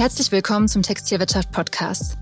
Herzlich 0.00 0.32
willkommen 0.32 0.66
zum 0.66 0.80
Textilwirtschaft 0.80 1.52
Podcast. 1.52 2.16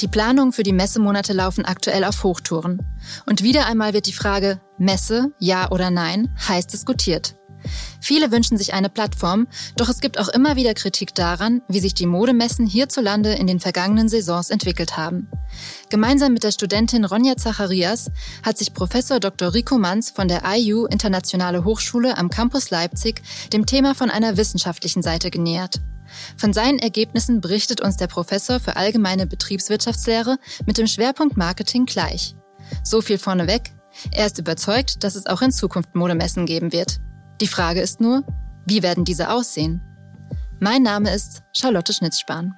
Die 0.00 0.06
Planungen 0.06 0.52
für 0.52 0.62
die 0.62 0.72
Messemonate 0.72 1.32
laufen 1.32 1.64
aktuell 1.64 2.04
auf 2.04 2.22
Hochtouren. 2.22 2.80
Und 3.26 3.42
wieder 3.42 3.66
einmal 3.66 3.92
wird 3.92 4.06
die 4.06 4.12
Frage 4.12 4.60
Messe, 4.78 5.32
ja 5.40 5.68
oder 5.72 5.90
nein, 5.90 6.32
heiß 6.46 6.68
diskutiert. 6.68 7.34
Viele 8.00 8.30
wünschen 8.30 8.56
sich 8.56 8.72
eine 8.72 8.88
Plattform, 8.88 9.48
doch 9.76 9.88
es 9.88 9.98
gibt 9.98 10.20
auch 10.20 10.28
immer 10.28 10.54
wieder 10.54 10.74
Kritik 10.74 11.12
daran, 11.16 11.60
wie 11.66 11.80
sich 11.80 11.92
die 11.92 12.06
Modemessen 12.06 12.68
hierzulande 12.68 13.32
in 13.32 13.48
den 13.48 13.58
vergangenen 13.58 14.08
Saisons 14.08 14.50
entwickelt 14.50 14.96
haben. 14.96 15.28
Gemeinsam 15.88 16.34
mit 16.34 16.44
der 16.44 16.52
Studentin 16.52 17.04
Ronja 17.04 17.36
Zacharias 17.36 18.12
hat 18.44 18.58
sich 18.58 18.74
Professor 18.74 19.18
Dr. 19.18 19.54
Rico 19.54 19.76
Manz 19.76 20.10
von 20.10 20.28
der 20.28 20.42
IU 20.46 20.86
Internationale 20.86 21.64
Hochschule 21.64 22.16
am 22.16 22.30
Campus 22.30 22.70
Leipzig 22.70 23.22
dem 23.52 23.66
Thema 23.66 23.96
von 23.96 24.08
einer 24.08 24.36
wissenschaftlichen 24.36 25.02
Seite 25.02 25.32
genähert. 25.32 25.80
Von 26.36 26.52
seinen 26.52 26.78
Ergebnissen 26.78 27.40
berichtet 27.40 27.80
uns 27.80 27.96
der 27.96 28.06
Professor 28.06 28.60
für 28.60 28.76
allgemeine 28.76 29.26
Betriebswirtschaftslehre 29.26 30.38
mit 30.66 30.78
dem 30.78 30.86
Schwerpunkt 30.86 31.36
Marketing 31.36 31.86
gleich. 31.86 32.34
So 32.82 33.00
viel 33.00 33.18
vorneweg. 33.18 33.72
Er 34.10 34.26
ist 34.26 34.38
überzeugt, 34.38 35.04
dass 35.04 35.14
es 35.14 35.26
auch 35.26 35.42
in 35.42 35.52
Zukunft 35.52 35.94
Modemessen 35.94 36.46
geben 36.46 36.72
wird. 36.72 36.98
Die 37.40 37.46
Frage 37.46 37.80
ist 37.80 38.00
nur, 38.00 38.24
wie 38.66 38.82
werden 38.82 39.04
diese 39.04 39.30
aussehen? 39.30 39.80
Mein 40.60 40.82
Name 40.82 41.14
ist 41.14 41.42
Charlotte 41.52 41.92
Schnitzspahn. 41.92 42.54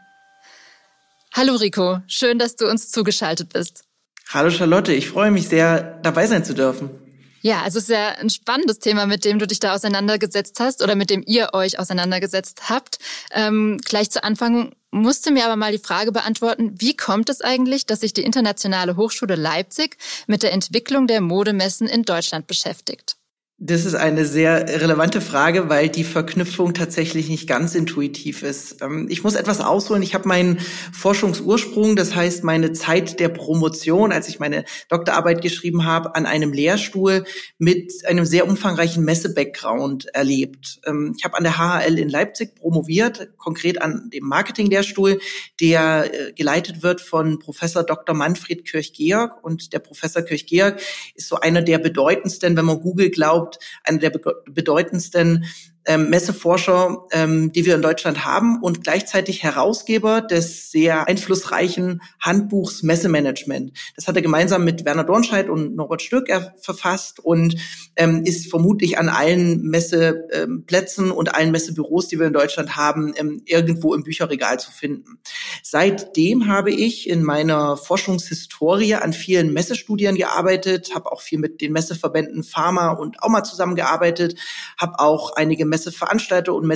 Hallo 1.34 1.56
Rico, 1.56 2.00
schön, 2.06 2.38
dass 2.38 2.56
du 2.56 2.68
uns 2.68 2.90
zugeschaltet 2.90 3.52
bist. 3.52 3.84
Hallo 4.28 4.50
Charlotte, 4.50 4.92
ich 4.92 5.08
freue 5.08 5.30
mich 5.30 5.48
sehr, 5.48 5.98
dabei 6.02 6.26
sein 6.26 6.44
zu 6.44 6.54
dürfen. 6.54 7.05
Ja, 7.46 7.62
also 7.62 7.78
es 7.78 7.84
ist 7.84 7.90
ja 7.90 8.08
ein 8.08 8.28
spannendes 8.28 8.80
Thema, 8.80 9.06
mit 9.06 9.24
dem 9.24 9.38
du 9.38 9.46
dich 9.46 9.60
da 9.60 9.72
auseinandergesetzt 9.72 10.58
hast 10.58 10.82
oder 10.82 10.96
mit 10.96 11.10
dem 11.10 11.22
ihr 11.24 11.50
euch 11.52 11.78
auseinandergesetzt 11.78 12.68
habt. 12.68 12.98
Ähm, 13.30 13.78
gleich 13.84 14.10
zu 14.10 14.24
Anfang 14.24 14.74
musste 14.90 15.30
mir 15.30 15.44
aber 15.44 15.54
mal 15.54 15.70
die 15.70 15.78
Frage 15.78 16.10
beantworten, 16.10 16.74
wie 16.78 16.96
kommt 16.96 17.28
es 17.28 17.42
eigentlich, 17.42 17.86
dass 17.86 18.00
sich 18.00 18.12
die 18.12 18.24
Internationale 18.24 18.96
Hochschule 18.96 19.36
Leipzig 19.36 19.96
mit 20.26 20.42
der 20.42 20.52
Entwicklung 20.52 21.06
der 21.06 21.20
Modemessen 21.20 21.86
in 21.86 22.02
Deutschland 22.02 22.48
beschäftigt? 22.48 23.14
Das 23.58 23.86
ist 23.86 23.94
eine 23.94 24.26
sehr 24.26 24.68
relevante 24.82 25.22
Frage, 25.22 25.70
weil 25.70 25.88
die 25.88 26.04
Verknüpfung 26.04 26.74
tatsächlich 26.74 27.30
nicht 27.30 27.48
ganz 27.48 27.74
intuitiv 27.74 28.42
ist. 28.42 28.82
Ähm, 28.82 29.06
ich 29.08 29.24
muss 29.24 29.34
etwas 29.34 29.62
ausholen. 29.62 30.02
Ich 30.02 30.14
habe 30.14 30.28
meinen 30.28 30.58
Forschungsursprung, 30.92 31.96
das 31.96 32.14
heißt 32.14 32.44
meine 32.44 32.74
Zeit 32.74 33.18
der 33.18 33.30
Promotion, 33.30 34.12
als 34.12 34.28
ich 34.28 34.38
meine 34.38 34.66
Doktorarbeit 34.90 35.40
geschrieben 35.40 35.86
habe, 35.86 36.14
an 36.14 36.26
einem 36.26 36.52
Lehrstuhl 36.52 37.24
mit 37.56 37.94
einem 38.04 38.26
sehr 38.26 38.46
umfangreichen 38.46 39.02
Messe-Background 39.06 40.14
erlebt. 40.14 40.80
Ähm, 40.84 41.14
ich 41.16 41.24
habe 41.24 41.38
an 41.38 41.44
der 41.44 41.56
HHL 41.56 41.98
in 41.98 42.10
Leipzig 42.10 42.56
promoviert, 42.56 43.38
konkret 43.38 43.80
an 43.80 44.10
dem 44.12 44.24
Marketing-Lehrstuhl, 44.24 45.18
der 45.62 46.12
äh, 46.12 46.32
geleitet 46.34 46.82
wird 46.82 47.00
von 47.00 47.38
Professor 47.38 47.84
Dr. 47.84 48.14
Manfred 48.14 48.66
Kirch-Georg. 48.66 49.42
Und 49.42 49.72
der 49.72 49.78
Professor 49.78 50.20
Kirch-Georg 50.20 50.78
ist 51.14 51.28
so 51.28 51.36
einer 51.36 51.62
der 51.62 51.78
bedeutendsten, 51.78 52.54
wenn 52.54 52.66
man 52.66 52.80
Google 52.80 53.08
glaubt, 53.08 53.45
überhaupt 53.46 53.58
eine 53.84 53.98
der 53.98 54.12
bedeutendsten 54.46 55.44
ähm, 55.86 56.10
Messeforscher, 56.10 57.06
ähm, 57.12 57.52
die 57.52 57.64
wir 57.64 57.74
in 57.74 57.82
Deutschland 57.82 58.24
haben 58.24 58.60
und 58.62 58.84
gleichzeitig 58.84 59.42
Herausgeber 59.42 60.20
des 60.20 60.70
sehr 60.70 61.08
einflussreichen 61.08 62.02
Handbuchs 62.20 62.82
Messemanagement. 62.82 63.72
Das 63.94 64.08
hat 64.08 64.16
er 64.16 64.22
gemeinsam 64.22 64.64
mit 64.64 64.84
Werner 64.84 65.04
Dornscheid 65.04 65.48
und 65.48 65.76
Norbert 65.76 66.02
Stück 66.02 66.28
verfasst 66.60 67.20
und 67.20 67.56
ähm, 67.96 68.22
ist 68.24 68.50
vermutlich 68.50 68.98
an 68.98 69.08
allen 69.08 69.62
Messeplätzen 69.62 71.10
und 71.10 71.34
allen 71.34 71.50
Messebüros, 71.50 72.08
die 72.08 72.18
wir 72.18 72.26
in 72.26 72.32
Deutschland 72.32 72.76
haben, 72.76 73.14
ähm, 73.16 73.42
irgendwo 73.44 73.94
im 73.94 74.02
Bücherregal 74.02 74.58
zu 74.58 74.70
finden. 74.70 75.18
Seitdem 75.62 76.48
habe 76.48 76.70
ich 76.70 77.08
in 77.08 77.22
meiner 77.22 77.76
Forschungshistorie 77.76 78.94
an 78.94 79.12
vielen 79.12 79.52
Messestudien 79.52 80.16
gearbeitet, 80.16 80.94
habe 80.94 81.12
auch 81.12 81.20
viel 81.20 81.38
mit 81.38 81.60
den 81.60 81.72
Messeverbänden 81.72 82.42
Pharma 82.42 82.90
und 82.90 83.22
Auma 83.22 83.44
zusammengearbeitet, 83.44 84.38
habe 84.78 84.98
auch 84.98 85.36
einige 85.36 85.64
Messeveranstalter 85.76 86.54
und 86.54 86.66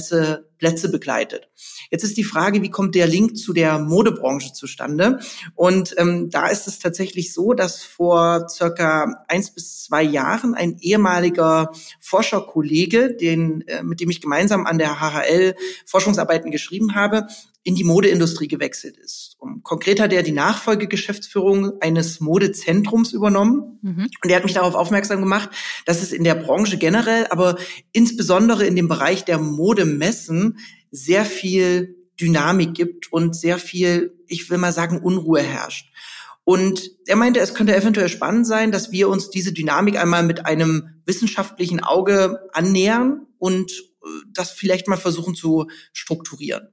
Messeplätze 0.60 0.90
begleitet. 0.90 1.48
Jetzt 1.90 2.04
ist 2.04 2.16
die 2.16 2.24
Frage, 2.24 2.62
wie 2.62 2.70
kommt 2.70 2.94
der 2.94 3.06
Link 3.06 3.36
zu 3.36 3.52
der 3.52 3.78
Modebranche 3.78 4.52
zustande? 4.52 5.20
Und 5.54 5.94
ähm, 5.98 6.30
da 6.30 6.48
ist 6.48 6.66
es 6.68 6.78
tatsächlich 6.78 7.32
so, 7.32 7.54
dass 7.54 7.82
vor 7.82 8.48
circa 8.48 9.24
eins 9.28 9.50
bis 9.52 9.84
zwei 9.84 10.02
Jahren 10.02 10.54
ein 10.54 10.76
ehemaliger 10.80 11.72
Forscherkollege, 12.00 13.14
den, 13.14 13.62
äh, 13.66 13.82
mit 13.82 14.00
dem 14.00 14.10
ich 14.10 14.20
gemeinsam 14.20 14.66
an 14.66 14.78
der 14.78 15.00
HHL 15.00 15.54
Forschungsarbeiten 15.86 16.50
geschrieben 16.50 16.94
habe, 16.94 17.26
in 17.62 17.74
die 17.74 17.84
Modeindustrie 17.84 18.48
gewechselt 18.48 18.96
ist. 18.96 19.36
Um, 19.38 19.62
konkret 19.62 20.00
hat 20.00 20.12
er 20.12 20.22
die 20.22 20.32
Nachfolgegeschäftsführung 20.32 21.80
eines 21.82 22.20
Modezentrums 22.20 23.12
übernommen. 23.12 23.78
Mhm. 23.82 24.08
Und 24.22 24.30
er 24.30 24.36
hat 24.36 24.44
mich 24.44 24.54
darauf 24.54 24.74
aufmerksam 24.74 25.20
gemacht, 25.20 25.50
dass 25.84 26.02
es 26.02 26.12
in 26.12 26.24
der 26.24 26.36
Branche 26.36 26.78
generell, 26.78 27.26
aber 27.28 27.56
insbesondere 27.92 28.66
in 28.66 28.76
dem 28.76 28.88
Bereich 28.88 29.24
der 29.26 29.38
Modemessen 29.38 30.49
sehr 30.90 31.24
viel 31.24 31.96
Dynamik 32.20 32.74
gibt 32.74 33.12
und 33.12 33.34
sehr 33.34 33.58
viel, 33.58 34.18
ich 34.26 34.50
will 34.50 34.58
mal 34.58 34.72
sagen, 34.72 35.00
Unruhe 35.00 35.40
herrscht. 35.40 35.90
Und 36.44 36.90
er 37.06 37.16
meinte, 37.16 37.40
es 37.40 37.54
könnte 37.54 37.76
eventuell 37.76 38.08
spannend 38.08 38.46
sein, 38.46 38.72
dass 38.72 38.90
wir 38.90 39.08
uns 39.08 39.30
diese 39.30 39.52
Dynamik 39.52 39.96
einmal 39.96 40.22
mit 40.22 40.46
einem 40.46 41.02
wissenschaftlichen 41.06 41.80
Auge 41.80 42.40
annähern 42.52 43.26
und 43.38 43.70
äh, 43.70 44.08
das 44.32 44.50
vielleicht 44.50 44.88
mal 44.88 44.96
versuchen 44.96 45.34
zu 45.34 45.68
strukturieren. 45.92 46.68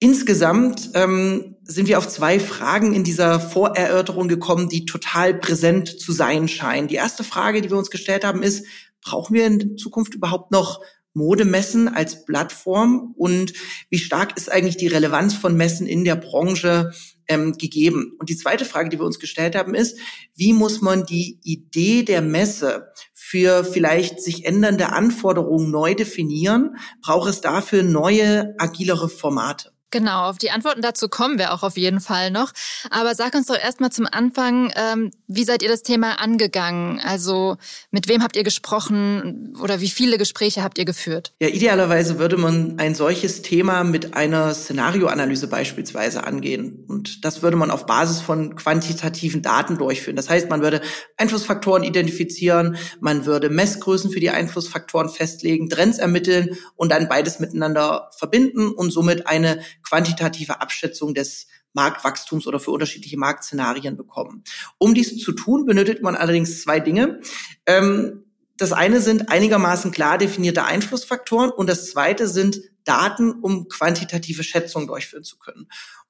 Insgesamt 0.00 0.90
ähm, 0.94 1.56
sind 1.62 1.86
wir 1.86 1.96
auf 1.96 2.08
zwei 2.08 2.40
Fragen 2.40 2.92
in 2.92 3.04
dieser 3.04 3.38
Vorerörterung 3.38 4.26
gekommen, 4.26 4.68
die 4.68 4.84
total 4.84 5.32
präsent 5.32 6.00
zu 6.00 6.10
sein 6.10 6.48
scheinen. 6.48 6.88
Die 6.88 6.96
erste 6.96 7.22
Frage, 7.22 7.62
die 7.62 7.70
wir 7.70 7.78
uns 7.78 7.88
gestellt 7.88 8.24
haben, 8.24 8.42
ist, 8.42 8.66
brauchen 9.00 9.34
wir 9.34 9.46
in 9.46 9.78
Zukunft 9.78 10.14
überhaupt 10.14 10.50
noch 10.50 10.80
Modemessen 11.14 11.88
als 11.88 12.24
Plattform 12.24 13.14
und 13.16 13.52
wie 13.90 13.98
stark 13.98 14.36
ist 14.36 14.50
eigentlich 14.50 14.76
die 14.76 14.86
Relevanz 14.86 15.34
von 15.34 15.56
Messen 15.56 15.86
in 15.86 16.04
der 16.04 16.16
Branche 16.16 16.92
ähm, 17.28 17.52
gegeben? 17.58 18.12
Und 18.18 18.28
die 18.28 18.36
zweite 18.36 18.64
Frage, 18.64 18.88
die 18.88 18.98
wir 18.98 19.06
uns 19.06 19.18
gestellt 19.18 19.54
haben, 19.54 19.74
ist, 19.74 19.98
wie 20.34 20.52
muss 20.52 20.80
man 20.80 21.04
die 21.04 21.38
Idee 21.42 22.02
der 22.02 22.22
Messe 22.22 22.92
für 23.12 23.64
vielleicht 23.64 24.22
sich 24.22 24.44
ändernde 24.44 24.92
Anforderungen 24.92 25.70
neu 25.70 25.94
definieren? 25.94 26.76
Braucht 27.02 27.28
es 27.28 27.40
dafür 27.40 27.82
neue, 27.82 28.54
agilere 28.58 29.08
Formate? 29.08 29.71
Genau, 29.92 30.30
auf 30.30 30.38
die 30.38 30.50
Antworten 30.50 30.80
dazu 30.80 31.08
kommen 31.08 31.38
wir 31.38 31.52
auch 31.52 31.62
auf 31.62 31.76
jeden 31.76 32.00
Fall 32.00 32.30
noch. 32.30 32.52
Aber 32.90 33.14
sag 33.14 33.34
uns 33.34 33.46
doch 33.46 33.58
erstmal 33.58 33.92
zum 33.92 34.08
Anfang, 34.10 34.72
ähm, 34.74 35.10
wie 35.28 35.44
seid 35.44 35.62
ihr 35.62 35.68
das 35.68 35.82
Thema 35.82 36.18
angegangen? 36.18 36.98
Also 36.98 37.58
mit 37.90 38.08
wem 38.08 38.22
habt 38.22 38.34
ihr 38.34 38.42
gesprochen 38.42 39.54
oder 39.62 39.82
wie 39.82 39.90
viele 39.90 40.16
Gespräche 40.16 40.62
habt 40.62 40.78
ihr 40.78 40.86
geführt? 40.86 41.34
Ja, 41.40 41.48
idealerweise 41.48 42.18
würde 42.18 42.38
man 42.38 42.78
ein 42.78 42.94
solches 42.94 43.42
Thema 43.42 43.84
mit 43.84 44.14
einer 44.14 44.54
Szenarioanalyse 44.54 45.46
beispielsweise 45.46 46.24
angehen. 46.24 46.86
Und 46.88 47.26
das 47.26 47.42
würde 47.42 47.58
man 47.58 47.70
auf 47.70 47.84
Basis 47.84 48.22
von 48.22 48.56
quantitativen 48.56 49.42
Daten 49.42 49.76
durchführen. 49.76 50.16
Das 50.16 50.30
heißt, 50.30 50.48
man 50.48 50.62
würde 50.62 50.80
Einflussfaktoren 51.18 51.82
identifizieren, 51.82 52.76
man 53.00 53.26
würde 53.26 53.50
Messgrößen 53.50 54.10
für 54.10 54.20
die 54.20 54.30
Einflussfaktoren 54.30 55.10
festlegen, 55.10 55.68
Trends 55.68 55.98
ermitteln 55.98 56.56
und 56.76 56.90
dann 56.92 57.10
beides 57.10 57.40
miteinander 57.40 58.08
verbinden 58.16 58.70
und 58.70 58.90
somit 58.90 59.26
eine 59.26 59.60
quantitative 59.92 60.62
Abschätzung 60.62 61.12
des 61.12 61.48
Marktwachstums 61.74 62.46
oder 62.46 62.58
für 62.58 62.70
unterschiedliche 62.70 63.18
Marktszenarien 63.18 63.94
bekommen. 63.98 64.42
Um 64.78 64.94
dies 64.94 65.18
zu 65.18 65.32
tun, 65.32 65.66
benötigt 65.66 66.02
man 66.02 66.16
allerdings 66.16 66.62
zwei 66.62 66.80
Dinge. 66.80 67.20
Ähm, 67.66 68.24
das 68.56 68.72
eine 68.72 69.02
sind 69.02 69.28
einigermaßen 69.28 69.90
klar 69.90 70.16
definierte 70.16 70.64
Einflussfaktoren 70.64 71.50
und 71.50 71.68
das 71.68 71.90
zweite 71.90 72.26
sind 72.26 72.62
Daten, 72.84 73.32
um 73.32 73.68
quantitative 73.68 74.42
Schätzungen 74.42 74.88
durchführen 74.88 75.24
zu 75.24 75.38
können. 75.38 75.68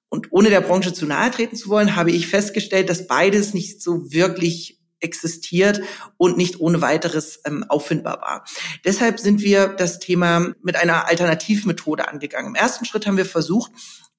Und 0.09 0.31
ohne 0.31 0.49
der 0.49 0.61
Branche 0.61 0.93
zu 0.93 1.07
nahe 1.07 1.33
treten 1.33 1.57
zu 1.57 1.69
wollen, 1.69 1.97
habe 1.97 2.13
ich 2.13 2.29
festgestellt, 2.29 2.89
dass 2.89 3.09
beides 3.09 3.53
nicht 3.53 3.83
so 3.83 4.13
wirklich 4.13 4.79
existiert 5.03 5.83
und 6.17 6.37
nicht 6.37 6.61
ohne 6.61 6.81
weiteres 6.81 7.41
ähm, 7.45 7.65
auffindbar 7.69 8.21
war. 8.21 8.45
Deshalb 8.85 9.21
sind 9.21 9.43
wir 9.43 9.69
das 9.69 9.99
Thema 9.99 10.55
mit 10.63 10.77
einer 10.77 11.09
Alternativmethode 11.09 12.09
angegangen. 12.09 12.49
Im 12.49 12.55
ersten 12.55 12.85
Schritt 12.85 13.07
haben 13.07 13.17
wir 13.17 13.27
versucht, 13.27 13.73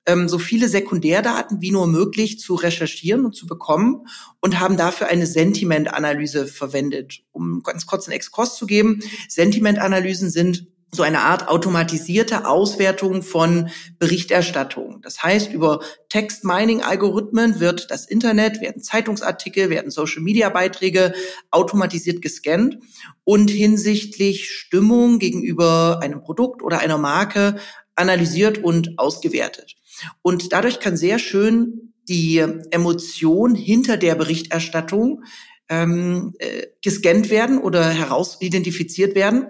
ähm, 0.06 0.28
so 0.28 0.38
viele 0.38 0.68
Sekundärdaten 0.68 1.62
wie 1.62 1.72
nur 1.72 1.88
möglich 1.88 2.40
zu 2.40 2.56
recherchieren 2.56 3.26
und 3.26 3.36
zu 3.36 3.48
bekommen 3.48 4.08
und 4.42 4.60
haben 4.60 4.78
dafür 4.78 5.08
eine 5.08 5.26
Sentimentanalyse 5.26 6.48
verwendet. 6.48 7.24
Um 7.32 7.64
ganz 7.64 7.86
kurz 7.86 8.08
einen 8.08 8.16
Exkurs 8.16 8.58
zu 8.58 8.66
geben, 8.66 9.00
Sentimentanalysen 9.30 10.30
sind 10.30 10.68
so 10.94 11.02
eine 11.02 11.22
Art 11.22 11.48
automatisierte 11.48 12.46
Auswertung 12.46 13.24
von 13.24 13.70
Berichterstattung. 13.98 15.02
Das 15.02 15.24
heißt, 15.24 15.52
über 15.52 15.82
Text-Mining-Algorithmen 16.10 17.60
wird 17.60 17.90
das 17.90 18.06
Internet, 18.06 18.62
werden 18.62 18.84
Zeitungsartikel, 18.84 19.70
werden 19.70 19.90
Social-Media-Beiträge 19.90 21.14
automatisiert 21.50 22.22
gescannt 22.22 22.78
und 23.24 23.50
hinsichtlich 23.50 24.52
Stimmung 24.52 25.18
gegenüber 25.18 26.00
einem 26.04 26.22
Produkt 26.22 26.62
oder 26.62 26.80
einer 26.80 27.00
Marke 27.00 27.56
analysiert 27.96 28.60
und 28.60 28.98
ausgewertet. 28.98 29.76
Und 30.22 30.54
dadurch 30.54 30.80
kann 30.80 30.96
sehr 30.96 31.18
schön 31.18 31.94
die 32.08 32.38
Emotion 32.72 33.56
hinter 33.56 33.98
der 33.98 34.16
Berichterstattung 34.16 35.24
ähm, 35.70 36.34
äh, 36.38 36.68
gescannt 36.84 37.30
werden 37.30 37.58
oder 37.58 37.90
herausidentifiziert 37.90 39.16
werden 39.16 39.48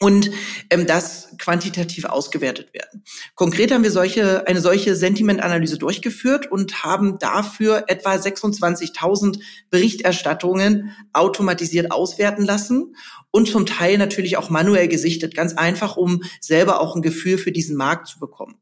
und 0.00 0.30
ähm, 0.70 0.86
das 0.86 1.34
quantitativ 1.38 2.04
ausgewertet 2.04 2.74
werden. 2.74 3.04
Konkret 3.34 3.72
haben 3.72 3.82
wir 3.82 3.90
solche, 3.90 4.46
eine 4.46 4.60
solche 4.60 4.94
Sentimentanalyse 4.94 5.78
durchgeführt 5.78 6.50
und 6.50 6.84
haben 6.84 7.18
dafür 7.18 7.84
etwa 7.88 8.14
26.000 8.14 9.40
Berichterstattungen 9.70 10.94
automatisiert 11.12 11.90
auswerten 11.90 12.44
lassen 12.44 12.94
und 13.30 13.48
zum 13.48 13.66
Teil 13.66 13.98
natürlich 13.98 14.36
auch 14.36 14.50
manuell 14.50 14.88
gesichtet, 14.88 15.34
ganz 15.34 15.54
einfach, 15.54 15.96
um 15.96 16.22
selber 16.40 16.80
auch 16.80 16.96
ein 16.96 17.02
Gefühl 17.02 17.38
für 17.38 17.52
diesen 17.52 17.76
Markt 17.76 18.08
zu 18.08 18.18
bekommen. 18.18 18.56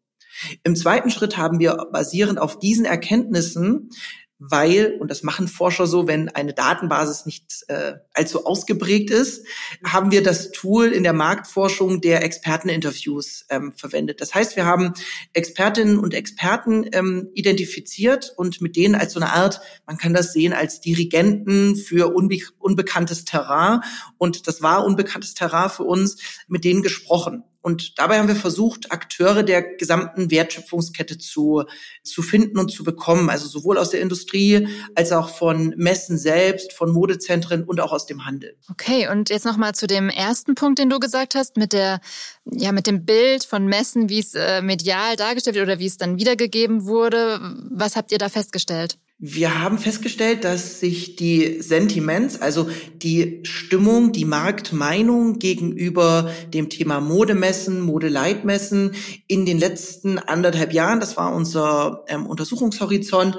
Im 0.62 0.76
zweiten 0.76 1.10
Schritt 1.10 1.36
haben 1.36 1.58
wir 1.58 1.76
basierend 1.92 2.40
auf 2.40 2.58
diesen 2.58 2.84
Erkenntnissen 2.84 3.90
weil, 4.38 4.96
und 5.00 5.10
das 5.10 5.22
machen 5.22 5.48
Forscher 5.48 5.86
so, 5.86 6.08
wenn 6.08 6.28
eine 6.28 6.54
Datenbasis 6.54 7.24
nicht 7.24 7.64
äh, 7.68 7.94
allzu 8.12 8.44
ausgeprägt 8.44 9.10
ist, 9.10 9.46
haben 9.84 10.10
wir 10.10 10.22
das 10.22 10.50
Tool 10.50 10.86
in 10.86 11.02
der 11.04 11.12
Marktforschung 11.12 12.00
der 12.00 12.24
Experteninterviews 12.24 13.46
ähm, 13.50 13.72
verwendet. 13.72 14.20
Das 14.20 14.34
heißt, 14.34 14.56
wir 14.56 14.66
haben 14.66 14.92
Expertinnen 15.32 15.98
und 15.98 16.14
Experten 16.14 16.86
ähm, 16.92 17.30
identifiziert 17.34 18.32
und 18.36 18.60
mit 18.60 18.76
denen 18.76 18.96
als 18.96 19.12
so 19.12 19.20
eine 19.20 19.32
Art, 19.32 19.60
man 19.86 19.98
kann 19.98 20.14
das 20.14 20.32
sehen, 20.32 20.52
als 20.52 20.80
Dirigenten 20.80 21.76
für 21.76 22.14
unbe 22.14 22.38
unbekanntes 22.58 23.24
Terrain. 23.24 23.80
Und 24.18 24.48
das 24.48 24.62
war 24.62 24.84
unbekanntes 24.84 25.34
Terrain 25.34 25.70
für 25.70 25.84
uns, 25.84 26.16
mit 26.48 26.64
denen 26.64 26.82
gesprochen. 26.82 27.44
Und 27.64 27.98
dabei 27.98 28.18
haben 28.18 28.28
wir 28.28 28.36
versucht, 28.36 28.92
Akteure 28.92 29.42
der 29.42 29.62
gesamten 29.62 30.30
Wertschöpfungskette 30.30 31.16
zu, 31.16 31.64
zu 32.02 32.20
finden 32.20 32.58
und 32.58 32.70
zu 32.70 32.84
bekommen. 32.84 33.30
Also 33.30 33.46
sowohl 33.48 33.78
aus 33.78 33.88
der 33.88 34.02
Industrie 34.02 34.68
als 34.94 35.12
auch 35.12 35.30
von 35.30 35.72
Messen 35.78 36.18
selbst, 36.18 36.74
von 36.74 36.92
Modezentren 36.92 37.64
und 37.64 37.80
auch 37.80 37.92
aus 37.92 38.04
dem 38.04 38.26
Handel. 38.26 38.58
Okay, 38.70 39.08
und 39.08 39.30
jetzt 39.30 39.46
nochmal 39.46 39.74
zu 39.74 39.86
dem 39.86 40.10
ersten 40.10 40.54
Punkt, 40.54 40.78
den 40.78 40.90
du 40.90 40.98
gesagt 40.98 41.34
hast, 41.34 41.56
mit 41.56 41.72
der, 41.72 42.00
ja, 42.44 42.70
mit 42.70 42.86
dem 42.86 43.06
Bild 43.06 43.46
von 43.46 43.64
Messen, 43.64 44.10
wie 44.10 44.18
es 44.18 44.34
äh, 44.34 44.60
medial 44.60 45.16
dargestellt 45.16 45.56
wird 45.56 45.64
oder 45.64 45.78
wie 45.78 45.86
es 45.86 45.96
dann 45.96 46.18
wiedergegeben 46.18 46.84
wurde. 46.84 47.40
Was 47.70 47.96
habt 47.96 48.12
ihr 48.12 48.18
da 48.18 48.28
festgestellt? 48.28 48.98
Wir 49.18 49.62
haben 49.62 49.78
festgestellt, 49.78 50.42
dass 50.42 50.80
sich 50.80 51.14
die 51.14 51.62
Sentiments, 51.62 52.42
also 52.42 52.68
die 52.96 53.40
Stimmung, 53.44 54.10
die 54.10 54.24
Marktmeinung 54.24 55.38
gegenüber 55.38 56.30
dem 56.52 56.68
Thema 56.68 57.00
Modemessen, 57.00 57.80
Modeleitmessen 57.80 58.94
in 59.28 59.46
den 59.46 59.58
letzten 59.58 60.18
anderthalb 60.18 60.72
Jahren, 60.72 60.98
das 60.98 61.16
war 61.16 61.32
unser 61.32 62.04
ähm, 62.08 62.26
Untersuchungshorizont, 62.26 63.38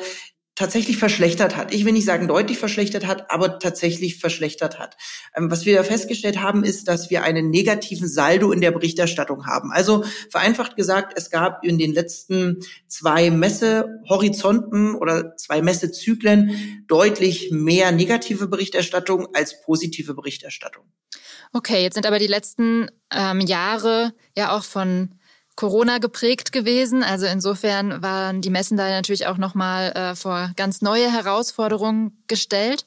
tatsächlich 0.56 0.98
verschlechtert 0.98 1.58
hat. 1.58 1.74
Ich 1.74 1.84
will 1.84 1.92
nicht 1.92 2.06
sagen 2.06 2.28
deutlich 2.28 2.58
verschlechtert 2.58 3.06
hat, 3.06 3.30
aber 3.30 3.60
tatsächlich 3.60 4.18
verschlechtert 4.18 4.80
hat. 4.80 4.96
Ähm, 5.36 5.52
was 5.52 5.66
wir 5.66 5.84
festgestellt 5.84 6.42
haben, 6.42 6.64
ist, 6.64 6.88
dass 6.88 7.10
wir 7.10 7.24
einen 7.24 7.50
negativen 7.50 8.08
Saldo 8.08 8.52
in 8.52 8.62
der 8.62 8.72
Berichterstattung 8.72 9.46
haben. 9.46 9.72
Also 9.72 10.06
vereinfacht 10.30 10.76
gesagt, 10.78 11.14
es 11.18 11.30
gab 11.30 11.64
in 11.64 11.78
den 11.78 11.94
letzten 11.94 12.62
zwei 12.88 13.30
Messehorizonten 13.30 14.96
oder 14.96 15.36
zwei 15.36 15.62
Messezyklen 15.62 16.86
deutlich 16.88 17.52
mehr 17.52 17.92
negative 17.92 18.48
Berichterstattung 18.48 19.28
als 19.34 19.62
positive 19.62 20.14
Berichterstattung. 20.14 20.86
Okay, 21.52 21.84
jetzt 21.84 21.96
sind 21.96 22.06
aber 22.06 22.20
die 22.20 22.28
letzten 22.28 22.90
ähm, 23.12 23.42
Jahre 23.42 24.14
ja 24.36 24.56
auch 24.56 24.64
von 24.64 25.16
Corona 25.56 26.00
geprägt 26.00 26.52
gewesen. 26.52 27.04
Also 27.04 27.26
insofern 27.26 28.02
waren 28.02 28.42
die 28.42 28.50
Messen 28.50 28.78
da 28.78 28.90
natürlich 28.90 29.28
auch 29.28 29.38
nochmal 29.38 29.92
äh, 29.92 30.16
vor 30.16 30.52
ganz 30.56 30.82
neue 30.82 31.12
Herausforderungen 31.12 32.24
gestellt. 32.28 32.86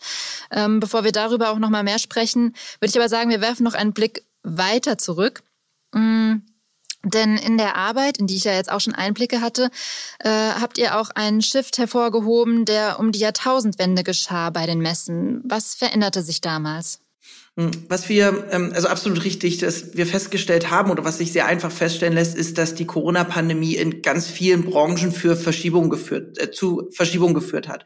Ähm, 0.51 0.81
bevor 0.81 1.05
wir 1.05 1.13
darüber 1.13 1.51
auch 1.51 1.59
nochmal 1.59 1.85
mehr 1.85 1.99
sprechen, 1.99 2.55
würde 2.81 2.91
ich 2.91 2.97
aber 2.97 3.09
sagen, 3.09 3.31
wir 3.31 3.41
werfen 3.41 3.65
noch 3.65 3.75
einen 3.75 3.93
Blick 3.93 4.25
weiter 4.43 4.99
zurück. 4.99 5.43
Mhm. 5.93 6.43
Denn 7.05 7.39
in 7.39 7.57
der 7.59 7.77
Arbeit, 7.77 8.19
in 8.19 8.27
die 8.27 8.37
ich 8.37 8.45
ja 8.45 8.53
jetzt 8.53 8.71
auch 8.71 8.81
schon 8.81 8.95
Einblicke 8.95 9.41
hatte, 9.41 9.71
äh, 10.19 10.29
habt 10.29 10.79
ihr 10.79 10.99
auch 10.99 11.11
einen 11.11 11.43
Shift 11.43 11.79
hervorgehoben, 11.79 12.65
der 12.65 12.99
um 12.99 13.13
die 13.13 13.21
Jahrtausendwende 13.21 14.03
geschah 14.03 14.51
bei 14.51 14.67
den 14.67 14.81
Messen. 14.81 15.41
Was 15.45 15.75
veränderte 15.75 16.23
sich 16.23 16.41
damals? 16.41 17.01
Hm, 17.59 17.73
was 17.89 18.09
wir, 18.09 18.47
ähm, 18.53 18.71
also 18.73 18.87
absolut 18.87 19.25
richtig, 19.25 19.59
dass 19.59 19.97
wir 19.97 20.07
festgestellt 20.07 20.71
haben 20.71 20.93
oder 20.93 21.05
was 21.05 21.19
sich 21.19 21.33
sehr 21.33 21.47
einfach 21.47 21.73
feststellen 21.73 22.15
lässt, 22.15 22.37
ist, 22.37 22.57
dass 22.57 22.77
die 22.77 22.87
Corona-Pandemie 22.87 23.75
in 23.75 24.01
ganz 24.01 24.29
vielen 24.29 24.63
Branchen 24.63 25.11
für 25.11 25.35
Verschiebung 25.35 25.91
geführt, 25.91 26.41
äh, 26.41 26.53
zu 26.53 26.89
Verschiebung 26.93 27.35
geführt 27.35 27.67
hat. 27.69 27.85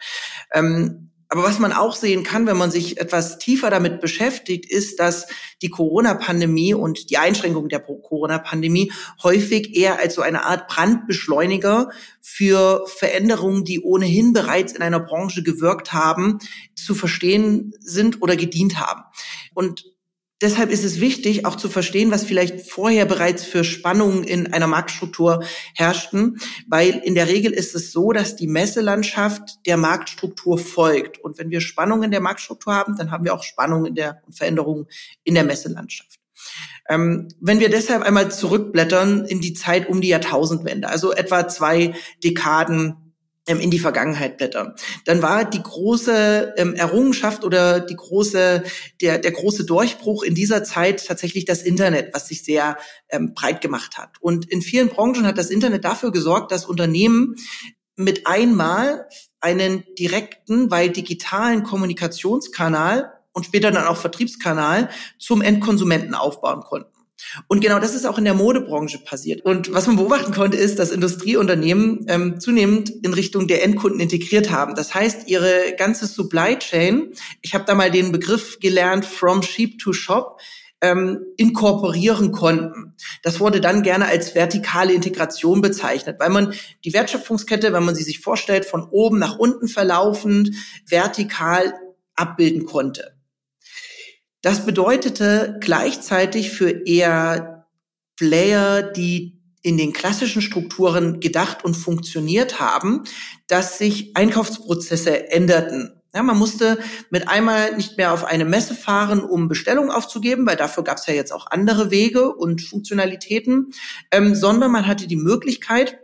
Ähm, 0.52 1.11
aber 1.32 1.44
was 1.44 1.58
man 1.58 1.72
auch 1.72 1.96
sehen 1.96 2.24
kann, 2.24 2.46
wenn 2.46 2.58
man 2.58 2.70
sich 2.70 3.00
etwas 3.00 3.38
tiefer 3.38 3.70
damit 3.70 4.02
beschäftigt, 4.02 4.70
ist, 4.70 5.00
dass 5.00 5.26
die 5.62 5.70
Corona-Pandemie 5.70 6.74
und 6.74 7.08
die 7.08 7.16
Einschränkung 7.16 7.70
der 7.70 7.80
Corona-Pandemie 7.80 8.92
häufig 9.22 9.74
eher 9.74 9.98
als 9.98 10.14
so 10.14 10.20
eine 10.20 10.44
Art 10.44 10.68
Brandbeschleuniger 10.68 11.88
für 12.20 12.84
Veränderungen, 12.86 13.64
die 13.64 13.80
ohnehin 13.80 14.34
bereits 14.34 14.74
in 14.74 14.82
einer 14.82 15.00
Branche 15.00 15.42
gewirkt 15.42 15.94
haben, 15.94 16.38
zu 16.74 16.94
verstehen 16.94 17.72
sind 17.80 18.20
oder 18.20 18.36
gedient 18.36 18.78
haben. 18.78 19.00
Und 19.54 19.90
Deshalb 20.42 20.70
ist 20.70 20.84
es 20.84 21.00
wichtig, 21.00 21.46
auch 21.46 21.54
zu 21.54 21.68
verstehen, 21.68 22.10
was 22.10 22.24
vielleicht 22.24 22.60
vorher 22.68 23.06
bereits 23.06 23.44
für 23.44 23.62
Spannungen 23.62 24.24
in 24.24 24.52
einer 24.52 24.66
Marktstruktur 24.66 25.44
herrschten, 25.74 26.38
weil 26.66 27.00
in 27.04 27.14
der 27.14 27.28
Regel 27.28 27.52
ist 27.52 27.76
es 27.76 27.92
so, 27.92 28.10
dass 28.12 28.34
die 28.34 28.48
Messelandschaft 28.48 29.64
der 29.66 29.76
Marktstruktur 29.76 30.58
folgt. 30.58 31.18
Und 31.18 31.38
wenn 31.38 31.50
wir 31.50 31.60
Spannungen 31.60 32.04
in 32.04 32.10
der 32.10 32.20
Marktstruktur 32.20 32.74
haben, 32.74 32.96
dann 32.96 33.12
haben 33.12 33.24
wir 33.24 33.34
auch 33.34 33.44
Spannungen 33.44 33.86
in 33.86 33.94
der 33.94 34.20
Veränderungen 34.30 34.86
in 35.22 35.34
der 35.34 35.44
Messelandschaft. 35.44 36.18
Ähm, 36.88 37.28
wenn 37.40 37.60
wir 37.60 37.70
deshalb 37.70 38.02
einmal 38.02 38.32
zurückblättern 38.32 39.24
in 39.24 39.40
die 39.40 39.54
Zeit 39.54 39.88
um 39.88 40.00
die 40.00 40.08
Jahrtausendwende, 40.08 40.88
also 40.88 41.12
etwa 41.12 41.46
zwei 41.46 41.94
Dekaden 42.24 42.96
in 43.46 43.70
die 43.70 43.80
Vergangenheit 43.80 44.36
blättern. 44.36 44.74
Dann 45.04 45.20
war 45.20 45.44
die 45.44 45.62
große 45.62 46.54
ähm, 46.56 46.74
Errungenschaft 46.74 47.44
oder 47.44 47.80
die 47.80 47.96
große, 47.96 48.62
der, 49.00 49.18
der 49.18 49.32
große 49.32 49.64
Durchbruch 49.64 50.22
in 50.22 50.34
dieser 50.34 50.62
Zeit 50.62 51.04
tatsächlich 51.06 51.44
das 51.44 51.62
Internet, 51.62 52.14
was 52.14 52.28
sich 52.28 52.44
sehr 52.44 52.78
ähm, 53.08 53.34
breit 53.34 53.60
gemacht 53.60 53.98
hat. 53.98 54.10
Und 54.20 54.48
in 54.48 54.62
vielen 54.62 54.88
Branchen 54.88 55.26
hat 55.26 55.38
das 55.38 55.50
Internet 55.50 55.84
dafür 55.84 56.12
gesorgt, 56.12 56.52
dass 56.52 56.66
Unternehmen 56.66 57.34
mit 57.96 58.26
einmal 58.26 59.08
einen 59.40 59.84
direkten, 59.98 60.70
weil 60.70 60.90
digitalen 60.90 61.64
Kommunikationskanal 61.64 63.12
und 63.32 63.46
später 63.46 63.72
dann 63.72 63.86
auch 63.86 63.96
Vertriebskanal 63.96 64.88
zum 65.18 65.42
Endkonsumenten 65.42 66.14
aufbauen 66.14 66.60
konnten. 66.60 67.01
Und 67.48 67.60
genau 67.60 67.78
das 67.78 67.94
ist 67.94 68.06
auch 68.06 68.18
in 68.18 68.24
der 68.24 68.34
Modebranche 68.34 68.98
passiert. 68.98 69.44
Und 69.44 69.72
was 69.72 69.86
man 69.86 69.96
beobachten 69.96 70.32
konnte, 70.32 70.56
ist, 70.56 70.78
dass 70.78 70.90
Industrieunternehmen 70.90 72.06
ähm, 72.08 72.40
zunehmend 72.40 72.90
in 72.90 73.14
Richtung 73.14 73.46
der 73.46 73.64
Endkunden 73.64 74.00
integriert 74.00 74.50
haben. 74.50 74.74
Das 74.74 74.94
heißt, 74.94 75.28
ihre 75.28 75.74
ganze 75.76 76.06
Supply 76.06 76.58
Chain, 76.58 77.12
ich 77.40 77.54
habe 77.54 77.64
da 77.66 77.74
mal 77.74 77.90
den 77.90 78.12
Begriff 78.12 78.58
gelernt, 78.60 79.04
from 79.04 79.42
sheep 79.42 79.78
to 79.78 79.92
shop, 79.92 80.40
ähm, 80.82 81.24
inkorporieren 81.36 82.32
konnten. 82.32 82.94
Das 83.22 83.40
wurde 83.40 83.60
dann 83.60 83.82
gerne 83.82 84.06
als 84.06 84.34
vertikale 84.34 84.92
Integration 84.92 85.60
bezeichnet, 85.60 86.18
weil 86.18 86.30
man 86.30 86.54
die 86.84 86.92
Wertschöpfungskette, 86.92 87.72
wenn 87.72 87.84
man 87.84 87.94
sie 87.94 88.02
sich 88.02 88.18
vorstellt, 88.18 88.64
von 88.64 88.82
oben 88.90 89.18
nach 89.18 89.38
unten 89.38 89.68
verlaufend 89.68 90.50
vertikal 90.86 91.72
abbilden 92.14 92.66
konnte. 92.66 93.14
Das 94.42 94.66
bedeutete 94.66 95.56
gleichzeitig 95.60 96.50
für 96.50 96.86
eher 96.86 97.68
Player, 98.16 98.82
die 98.82 99.40
in 99.62 99.78
den 99.78 99.92
klassischen 99.92 100.42
Strukturen 100.42 101.20
gedacht 101.20 101.64
und 101.64 101.74
funktioniert 101.74 102.58
haben, 102.58 103.04
dass 103.46 103.78
sich 103.78 104.16
Einkaufsprozesse 104.16 105.30
änderten. 105.30 106.02
Ja, 106.14 106.22
man 106.22 106.38
musste 106.38 106.78
mit 107.10 107.28
einmal 107.28 107.74
nicht 107.76 107.96
mehr 107.96 108.12
auf 108.12 108.24
eine 108.24 108.44
Messe 108.44 108.74
fahren, 108.74 109.20
um 109.20 109.48
Bestellungen 109.48 109.90
aufzugeben, 109.90 110.44
weil 110.46 110.56
dafür 110.56 110.84
gab 110.84 110.98
es 110.98 111.06
ja 111.06 111.14
jetzt 111.14 111.32
auch 111.32 111.46
andere 111.46 111.90
Wege 111.90 112.34
und 112.34 112.60
Funktionalitäten, 112.60 113.70
ähm, 114.10 114.34
sondern 114.34 114.72
man 114.72 114.86
hatte 114.86 115.06
die 115.06 115.16
Möglichkeit, 115.16 115.98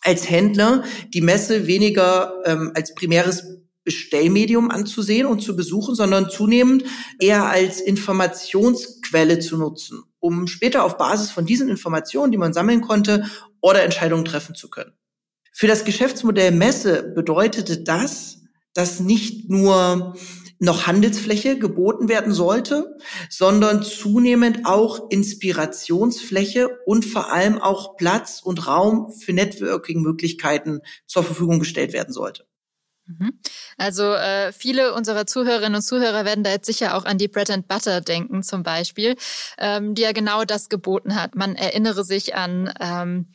als 0.00 0.28
Händler 0.28 0.82
die 1.14 1.20
Messe 1.20 1.68
weniger 1.68 2.34
ähm, 2.44 2.72
als 2.74 2.94
primäres 2.94 3.61
Bestellmedium 3.84 4.70
anzusehen 4.70 5.26
und 5.26 5.40
zu 5.40 5.56
besuchen, 5.56 5.94
sondern 5.94 6.30
zunehmend 6.30 6.84
eher 7.18 7.46
als 7.46 7.80
Informationsquelle 7.80 9.38
zu 9.38 9.56
nutzen, 9.56 10.02
um 10.20 10.46
später 10.46 10.84
auf 10.84 10.98
Basis 10.98 11.30
von 11.30 11.46
diesen 11.46 11.68
Informationen, 11.68 12.32
die 12.32 12.38
man 12.38 12.52
sammeln 12.52 12.80
konnte, 12.80 13.24
Orderentscheidungen 13.60 14.24
treffen 14.24 14.54
zu 14.54 14.70
können. 14.70 14.92
Für 15.52 15.66
das 15.66 15.84
Geschäftsmodell 15.84 16.50
Messe 16.50 17.12
bedeutete 17.14 17.82
das, 17.82 18.38
dass 18.72 19.00
nicht 19.00 19.50
nur 19.50 20.14
noch 20.62 20.86
Handelsfläche 20.86 21.58
geboten 21.58 22.08
werden 22.08 22.32
sollte, 22.32 22.96
sondern 23.28 23.82
zunehmend 23.82 24.60
auch 24.64 25.10
Inspirationsfläche 25.10 26.78
und 26.86 27.04
vor 27.04 27.32
allem 27.32 27.58
auch 27.58 27.96
Platz 27.96 28.40
und 28.42 28.68
Raum 28.68 29.12
für 29.12 29.32
Networking-Möglichkeiten 29.32 30.80
zur 31.06 31.24
Verfügung 31.24 31.58
gestellt 31.58 31.92
werden 31.92 32.14
sollte. 32.14 32.46
Mhm. 33.06 33.32
Also 33.76 34.14
äh, 34.14 34.52
viele 34.52 34.94
unserer 34.94 35.26
Zuhörerinnen 35.26 35.76
und 35.76 35.82
Zuhörer 35.82 36.24
werden 36.24 36.44
da 36.44 36.50
jetzt 36.50 36.66
sicher 36.66 36.96
auch 36.96 37.04
an 37.04 37.18
die 37.18 37.28
Bread 37.28 37.50
and 37.50 37.68
Butter 37.68 38.00
denken 38.00 38.42
zum 38.42 38.62
Beispiel, 38.62 39.16
ähm, 39.58 39.94
die 39.94 40.02
ja 40.02 40.12
genau 40.12 40.44
das 40.44 40.68
geboten 40.68 41.14
hat. 41.14 41.34
Man 41.34 41.56
erinnere 41.56 42.04
sich 42.04 42.34
an 42.34 42.72
ähm, 42.80 43.26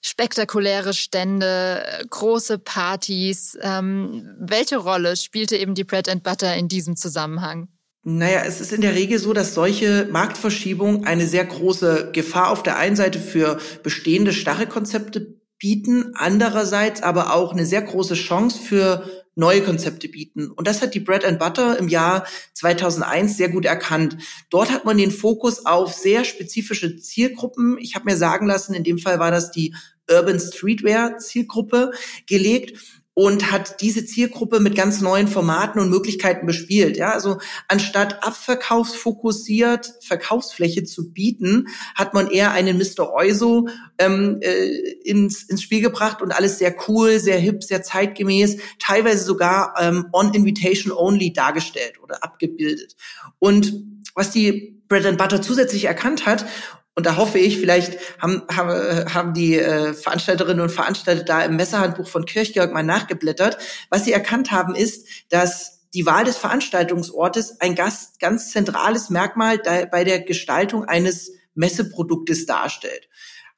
spektakuläre 0.00 0.92
Stände, 0.92 1.84
große 2.10 2.58
Partys. 2.58 3.56
Ähm, 3.62 4.34
welche 4.38 4.76
Rolle 4.76 5.16
spielte 5.16 5.56
eben 5.56 5.74
die 5.74 5.84
Bread 5.84 6.08
and 6.08 6.24
Butter 6.24 6.54
in 6.56 6.68
diesem 6.68 6.96
Zusammenhang? 6.96 7.68
Naja, 8.04 8.42
es 8.44 8.60
ist 8.60 8.72
in 8.72 8.80
der 8.80 8.96
Regel 8.96 9.20
so, 9.20 9.32
dass 9.32 9.54
solche 9.54 10.08
Marktverschiebungen 10.10 11.04
eine 11.06 11.28
sehr 11.28 11.44
große 11.44 12.10
Gefahr 12.12 12.50
auf 12.50 12.64
der 12.64 12.76
einen 12.76 12.96
Seite 12.96 13.20
für 13.20 13.60
bestehende 13.84 14.32
starre 14.32 14.66
Konzepte 14.66 15.40
bieten, 15.62 16.10
andererseits 16.16 17.04
aber 17.04 17.32
auch 17.32 17.52
eine 17.52 17.64
sehr 17.64 17.82
große 17.82 18.14
Chance 18.14 18.58
für 18.58 19.08
neue 19.36 19.62
Konzepte 19.62 20.08
bieten. 20.08 20.50
Und 20.50 20.66
das 20.66 20.82
hat 20.82 20.92
die 20.92 21.00
Bread 21.00 21.24
and 21.24 21.38
Butter 21.38 21.78
im 21.78 21.86
Jahr 21.86 22.26
2001 22.54 23.36
sehr 23.36 23.48
gut 23.48 23.64
erkannt. 23.64 24.16
Dort 24.50 24.72
hat 24.72 24.84
man 24.84 24.98
den 24.98 25.12
Fokus 25.12 25.64
auf 25.64 25.94
sehr 25.94 26.24
spezifische 26.24 26.96
Zielgruppen. 26.96 27.78
Ich 27.78 27.94
habe 27.94 28.06
mir 28.06 28.16
sagen 28.16 28.46
lassen, 28.46 28.74
in 28.74 28.82
dem 28.82 28.98
Fall 28.98 29.20
war 29.20 29.30
das 29.30 29.52
die 29.52 29.72
Urban 30.10 30.40
Streetwear 30.40 31.18
Zielgruppe 31.18 31.92
gelegt 32.26 33.01
und 33.14 33.52
hat 33.52 33.80
diese 33.82 34.06
Zielgruppe 34.06 34.58
mit 34.58 34.74
ganz 34.74 35.02
neuen 35.02 35.28
Formaten 35.28 35.80
und 35.80 35.90
Möglichkeiten 35.90 36.46
bespielt. 36.46 36.96
Ja, 36.96 37.10
also 37.10 37.38
anstatt 37.68 38.24
abverkaufsfokussiert 38.24 39.94
Verkaufsfläche 40.00 40.84
zu 40.84 41.12
bieten, 41.12 41.68
hat 41.94 42.14
man 42.14 42.30
eher 42.30 42.52
einen 42.52 42.78
Mr. 42.78 43.12
Euso 43.12 43.68
ähm, 43.98 44.38
äh, 44.40 44.66
ins, 45.04 45.42
ins 45.42 45.62
Spiel 45.62 45.82
gebracht 45.82 46.22
und 46.22 46.32
alles 46.32 46.58
sehr 46.58 46.74
cool, 46.88 47.18
sehr 47.18 47.38
hip, 47.38 47.62
sehr 47.62 47.82
zeitgemäß, 47.82 48.56
teilweise 48.78 49.24
sogar 49.24 49.74
ähm, 49.78 50.06
on 50.12 50.32
Invitation 50.32 50.92
only 50.92 51.34
dargestellt 51.34 52.02
oder 52.02 52.24
abgebildet. 52.24 52.96
Und 53.38 53.74
was 54.14 54.30
die 54.30 54.82
Bread 54.88 55.06
and 55.06 55.18
Butter 55.18 55.42
zusätzlich 55.42 55.84
erkannt 55.84 56.24
hat 56.26 56.46
und 56.94 57.06
da 57.06 57.16
hoffe 57.16 57.38
ich, 57.38 57.58
vielleicht 57.58 57.98
haben, 58.20 58.42
haben, 58.54 59.14
haben 59.14 59.32
die 59.32 59.58
äh, 59.58 59.94
Veranstalterinnen 59.94 60.60
und 60.60 60.70
Veranstalter 60.70 61.24
da 61.24 61.44
im 61.44 61.56
Messehandbuch 61.56 62.06
von 62.06 62.26
Kirchgeorg 62.26 62.72
mal 62.72 62.82
nachgeblättert. 62.82 63.56
Was 63.88 64.04
sie 64.04 64.12
erkannt 64.12 64.50
haben, 64.50 64.74
ist, 64.74 65.06
dass 65.30 65.80
die 65.94 66.04
Wahl 66.04 66.24
des 66.24 66.36
Veranstaltungsortes 66.36 67.60
ein 67.60 67.74
ganz, 67.74 68.12
ganz 68.18 68.50
zentrales 68.50 69.10
Merkmal 69.10 69.58
bei 69.58 70.04
der 70.04 70.20
Gestaltung 70.20 70.84
eines 70.84 71.32
Messeproduktes 71.54 72.46
darstellt. 72.46 73.08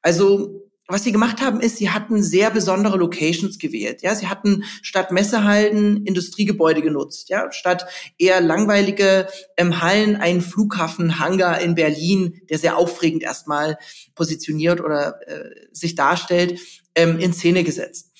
Also 0.01 0.69
was 0.87 1.03
sie 1.03 1.11
gemacht 1.11 1.41
haben, 1.41 1.61
ist, 1.61 1.77
sie 1.77 1.89
hatten 1.89 2.21
sehr 2.21 2.51
besondere 2.51 2.97
Locations 2.97 3.57
gewählt. 3.57 4.03
Ja, 4.03 4.13
sie 4.13 4.27
hatten 4.27 4.63
statt 4.83 5.11
Messehallen 5.11 6.05
Industriegebäude 6.05 6.81
genutzt. 6.81 7.29
Ja, 7.29 7.51
statt 7.51 7.87
eher 8.19 8.39
langweilige 8.39 9.27
ähm, 9.57 9.81
Hallen 9.81 10.15
einen 10.15 10.41
Flughafenhangar 10.41 11.59
in 11.61 11.73
Berlin, 11.73 12.41
der 12.49 12.59
sehr 12.59 12.77
aufregend 12.77 13.23
erstmal 13.23 13.77
positioniert 14.13 14.79
oder 14.79 15.19
äh, 15.27 15.49
sich 15.71 15.95
darstellt, 15.95 16.59
ähm, 16.93 17.19
in 17.19 17.33
Szene 17.33 17.63
gesetzt. 17.63 18.11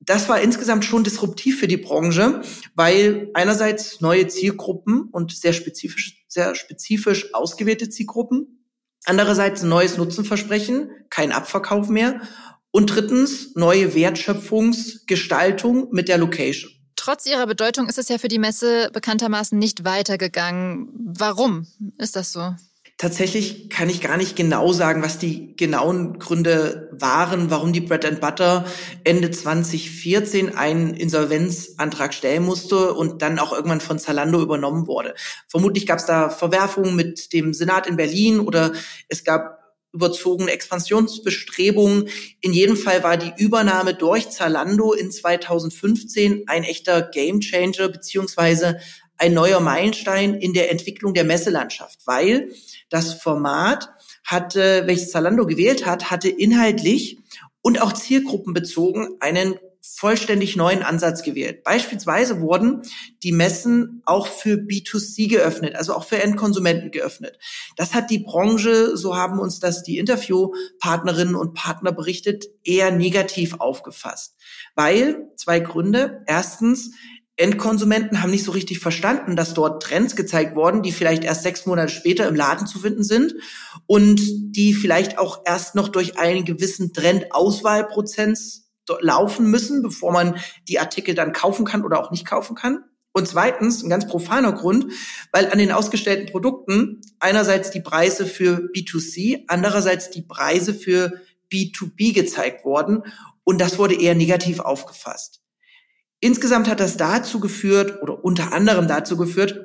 Das 0.00 0.28
war 0.28 0.40
insgesamt 0.40 0.84
schon 0.84 1.04
disruptiv 1.04 1.60
für 1.60 1.68
die 1.68 1.76
Branche, 1.76 2.42
weil 2.74 3.30
einerseits 3.34 4.00
neue 4.00 4.26
Zielgruppen 4.26 5.08
und 5.12 5.34
sehr 5.34 5.52
spezifisch, 5.52 6.24
sehr 6.28 6.54
spezifisch 6.56 7.32
ausgewählte 7.32 7.88
Zielgruppen 7.88 8.61
Andererseits 9.04 9.62
neues 9.62 9.96
Nutzenversprechen, 9.96 10.90
kein 11.10 11.32
Abverkauf 11.32 11.88
mehr. 11.88 12.20
Und 12.70 12.86
drittens 12.86 13.54
neue 13.54 13.94
Wertschöpfungsgestaltung 13.94 15.88
mit 15.90 16.08
der 16.08 16.18
Location. 16.18 16.70
Trotz 16.96 17.26
ihrer 17.26 17.46
Bedeutung 17.46 17.88
ist 17.88 17.98
es 17.98 18.08
ja 18.08 18.16
für 18.16 18.28
die 18.28 18.38
Messe 18.38 18.88
bekanntermaßen 18.92 19.58
nicht 19.58 19.84
weitergegangen. 19.84 20.88
Warum 21.18 21.66
ist 21.98 22.16
das 22.16 22.32
so? 22.32 22.54
Tatsächlich 23.02 23.68
kann 23.68 23.90
ich 23.90 24.00
gar 24.00 24.16
nicht 24.16 24.36
genau 24.36 24.72
sagen, 24.72 25.02
was 25.02 25.18
die 25.18 25.56
genauen 25.56 26.20
Gründe 26.20 26.88
waren, 26.92 27.50
warum 27.50 27.72
die 27.72 27.80
Bread 27.80 28.04
and 28.04 28.20
Butter 28.20 28.64
Ende 29.02 29.32
2014 29.32 30.56
einen 30.56 30.94
Insolvenzantrag 30.94 32.14
stellen 32.14 32.44
musste 32.44 32.94
und 32.94 33.20
dann 33.20 33.40
auch 33.40 33.52
irgendwann 33.52 33.80
von 33.80 33.98
Zalando 33.98 34.40
übernommen 34.40 34.86
wurde. 34.86 35.14
Vermutlich 35.48 35.84
gab 35.84 35.98
es 35.98 36.06
da 36.06 36.30
Verwerfungen 36.30 36.94
mit 36.94 37.32
dem 37.32 37.54
Senat 37.54 37.88
in 37.88 37.96
Berlin 37.96 38.38
oder 38.38 38.72
es 39.08 39.24
gab 39.24 39.58
überzogene 39.92 40.52
Expansionsbestrebungen. 40.52 42.08
In 42.40 42.52
jedem 42.52 42.76
Fall 42.76 43.02
war 43.02 43.16
die 43.16 43.32
Übernahme 43.36 43.94
durch 43.94 44.30
Zalando 44.30 44.92
in 44.92 45.10
2015 45.10 46.44
ein 46.46 46.62
echter 46.62 47.02
Gamechanger 47.02 47.88
beziehungsweise 47.88 48.78
ein 49.22 49.34
neuer 49.34 49.60
Meilenstein 49.60 50.34
in 50.34 50.52
der 50.52 50.72
Entwicklung 50.72 51.14
der 51.14 51.22
Messelandschaft, 51.22 52.00
weil 52.06 52.50
das 52.90 53.14
Format 53.14 53.88
hatte, 54.24 54.82
welches 54.86 55.12
Zalando 55.12 55.46
gewählt 55.46 55.86
hat, 55.86 56.10
hatte 56.10 56.28
inhaltlich 56.28 57.18
und 57.60 57.80
auch 57.80 57.92
zielgruppenbezogen 57.92 59.18
einen 59.20 59.54
vollständig 59.80 60.56
neuen 60.56 60.82
Ansatz 60.82 61.22
gewählt. 61.22 61.62
Beispielsweise 61.62 62.40
wurden 62.40 62.82
die 63.22 63.30
Messen 63.30 64.02
auch 64.06 64.26
für 64.26 64.54
B2C 64.54 65.28
geöffnet, 65.28 65.76
also 65.76 65.94
auch 65.94 66.04
für 66.04 66.20
Endkonsumenten 66.20 66.90
geöffnet. 66.90 67.38
Das 67.76 67.94
hat 67.94 68.10
die 68.10 68.20
Branche, 68.20 68.96
so 68.96 69.16
haben 69.16 69.38
uns 69.38 69.60
das 69.60 69.84
die 69.84 69.98
Interviewpartnerinnen 69.98 71.36
und 71.36 71.54
Partner 71.54 71.92
berichtet, 71.92 72.46
eher 72.64 72.90
negativ 72.90 73.54
aufgefasst. 73.54 74.36
Weil 74.74 75.28
zwei 75.36 75.60
Gründe. 75.60 76.22
Erstens, 76.26 76.92
Endkonsumenten 77.36 78.22
haben 78.22 78.30
nicht 78.30 78.44
so 78.44 78.52
richtig 78.52 78.78
verstanden, 78.78 79.36
dass 79.36 79.54
dort 79.54 79.82
Trends 79.82 80.16
gezeigt 80.16 80.54
wurden, 80.54 80.82
die 80.82 80.92
vielleicht 80.92 81.24
erst 81.24 81.42
sechs 81.42 81.64
Monate 81.64 81.90
später 81.90 82.28
im 82.28 82.34
Laden 82.34 82.66
zu 82.66 82.78
finden 82.78 83.04
sind 83.04 83.34
und 83.86 84.20
die 84.54 84.74
vielleicht 84.74 85.18
auch 85.18 85.42
erst 85.46 85.74
noch 85.74 85.88
durch 85.88 86.18
einen 86.18 86.44
gewissen 86.44 86.92
Trendauswahlprozess 86.92 88.68
laufen 89.00 89.50
müssen, 89.50 89.82
bevor 89.82 90.12
man 90.12 90.36
die 90.68 90.78
Artikel 90.78 91.14
dann 91.14 91.32
kaufen 91.32 91.64
kann 91.64 91.84
oder 91.84 92.00
auch 92.00 92.10
nicht 92.10 92.26
kaufen 92.26 92.54
kann. 92.54 92.84
Und 93.12 93.28
zweitens, 93.28 93.82
ein 93.82 93.90
ganz 93.90 94.06
profaner 94.06 94.52
Grund, 94.52 94.92
weil 95.32 95.50
an 95.50 95.58
den 95.58 95.72
ausgestellten 95.72 96.26
Produkten 96.30 97.00
einerseits 97.20 97.70
die 97.70 97.80
Preise 97.80 98.26
für 98.26 98.70
B2C, 98.74 99.44
andererseits 99.48 100.10
die 100.10 100.22
Preise 100.22 100.74
für 100.74 101.20
B2B 101.52 102.14
gezeigt 102.14 102.64
wurden. 102.64 103.02
Und 103.44 103.60
das 103.60 103.78
wurde 103.78 104.00
eher 104.00 104.14
negativ 104.14 104.60
aufgefasst. 104.60 105.42
Insgesamt 106.24 106.68
hat 106.68 106.78
das 106.78 106.96
dazu 106.96 107.40
geführt 107.40 108.00
oder 108.00 108.24
unter 108.24 108.52
anderem 108.52 108.86
dazu 108.86 109.16
geführt, 109.16 109.58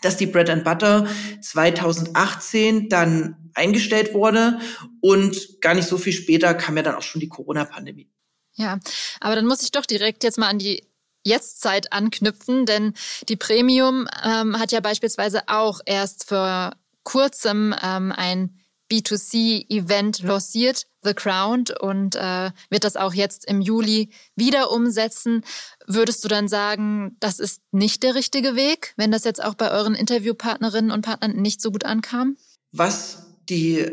dass 0.00 0.16
die 0.16 0.26
Bread 0.26 0.48
and 0.48 0.62
Butter 0.62 1.08
2018 1.42 2.88
dann 2.88 3.50
eingestellt 3.54 4.14
wurde 4.14 4.60
und 5.00 5.60
gar 5.60 5.74
nicht 5.74 5.88
so 5.88 5.98
viel 5.98 6.12
später 6.12 6.54
kam 6.54 6.76
ja 6.76 6.84
dann 6.84 6.94
auch 6.94 7.02
schon 7.02 7.20
die 7.20 7.28
Corona-Pandemie. 7.28 8.08
Ja, 8.54 8.78
aber 9.18 9.34
dann 9.34 9.46
muss 9.46 9.62
ich 9.62 9.72
doch 9.72 9.86
direkt 9.86 10.22
jetzt 10.22 10.38
mal 10.38 10.48
an 10.48 10.60
die 10.60 10.86
Jetztzeit 11.24 11.92
anknüpfen, 11.92 12.64
denn 12.64 12.94
die 13.28 13.36
Premium 13.36 14.06
ähm, 14.24 14.56
hat 14.56 14.70
ja 14.70 14.78
beispielsweise 14.78 15.48
auch 15.48 15.80
erst 15.84 16.28
vor 16.28 16.76
kurzem 17.02 17.74
ähm, 17.82 18.12
ein 18.12 18.56
B2C-Event 18.88 20.22
lanciert, 20.22 20.86
The 21.08 21.14
Crown, 21.14 21.64
und 21.80 22.14
äh, 22.14 22.50
wird 22.70 22.84
das 22.84 22.96
auch 22.96 23.14
jetzt 23.14 23.46
im 23.46 23.60
Juli 23.60 24.10
wieder 24.36 24.70
umsetzen. 24.70 25.42
Würdest 25.86 26.22
du 26.24 26.28
dann 26.28 26.48
sagen, 26.48 27.16
das 27.20 27.38
ist 27.38 27.62
nicht 27.72 28.02
der 28.02 28.14
richtige 28.14 28.54
Weg, 28.54 28.92
wenn 28.96 29.10
das 29.10 29.24
jetzt 29.24 29.42
auch 29.42 29.54
bei 29.54 29.70
euren 29.70 29.94
Interviewpartnerinnen 29.94 30.90
und 30.90 31.02
Partnern 31.02 31.36
nicht 31.36 31.62
so 31.62 31.70
gut 31.70 31.84
ankam? 31.84 32.36
Was 32.70 33.24
die, 33.48 33.86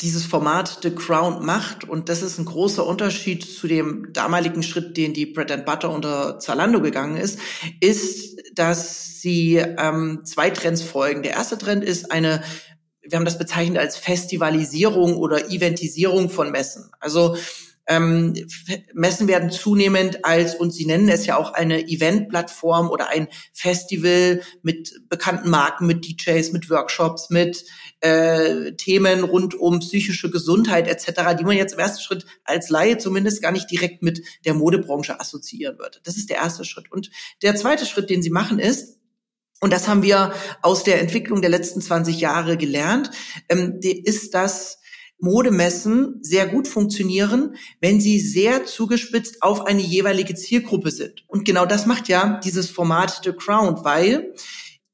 dieses 0.00 0.26
Format 0.26 0.80
The 0.82 0.90
Crown 0.90 1.44
macht, 1.44 1.88
und 1.88 2.08
das 2.08 2.22
ist 2.22 2.38
ein 2.38 2.44
großer 2.44 2.84
Unterschied 2.86 3.44
zu 3.44 3.66
dem 3.66 4.12
damaligen 4.12 4.62
Schritt, 4.62 4.96
den 4.96 5.14
die 5.14 5.26
Bread 5.26 5.50
and 5.50 5.64
Butter 5.64 5.90
unter 5.90 6.38
Zalando 6.38 6.80
gegangen 6.80 7.16
ist, 7.16 7.38
ist, 7.80 8.38
dass 8.54 9.20
sie 9.20 9.56
ähm, 9.56 10.20
zwei 10.24 10.50
Trends 10.50 10.82
folgen. 10.82 11.22
Der 11.22 11.32
erste 11.32 11.56
Trend 11.56 11.84
ist 11.84 12.12
eine 12.12 12.42
wir 13.02 13.16
haben 13.16 13.24
das 13.24 13.38
bezeichnet 13.38 13.78
als 13.78 13.96
Festivalisierung 13.96 15.16
oder 15.16 15.50
Eventisierung 15.50 16.30
von 16.30 16.50
Messen. 16.50 16.90
Also 17.00 17.36
ähm, 17.90 18.34
Messen 18.94 19.26
werden 19.26 19.50
zunehmend 19.50 20.24
als, 20.24 20.54
und 20.54 20.70
Sie 20.70 20.86
nennen 20.86 21.08
es 21.08 21.26
ja 21.26 21.36
auch 21.36 21.54
eine 21.54 21.88
Eventplattform 21.88 22.88
oder 22.88 23.08
ein 23.08 23.26
Festival 23.52 24.42
mit 24.62 24.94
bekannten 25.08 25.50
Marken, 25.50 25.86
mit 25.86 26.06
DJs, 26.06 26.52
mit 26.52 26.70
Workshops, 26.70 27.30
mit 27.30 27.64
äh, 27.98 28.72
Themen 28.74 29.24
rund 29.24 29.56
um 29.56 29.80
psychische 29.80 30.30
Gesundheit 30.30 30.86
etc., 30.86 31.36
die 31.36 31.44
man 31.44 31.56
jetzt 31.56 31.72
im 31.72 31.80
ersten 31.80 32.00
Schritt 32.00 32.26
als 32.44 32.68
Laie 32.68 32.98
zumindest 32.98 33.42
gar 33.42 33.50
nicht 33.50 33.68
direkt 33.68 34.02
mit 34.02 34.22
der 34.44 34.54
Modebranche 34.54 35.18
assoziieren 35.18 35.76
würde. 35.80 35.98
Das 36.04 36.16
ist 36.16 36.30
der 36.30 36.36
erste 36.36 36.64
Schritt. 36.64 36.92
Und 36.92 37.10
der 37.42 37.56
zweite 37.56 37.86
Schritt, 37.86 38.08
den 38.08 38.22
Sie 38.22 38.30
machen, 38.30 38.60
ist, 38.60 38.99
und 39.60 39.72
das 39.72 39.88
haben 39.88 40.02
wir 40.02 40.32
aus 40.62 40.84
der 40.84 41.00
Entwicklung 41.00 41.42
der 41.42 41.50
letzten 41.50 41.80
20 41.80 42.18
Jahre 42.18 42.56
gelernt, 42.56 43.10
ähm, 43.48 43.78
ist, 43.82 44.34
dass 44.34 44.78
Modemessen 45.18 46.18
sehr 46.22 46.46
gut 46.46 46.66
funktionieren, 46.66 47.56
wenn 47.80 48.00
sie 48.00 48.18
sehr 48.18 48.64
zugespitzt 48.64 49.42
auf 49.42 49.66
eine 49.66 49.82
jeweilige 49.82 50.34
Zielgruppe 50.34 50.90
sind. 50.90 51.24
Und 51.28 51.44
genau 51.44 51.66
das 51.66 51.84
macht 51.84 52.08
ja 52.08 52.40
dieses 52.42 52.70
Format 52.70 53.20
The 53.22 53.32
Crown, 53.32 53.84
weil 53.84 54.34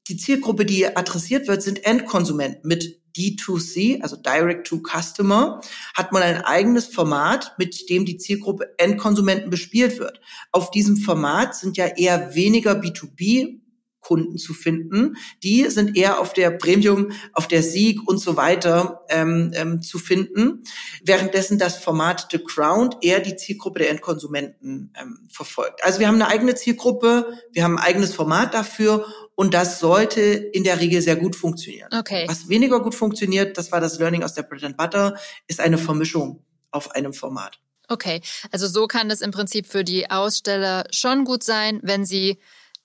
die 0.09 0.17
Zielgruppe, 0.17 0.65
die 0.65 0.95
adressiert 0.95 1.47
wird, 1.47 1.61
sind 1.63 1.85
Endkonsumenten 1.85 2.67
mit 2.67 3.01
D2C, 3.17 4.01
also 4.01 4.15
Direct 4.15 4.67
to 4.67 4.81
Customer, 4.81 5.61
hat 5.95 6.11
man 6.11 6.21
ein 6.21 6.41
eigenes 6.41 6.87
Format, 6.87 7.53
mit 7.57 7.89
dem 7.89 8.05
die 8.05 8.17
Zielgruppe 8.17 8.73
Endkonsumenten 8.77 9.49
bespielt 9.49 9.97
wird. 9.97 10.19
Auf 10.51 10.71
diesem 10.71 10.97
Format 10.97 11.55
sind 11.55 11.77
ja 11.77 11.87
eher 11.87 12.35
weniger 12.35 12.73
B2B 12.73 13.61
Kunden 14.07 14.37
zu 14.37 14.53
finden. 14.53 15.17
Die 15.43 15.69
sind 15.69 15.97
eher 15.97 16.21
auf 16.21 16.31
der 16.31 16.51
Premium, 16.51 17.11
auf 17.33 17.49
der 17.49 17.61
Sieg 17.61 18.07
und 18.07 18.19
so 18.19 18.37
weiter 18.37 19.01
ähm, 19.09 19.51
ähm, 19.53 19.81
zu 19.81 19.99
finden, 19.99 20.63
währenddessen 21.03 21.59
das 21.59 21.75
Format 21.75 22.29
The 22.31 22.39
Crown 22.39 22.95
eher 23.01 23.19
die 23.19 23.35
Zielgruppe 23.35 23.79
der 23.79 23.89
Endkonsumenten 23.89 24.93
ähm, 24.97 25.27
verfolgt. 25.29 25.83
Also 25.83 25.99
wir 25.99 26.07
haben 26.07 26.15
eine 26.15 26.29
eigene 26.29 26.55
Zielgruppe, 26.55 27.37
wir 27.51 27.65
haben 27.65 27.77
ein 27.77 27.83
eigenes 27.83 28.15
Format 28.15 28.53
dafür 28.53 29.05
und 29.35 29.53
das 29.53 29.79
sollte 29.79 30.21
in 30.21 30.63
der 30.63 30.79
Regel 30.79 31.01
sehr 31.01 31.17
gut 31.17 31.35
funktionieren. 31.35 31.89
Okay. 31.93 32.23
Was 32.29 32.47
weniger 32.47 32.79
gut 32.79 32.95
funktioniert, 32.95 33.57
das 33.57 33.73
war 33.73 33.81
das 33.81 33.99
Learning 33.99 34.23
aus 34.23 34.35
der 34.35 34.43
Bread 34.43 34.63
and 34.63 34.77
Butter, 34.77 35.17
ist 35.47 35.59
eine 35.59 35.77
Vermischung 35.77 36.45
auf 36.71 36.91
einem 36.91 37.11
Format. 37.11 37.59
Okay, 37.89 38.21
also 38.53 38.67
so 38.67 38.87
kann 38.87 39.09
das 39.09 39.19
im 39.19 39.31
Prinzip 39.31 39.67
für 39.67 39.83
die 39.83 40.09
Aussteller 40.09 40.85
schon 40.91 41.25
gut 41.25 41.43
sein, 41.43 41.81
wenn 41.83 42.05
sie 42.05 42.37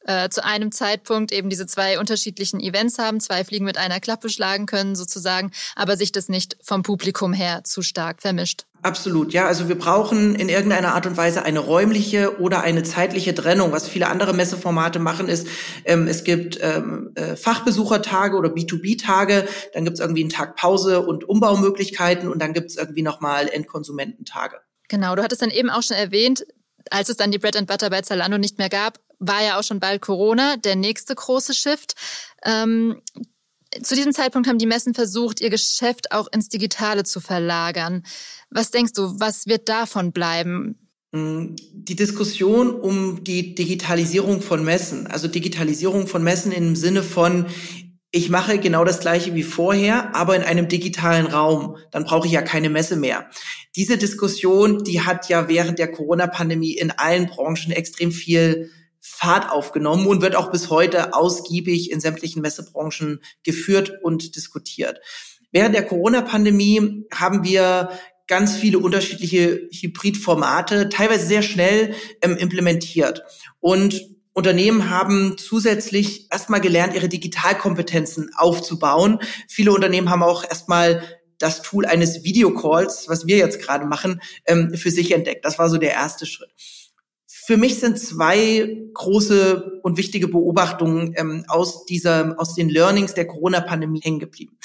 äh, 0.07 0.29
zu 0.29 0.45
einem 0.45 0.73
Zeitpunkt 0.73 1.33
eben 1.33 1.51
diese 1.51 1.67
zwei 1.67 1.99
unterschiedlichen 1.99 2.61
Events 2.61 2.99
haben, 2.99 3.21
zwei 3.21 3.45
Fliegen 3.45 3.65
mit 3.65 3.79
einer 3.79 4.01
Klappe 4.01 4.29
schlagen 4.29 4.67
können 4.67 4.97
sozusagen, 4.97 5.53
aber 5.77 5.97
sich 5.97 6.13
das 6.13 6.29
nicht 6.29 6.57
vom 6.63 6.83
Publikum 6.83 7.33
her 7.33 7.65
zu 7.65 7.83
stark 7.83 8.23
vermischt. 8.23 8.65
Absolut, 8.83 9.33
ja. 9.33 9.47
Also 9.47 9.69
wir 9.69 9.79
brauchen 9.79 10.35
in 10.35 10.49
irgendeiner 10.49 10.95
Art 10.95 11.07
und 11.07 11.17
Weise 11.17 11.45
eine 11.45 11.61
räumliche 11.61 12.41
oder 12.41 12.63
eine 12.63 12.83
zeitliche 12.83 13.33
Trennung. 13.33 13.71
Was 13.71 13.87
viele 13.87 14.09
andere 14.09 14.33
Messeformate 14.33 14.99
machen, 14.99 15.29
ist, 15.29 15.47
ähm, 15.85 16.09
es 16.09 16.25
gibt 16.25 16.59
ähm, 16.61 17.13
äh, 17.15 17.37
Fachbesuchertage 17.37 18.37
oder 18.37 18.49
B2B-Tage, 18.49 19.47
dann 19.73 19.85
gibt 19.85 19.99
es 19.99 20.01
irgendwie 20.01 20.23
einen 20.23 20.31
Tag 20.31 20.57
Pause 20.57 21.07
und 21.07 21.29
Umbaumöglichkeiten 21.29 22.29
und 22.29 22.41
dann 22.43 22.55
gibt 22.55 22.71
es 22.71 22.77
irgendwie 22.77 23.03
nochmal 23.03 23.49
Endkonsumententage. 23.49 24.57
Genau, 24.89 25.15
du 25.15 25.23
hattest 25.23 25.43
dann 25.43 25.51
eben 25.51 25.71
auch 25.71 25.83
schon 25.83 25.97
erwähnt, 25.97 26.45
als 26.91 27.09
es 27.09 27.17
dann 27.17 27.31
die 27.31 27.39
Bread 27.39 27.57
and 27.57 27.69
Butter 27.69 27.89
bei 27.89 28.03
Zalando 28.03 28.37
nicht 28.37 28.59
mehr 28.59 28.69
gab, 28.69 28.99
war 29.23 29.43
ja 29.43 29.59
auch 29.59 29.63
schon 29.63 29.81
bald 29.81 30.03
Corona, 30.03 30.57
der 30.57 30.77
nächste 30.77 31.15
große 31.15 31.55
Shift. 31.55 31.95
Ähm, 32.45 33.01
zu 33.83 33.95
diesem 33.95 34.13
Zeitpunkt 34.13 34.49
haben 34.49 34.59
die 34.59 34.67
Messen 34.67 34.95
versucht, 34.95 35.41
ihr 35.41 35.49
Geschäft 35.49 36.13
auch 36.13 36.29
ins 36.31 36.49
Digitale 36.49 37.05
zu 37.05 37.21
verlagern. 37.21 38.03
Was 38.51 38.71
denkst 38.71 38.93
du, 38.93 39.19
was 39.19 39.47
wird 39.47 39.69
davon 39.69 40.13
bleiben? 40.13 40.91
Mm, 41.13 41.55
die 41.73 41.97
Diskussion 41.97 42.75
um 42.75 43.25
die 43.25 43.55
Digitalisierung 43.55 44.43
von 44.43 44.65
Messen, 44.65 45.07
also 45.07 45.29
Digitalisierung 45.29 46.07
von 46.07 46.23
Messen 46.23 46.53
im 46.53 46.77
Sinne 46.77 47.03
von, 47.03 47.47
ich 48.11 48.29
mache 48.29 48.59
genau 48.59 48.85
das 48.85 49.01
gleiche 49.01 49.35
wie 49.35 49.43
vorher, 49.43 50.15
aber 50.15 50.37
in 50.37 50.43
einem 50.43 50.69
digitalen 50.69 51.27
Raum. 51.27 51.79
Dann 51.93 52.05
brauche 52.05 52.27
ich 52.27 52.33
ja 52.35 52.43
keine 52.43 52.69
Messe 52.69 52.97
mehr. 52.97 53.31
Diese 53.75 53.97
Diskussion, 53.97 54.85
die 54.85 55.01
hat 55.01 55.31
ja 55.31 55.49
während 55.49 55.79
der 55.79 55.91
Corona-Pandemie 55.91 56.73
in 56.73 56.91
allen 56.91 57.27
Branchen 57.27 57.73
extrem 57.73 58.13
viel 58.13 58.71
Fahrt 59.23 59.53
aufgenommen 59.53 60.09
und 60.09 60.21
wird 60.21 60.35
auch 60.35 60.51
bis 60.51 60.69
heute 60.69 61.15
ausgiebig 61.15 61.93
in 61.93 62.01
sämtlichen 62.01 62.43
Messebranchen 62.43 63.21
geführt 63.45 63.93
und 64.03 64.35
diskutiert. 64.35 64.99
Während 65.53 65.77
der 65.77 65.87
Corona-Pandemie 65.87 67.07
haben 67.15 67.45
wir 67.45 67.91
ganz 68.27 68.57
viele 68.57 68.81
unterschiedliche 68.81 69.69
Hybridformate, 69.71 70.89
teilweise 70.89 71.25
sehr 71.25 71.43
schnell 71.43 71.95
ähm, 72.21 72.37
implementiert. 72.37 73.23
Und 73.61 74.09
Unternehmen 74.33 74.91
haben 74.91 75.37
zusätzlich 75.39 76.27
erstmal 76.33 76.61
gelernt, 76.61 76.97
ihre 76.97 77.09
Digitalkompetenzen 77.09 78.33
aufzubauen. 78.35 79.21
Viele 79.47 79.73
Unternehmen 79.73 80.11
haben 80.11 80.25
auch 80.25 80.43
erstmal 80.43 81.01
das 81.39 81.63
Tool 81.63 81.87
eines 81.87 82.25
Videocalls, 82.25 83.09
was 83.09 83.27
wir 83.29 83.37
jetzt 83.37 83.61
gerade 83.61 83.85
machen, 83.85 84.21
ähm, 84.47 84.75
für 84.75 84.91
sich 84.91 85.13
entdeckt. 85.13 85.45
Das 85.45 85.61
war 85.61 85.71
so 85.71 85.79
der 85.79 85.93
erste 85.93 86.27
Schritt. 86.27 86.51
Für 87.45 87.57
mich 87.57 87.81
sind 87.81 87.99
zwei 87.99 88.87
große 88.95 89.81
und 89.83 89.97
wichtige 89.97 90.29
Beobachtungen 90.29 91.13
ähm, 91.17 91.45
aus 91.49 91.85
dieser, 91.87 92.37
aus 92.39 92.55
den 92.55 92.69
Learnings 92.69 93.15
der 93.15 93.27
Corona-Pandemie 93.27 94.01
hängen 94.01 94.21
geblieben. 94.21 94.57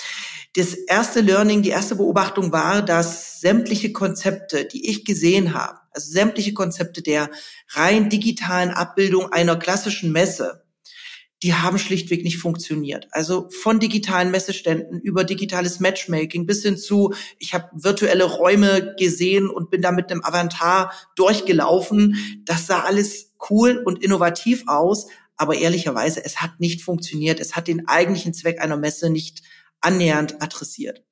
Das 0.56 0.76
erste 0.76 1.22
Learning, 1.22 1.64
die 1.64 1.72
erste 1.72 1.96
Beobachtung 1.96 2.52
war, 2.52 2.84
dass 2.84 3.42
sämtliche 3.42 3.94
Konzepte, 3.94 4.66
die 4.66 4.88
ich 4.90 5.06
gesehen 5.06 5.56
habe, 5.56 5.80
also 5.92 6.12
sämtliche 6.12 6.54
Konzepte 6.54 7.02
der 7.02 7.32
rein 7.70 8.12
digitalen 8.12 8.70
Abbildung 8.70 9.32
einer 9.32 9.56
klassischen 9.56 10.12
Messe, 10.12 10.67
die 11.44 11.54
haben 11.54 11.78
schlichtweg 11.78 12.24
nicht 12.24 12.38
funktioniert. 12.38 13.08
Also 13.12 13.50
von 13.50 13.80
digitalen 13.80 14.32
Messeständen 14.32 15.00
über 15.00 15.24
digitales 15.24 15.80
Matchmaking 15.80 16.48
bis 16.48 16.64
hin 16.64 16.78
zu, 16.78 17.14
ich 17.38 17.54
habe 17.54 17.70
virtuelle 17.74 18.24
Räume 18.24 18.96
gesehen 18.98 19.50
und 19.50 19.70
bin 19.70 19.82
da 19.82 19.92
mit 19.92 20.12
einem 20.12 20.24
Avatar 20.24 20.92
durchgelaufen. 21.16 22.42
Das 22.46 22.66
sah 22.66 22.82
alles 22.82 23.34
cool 23.50 23.82
und 23.86 24.04
innovativ 24.04 24.64
aus, 24.68 25.08
aber 25.36 25.56
ehrlicherweise, 25.58 26.26
es 26.26 26.42
hat 26.42 26.60
nicht 26.60 26.82
funktioniert. 26.82 27.40
Es 27.40 27.56
hat 27.56 27.68
den 27.68 27.88
eigentlichen 27.88 28.34
Zweck 28.34 28.60
einer 28.60 28.78
Messe 28.78 29.12
nicht 29.12 29.44
annähernd 29.80 30.42
adressiert. 30.42 31.04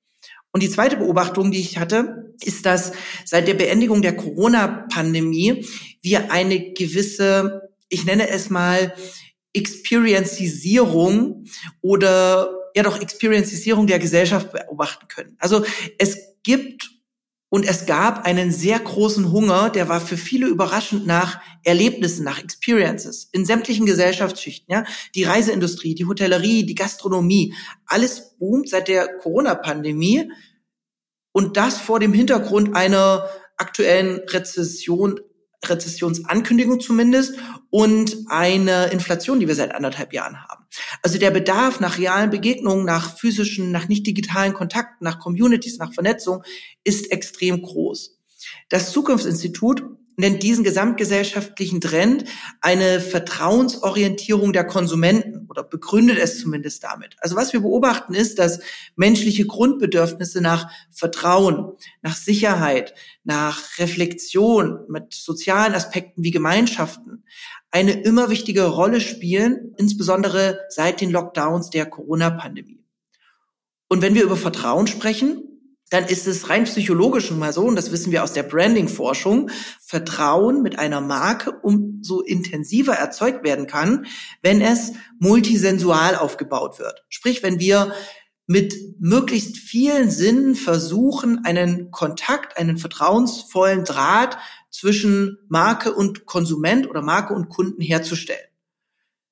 Und 0.51 0.63
die 0.63 0.69
zweite 0.69 0.97
Beobachtung, 0.97 1.51
die 1.51 1.59
ich 1.59 1.77
hatte, 1.77 2.33
ist, 2.41 2.65
dass 2.65 2.93
seit 3.25 3.47
der 3.47 3.55
Beendigung 3.55 4.01
der 4.01 4.15
Corona-Pandemie 4.15 5.67
wir 6.01 6.31
eine 6.31 6.71
gewisse, 6.71 7.69
ich 7.89 8.05
nenne 8.05 8.29
es 8.29 8.49
mal, 8.49 8.95
Experiencisierung 9.55 11.45
oder 11.81 12.51
ja 12.75 12.83
doch 12.83 13.01
Experiencisierung 13.01 13.87
der 13.87 13.99
Gesellschaft 13.99 14.51
beobachten 14.51 15.07
können. 15.07 15.37
Also 15.39 15.65
es 15.97 16.17
gibt 16.43 16.91
und 17.49 17.63
es 17.65 17.85
gab 17.85 18.25
einen 18.25 18.51
sehr 18.51 18.79
großen 18.79 19.31
Hunger, 19.31 19.69
der 19.69 19.87
war 19.87 20.01
für 20.01 20.17
viele 20.17 20.47
überraschend 20.47 21.07
nach 21.07 21.39
Erlebnissen, 21.63 22.25
nach 22.25 22.43
Experiences 22.43 23.29
in 23.31 23.45
sämtlichen 23.45 23.85
Gesellschaftsschichten. 23.85 24.73
Ja, 24.73 24.83
die 25.13 25.23
Reiseindustrie, 25.23 25.95
die 25.95 26.05
Hotellerie, 26.05 26.65
die 26.65 26.75
Gastronomie, 26.75 27.53
alles 27.85 28.35
boomt 28.37 28.67
seit 28.67 28.89
der 28.89 29.07
Corona-Pandemie 29.19 30.31
und 31.31 31.55
das 31.55 31.79
vor 31.79 31.99
dem 31.99 32.13
Hintergrund 32.13 32.75
einer 32.75 33.29
aktuellen 33.57 34.19
Rezession 34.27 35.21
Rezessionsankündigung 35.69 36.79
zumindest 36.79 37.35
und 37.69 38.17
eine 38.27 38.87
Inflation, 38.87 39.39
die 39.39 39.47
wir 39.47 39.55
seit 39.55 39.73
anderthalb 39.73 40.13
Jahren 40.13 40.41
haben. 40.41 40.65
Also 41.01 41.17
der 41.17 41.31
Bedarf 41.31 41.79
nach 41.79 41.97
realen 41.97 42.29
Begegnungen, 42.29 42.85
nach 42.85 43.17
physischen, 43.17 43.71
nach 43.71 43.87
nicht 43.87 44.05
digitalen 44.07 44.53
Kontakten, 44.53 45.03
nach 45.03 45.19
Communities, 45.19 45.77
nach 45.77 45.93
Vernetzung 45.93 46.43
ist 46.83 47.11
extrem 47.11 47.61
groß. 47.61 48.17
Das 48.69 48.91
Zukunftsinstitut 48.91 49.83
nennt 50.17 50.43
diesen 50.43 50.63
gesamtgesellschaftlichen 50.63 51.81
Trend 51.81 52.25
eine 52.61 52.99
Vertrauensorientierung 52.99 54.53
der 54.53 54.65
Konsumenten 54.65 55.45
oder 55.49 55.63
begründet 55.63 56.17
es 56.17 56.39
zumindest 56.39 56.83
damit. 56.83 57.15
Also 57.19 57.35
was 57.35 57.53
wir 57.53 57.61
beobachten 57.61 58.13
ist, 58.13 58.39
dass 58.39 58.59
menschliche 58.95 59.45
Grundbedürfnisse 59.45 60.41
nach 60.41 60.71
Vertrauen, 60.91 61.73
nach 62.01 62.15
Sicherheit, 62.15 62.93
nach 63.23 63.77
Reflexion 63.77 64.79
mit 64.87 65.13
sozialen 65.13 65.73
Aspekten 65.73 66.23
wie 66.23 66.31
Gemeinschaften 66.31 67.23
eine 67.71 67.91
immer 67.91 68.29
wichtige 68.29 68.63
Rolle 68.63 69.01
spielen, 69.01 69.75
insbesondere 69.77 70.59
seit 70.69 71.01
den 71.01 71.11
Lockdowns 71.11 71.69
der 71.69 71.85
Corona-Pandemie. 71.85 72.85
Und 73.89 74.01
wenn 74.01 74.15
wir 74.15 74.23
über 74.23 74.37
Vertrauen 74.37 74.87
sprechen, 74.87 75.54
dann 75.89 76.05
ist 76.05 76.25
es 76.27 76.49
rein 76.49 76.63
psychologisch 76.63 77.29
nun 77.29 77.39
mal 77.39 77.53
so, 77.53 77.61
und 77.61 77.75
das 77.75 77.91
wissen 77.91 78.11
wir 78.11 78.23
aus 78.23 78.33
der 78.33 78.43
Branding-Forschung, 78.43 79.51
Vertrauen 79.81 80.63
mit 80.63 80.79
einer 80.79 80.99
Marke 80.99 81.51
umso 81.61 82.21
intensiver 82.21 82.93
erzeugt 82.93 83.43
werden 83.43 83.67
kann, 83.67 84.07
wenn 84.41 84.61
es 84.61 84.93
multisensual 85.19 86.15
aufgebaut 86.15 86.79
wird. 86.79 87.05
Sprich, 87.09 87.43
wenn 87.43 87.59
wir 87.59 87.93
mit 88.47 88.75
möglichst 88.99 89.57
vielen 89.57 90.09
Sinnen 90.09 90.55
versuchen, 90.55 91.45
einen 91.45 91.91
Kontakt, 91.91 92.57
einen 92.57 92.77
vertrauensvollen 92.77 93.85
Draht 93.85 94.37
zwischen 94.69 95.39
Marke 95.47 95.93
und 95.93 96.25
Konsument 96.25 96.89
oder 96.89 97.01
Marke 97.01 97.33
und 97.33 97.49
Kunden 97.49 97.81
herzustellen. 97.81 98.49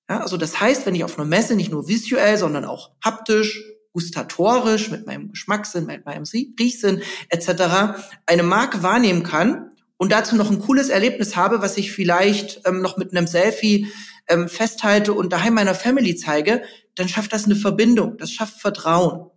Ja, 0.10 0.20
also 0.20 0.38
das 0.38 0.60
heißt, 0.60 0.86
wenn 0.86 0.96
ich 0.96 1.04
auf 1.04 1.18
einer 1.18 1.28
Messe 1.28 1.56
nicht 1.56 1.72
nur 1.72 1.88
visuell, 1.88 2.38
sondern 2.38 2.66
auch 2.66 2.92
haptisch, 3.04 3.62
gustatorisch, 3.94 4.92
mit 4.92 5.06
meinem 5.06 5.30
Geschmackssinn, 5.30 5.86
mit 5.86 6.06
meinem 6.06 6.24
Riechsinn 6.24 7.02
etc. 7.30 7.96
eine 8.26 8.44
Marke 8.44 8.84
wahrnehmen 8.84 9.24
kann 9.24 9.72
und 9.98 10.12
dazu 10.12 10.36
noch 10.36 10.52
ein 10.52 10.60
cooles 10.60 10.90
Erlebnis 10.90 11.36
habe, 11.36 11.62
was 11.62 11.78
ich 11.78 11.92
vielleicht 11.92 12.62
ähm, 12.66 12.82
noch 12.82 12.98
mit 12.98 13.16
einem 13.16 13.28
Selfie 13.28 13.88
ähm, 14.28 14.50
festhalte 14.50 15.14
und 15.14 15.32
daheim 15.32 15.54
meiner 15.54 15.76
Family 15.76 16.16
zeige, 16.16 16.64
dann 16.96 17.08
schafft 17.08 17.34
das 17.34 17.46
eine 17.46 17.56
Verbindung, 17.56 18.18
das 18.18 18.32
schafft 18.32 18.60
Vertrauen. 18.60 19.30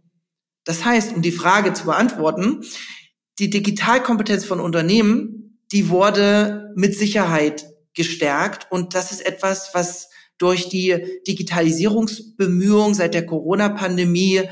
Das 0.65 0.85
heißt, 0.85 1.15
um 1.15 1.23
die 1.23 1.33
Frage 1.33 1.73
zu 1.73 1.85
beantworten, 1.85 2.65
die 3.39 3.51
Digitalkompetenz 3.51 4.45
von 4.45 4.61
Unternehmen, 4.61 5.61
die 5.71 5.89
wurde 5.89 6.73
mit 6.75 6.97
Sicherheit 6.97 7.67
gestärkt 7.95 8.67
und 8.71 8.95
das 8.95 9.13
ist 9.13 9.25
etwas, 9.25 9.71
was 9.75 10.11
durch 10.39 10.69
die 10.69 11.21
Digitalisierungsbemühungen 11.27 12.95
seit 12.95 13.15
der 13.15 13.27
Corona-Pandemie 13.27 14.43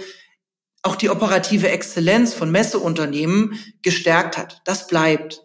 auch 0.83 0.97
die 0.97 1.09
operative 1.09 1.69
Exzellenz 1.71 2.35
von 2.35 2.51
Messeunternehmen 2.51 3.59
gestärkt 3.83 4.37
hat. 4.37 4.61
Das 4.67 4.87
bleibt. 4.87 5.41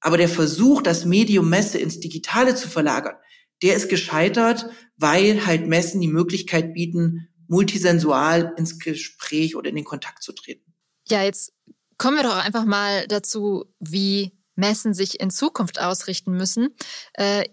Aber 0.00 0.16
der 0.16 0.28
Versuch, 0.28 0.82
das 0.82 1.04
Medium 1.04 1.50
Messe 1.50 1.78
ins 1.78 1.98
Digitale 1.98 2.54
zu 2.54 2.68
verlagern, 2.68 3.16
der 3.62 3.74
ist 3.74 3.88
gescheitert, 3.88 4.66
weil 4.96 5.46
halt 5.46 5.66
Messen 5.66 6.00
die 6.00 6.08
Möglichkeit 6.08 6.74
bieten, 6.74 7.28
multisensual 7.48 8.54
ins 8.56 8.78
Gespräch 8.78 9.56
oder 9.56 9.70
in 9.70 9.76
den 9.76 9.84
Kontakt 9.84 10.22
zu 10.22 10.32
treten. 10.32 10.74
Ja, 11.08 11.24
jetzt 11.24 11.52
kommen 11.96 12.16
wir 12.16 12.22
doch 12.22 12.36
einfach 12.36 12.64
mal 12.64 13.06
dazu, 13.08 13.64
wie 13.80 14.38
Messen 14.54 14.94
sich 14.94 15.20
in 15.20 15.30
Zukunft 15.30 15.80
ausrichten 15.80 16.32
müssen. 16.32 16.68
Äh, 17.14 17.44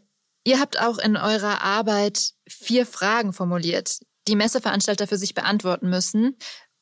ihr 0.45 0.59
habt 0.59 0.79
auch 0.79 0.97
in 0.97 1.17
eurer 1.17 1.61
Arbeit 1.61 2.31
vier 2.47 2.85
Fragen 2.85 3.33
formuliert, 3.33 3.99
die 4.27 4.35
Messeveranstalter 4.35 5.07
für 5.07 5.17
sich 5.17 5.33
beantworten 5.33 5.89
müssen, 5.89 6.37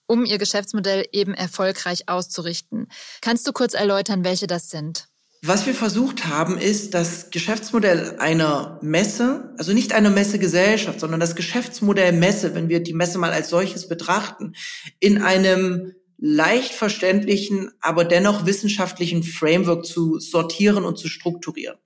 um 0.06 0.26
ihr 0.26 0.38
Geschäftsmodell 0.38 1.08
eben 1.12 1.34
erfolgreich 1.34 2.08
auszurichten. 2.08 2.88
Kannst 3.22 3.48
du 3.48 3.54
kurz 3.54 3.74
erläutern, 3.74 4.24
welche 4.24 4.48
das 4.48 4.70
sind? 4.70 5.08
Was 5.46 5.66
wir 5.66 5.76
versucht 5.76 6.26
haben, 6.26 6.58
ist 6.58 6.94
das 6.94 7.30
Geschäftsmodell 7.30 8.16
einer 8.20 8.80
Messe, 8.82 9.54
also 9.58 9.74
nicht 9.74 9.92
einer 9.92 10.10
Messegesellschaft, 10.10 11.02
sondern 11.02 11.20
das 11.20 11.36
Geschäftsmodell 11.36 12.14
Messe, 12.14 12.56
wenn 12.56 12.70
wir 12.70 12.82
die 12.82 12.94
Messe 12.94 13.18
mal 13.18 13.34
als 13.34 13.50
solches 13.50 13.90
betrachten, 13.90 14.54
in 15.00 15.22
einem 15.22 15.96
leicht 16.18 16.74
verständlichen, 16.74 17.72
aber 17.82 18.06
dennoch 18.06 18.46
wissenschaftlichen 18.46 19.24
Framework 19.24 19.86
zu 19.86 20.18
sortieren 20.20 20.86
und 20.86 20.98
zu 20.98 21.10
strukturieren. 21.10 21.78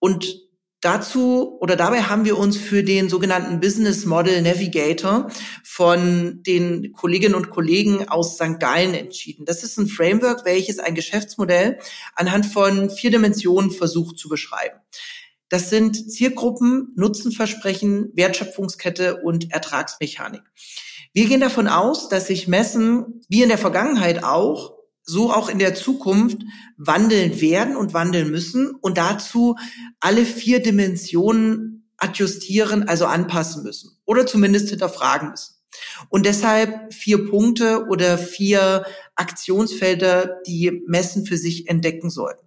Und 0.00 0.47
Dazu 0.80 1.58
oder 1.60 1.74
dabei 1.74 2.02
haben 2.02 2.24
wir 2.24 2.38
uns 2.38 2.56
für 2.56 2.84
den 2.84 3.08
sogenannten 3.08 3.58
Business 3.58 4.06
Model 4.06 4.42
Navigator 4.42 5.28
von 5.64 6.40
den 6.44 6.92
Kolleginnen 6.92 7.34
und 7.34 7.50
Kollegen 7.50 8.08
aus 8.08 8.36
St. 8.36 8.60
Gallen 8.60 8.94
entschieden. 8.94 9.44
Das 9.44 9.64
ist 9.64 9.76
ein 9.76 9.88
Framework, 9.88 10.44
welches 10.44 10.78
ein 10.78 10.94
Geschäftsmodell 10.94 11.80
anhand 12.14 12.46
von 12.46 12.90
vier 12.90 13.10
Dimensionen 13.10 13.72
versucht 13.72 14.18
zu 14.18 14.28
beschreiben. 14.28 14.78
Das 15.48 15.68
sind 15.68 16.12
Zielgruppen, 16.12 16.92
Nutzenversprechen, 16.94 18.12
Wertschöpfungskette 18.14 19.22
und 19.22 19.50
Ertragsmechanik. 19.50 20.42
Wir 21.12 21.26
gehen 21.26 21.40
davon 21.40 21.66
aus, 21.66 22.08
dass 22.08 22.28
sich 22.28 22.46
Messen, 22.46 23.22
wie 23.28 23.42
in 23.42 23.48
der 23.48 23.58
Vergangenheit 23.58 24.22
auch, 24.22 24.77
so 25.08 25.32
auch 25.32 25.48
in 25.48 25.58
der 25.58 25.74
Zukunft 25.74 26.42
wandeln 26.76 27.40
werden 27.40 27.76
und 27.76 27.94
wandeln 27.94 28.30
müssen 28.30 28.70
und 28.82 28.98
dazu 28.98 29.56
alle 30.00 30.24
vier 30.26 30.60
Dimensionen 30.60 31.90
adjustieren, 31.96 32.86
also 32.88 33.06
anpassen 33.06 33.62
müssen 33.62 33.96
oder 34.04 34.26
zumindest 34.26 34.68
hinterfragen 34.68 35.30
müssen. 35.30 35.54
Und 36.10 36.26
deshalb 36.26 36.92
vier 36.92 37.26
Punkte 37.26 37.86
oder 37.88 38.18
vier 38.18 38.84
Aktionsfelder, 39.16 40.40
die 40.46 40.82
Messen 40.86 41.24
für 41.24 41.38
sich 41.38 41.68
entdecken 41.68 42.10
sollten. 42.10 42.46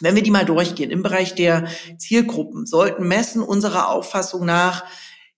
Wenn 0.00 0.14
wir 0.14 0.22
die 0.22 0.30
mal 0.30 0.46
durchgehen, 0.46 0.90
im 0.90 1.02
Bereich 1.02 1.34
der 1.34 1.68
Zielgruppen 1.98 2.64
sollten 2.66 3.06
Messen 3.06 3.42
unserer 3.42 3.90
Auffassung 3.90 4.46
nach 4.46 4.84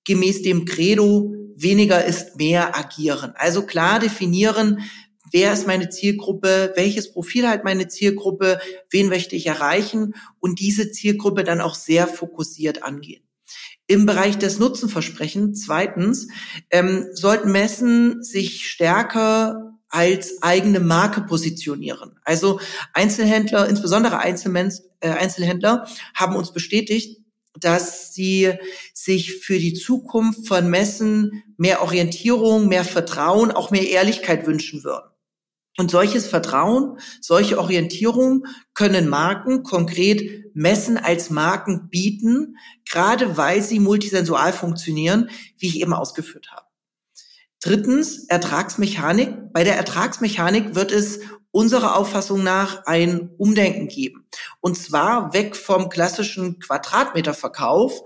gemäß 0.04 0.42
dem 0.42 0.66
Credo 0.66 1.34
weniger 1.56 2.04
ist 2.04 2.36
mehr 2.36 2.76
agieren. 2.78 3.32
Also 3.36 3.66
klar 3.66 3.98
definieren, 3.98 4.82
wer 5.30 5.52
ist 5.52 5.66
meine 5.66 5.88
Zielgruppe, 5.88 6.72
welches 6.76 7.12
Profil 7.12 7.48
hat 7.48 7.64
meine 7.64 7.88
Zielgruppe, 7.88 8.60
wen 8.90 9.08
möchte 9.08 9.36
ich 9.36 9.46
erreichen 9.46 10.14
und 10.38 10.60
diese 10.60 10.90
Zielgruppe 10.90 11.44
dann 11.44 11.60
auch 11.60 11.74
sehr 11.74 12.06
fokussiert 12.06 12.82
angehen. 12.82 13.22
Im 13.86 14.06
Bereich 14.06 14.38
des 14.38 14.58
Nutzenversprechens, 14.58 15.66
zweitens, 15.66 16.28
ähm, 16.70 17.06
sollten 17.12 17.50
Messen 17.50 18.22
sich 18.22 18.68
stärker 18.68 19.70
als 19.88 20.42
eigene 20.42 20.78
Marke 20.78 21.22
positionieren. 21.22 22.18
Also 22.24 22.60
Einzelhändler, 22.92 23.68
insbesondere 23.68 24.20
Einzelmensch, 24.20 24.76
äh, 25.00 25.10
Einzelhändler, 25.10 25.88
haben 26.14 26.36
uns 26.36 26.52
bestätigt, 26.52 27.20
dass 27.58 28.14
sie 28.14 28.54
sich 28.94 29.40
für 29.40 29.58
die 29.58 29.74
Zukunft 29.74 30.46
von 30.46 30.70
Messen 30.70 31.42
mehr 31.56 31.82
Orientierung, 31.82 32.68
mehr 32.68 32.84
Vertrauen, 32.84 33.50
auch 33.50 33.72
mehr 33.72 33.88
Ehrlichkeit 33.88 34.46
wünschen 34.46 34.84
würden. 34.84 35.09
Und 35.80 35.90
solches 35.90 36.26
Vertrauen, 36.26 36.98
solche 37.22 37.58
Orientierung 37.58 38.44
können 38.74 39.08
Marken 39.08 39.62
konkret 39.62 40.54
Messen 40.54 40.98
als 40.98 41.30
Marken 41.30 41.88
bieten, 41.88 42.58
gerade 42.86 43.38
weil 43.38 43.62
sie 43.62 43.80
multisensual 43.80 44.52
funktionieren, 44.52 45.30
wie 45.56 45.68
ich 45.68 45.80
eben 45.80 45.94
ausgeführt 45.94 46.50
habe. 46.52 46.66
Drittens, 47.62 48.26
Ertragsmechanik. 48.28 49.54
Bei 49.54 49.64
der 49.64 49.78
Ertragsmechanik 49.78 50.74
wird 50.74 50.92
es 50.92 51.20
unserer 51.50 51.96
Auffassung 51.96 52.42
nach 52.42 52.84
ein 52.84 53.30
Umdenken 53.38 53.88
geben. 53.88 54.26
Und 54.60 54.76
zwar 54.76 55.32
weg 55.32 55.56
vom 55.56 55.88
klassischen 55.88 56.58
Quadratmeterverkauf 56.58 58.02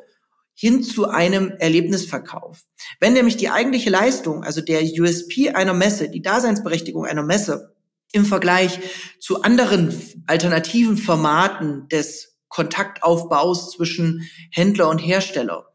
hin 0.55 0.83
zu 0.83 1.09
einem 1.09 1.53
Erlebnisverkauf. 1.59 2.62
Wenn 3.01 3.12
nämlich 3.12 3.37
die 3.37 3.51
eigentliche 3.51 3.90
Leistung, 3.90 4.45
also 4.45 4.61
der 4.61 4.83
USP 4.83 5.51
einer 5.51 5.75
Messe, 5.75 6.09
die 6.09 6.23
Daseinsberechtigung 6.23 7.05
einer 7.05 7.23
Messe 7.23 7.75
im 8.12 8.25
Vergleich 8.25 8.79
zu 9.19 9.43
anderen 9.43 9.95
alternativen 10.27 10.97
Formaten 10.97 11.88
des 11.88 12.38
Kontaktaufbaus 12.49 13.73
zwischen 13.73 14.29
Händler 14.53 14.88
und 14.88 14.99
Hersteller 14.99 15.75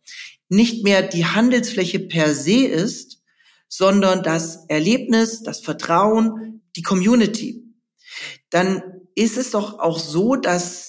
nicht 0.50 0.84
mehr 0.84 1.04
die 1.04 1.26
Handelsfläche 1.26 2.00
per 2.00 2.34
se 2.34 2.66
ist, 2.66 3.22
sondern 3.68 4.24
das 4.24 4.66
Erlebnis, 4.68 5.44
das 5.44 5.62
Vertrauen, 5.62 6.64
die 6.76 6.82
Community, 6.82 7.64
dann 8.50 8.82
ist 9.16 9.38
es 9.38 9.52
doch 9.52 9.80
auch 9.80 10.00
so, 10.00 10.36
dass 10.36 10.89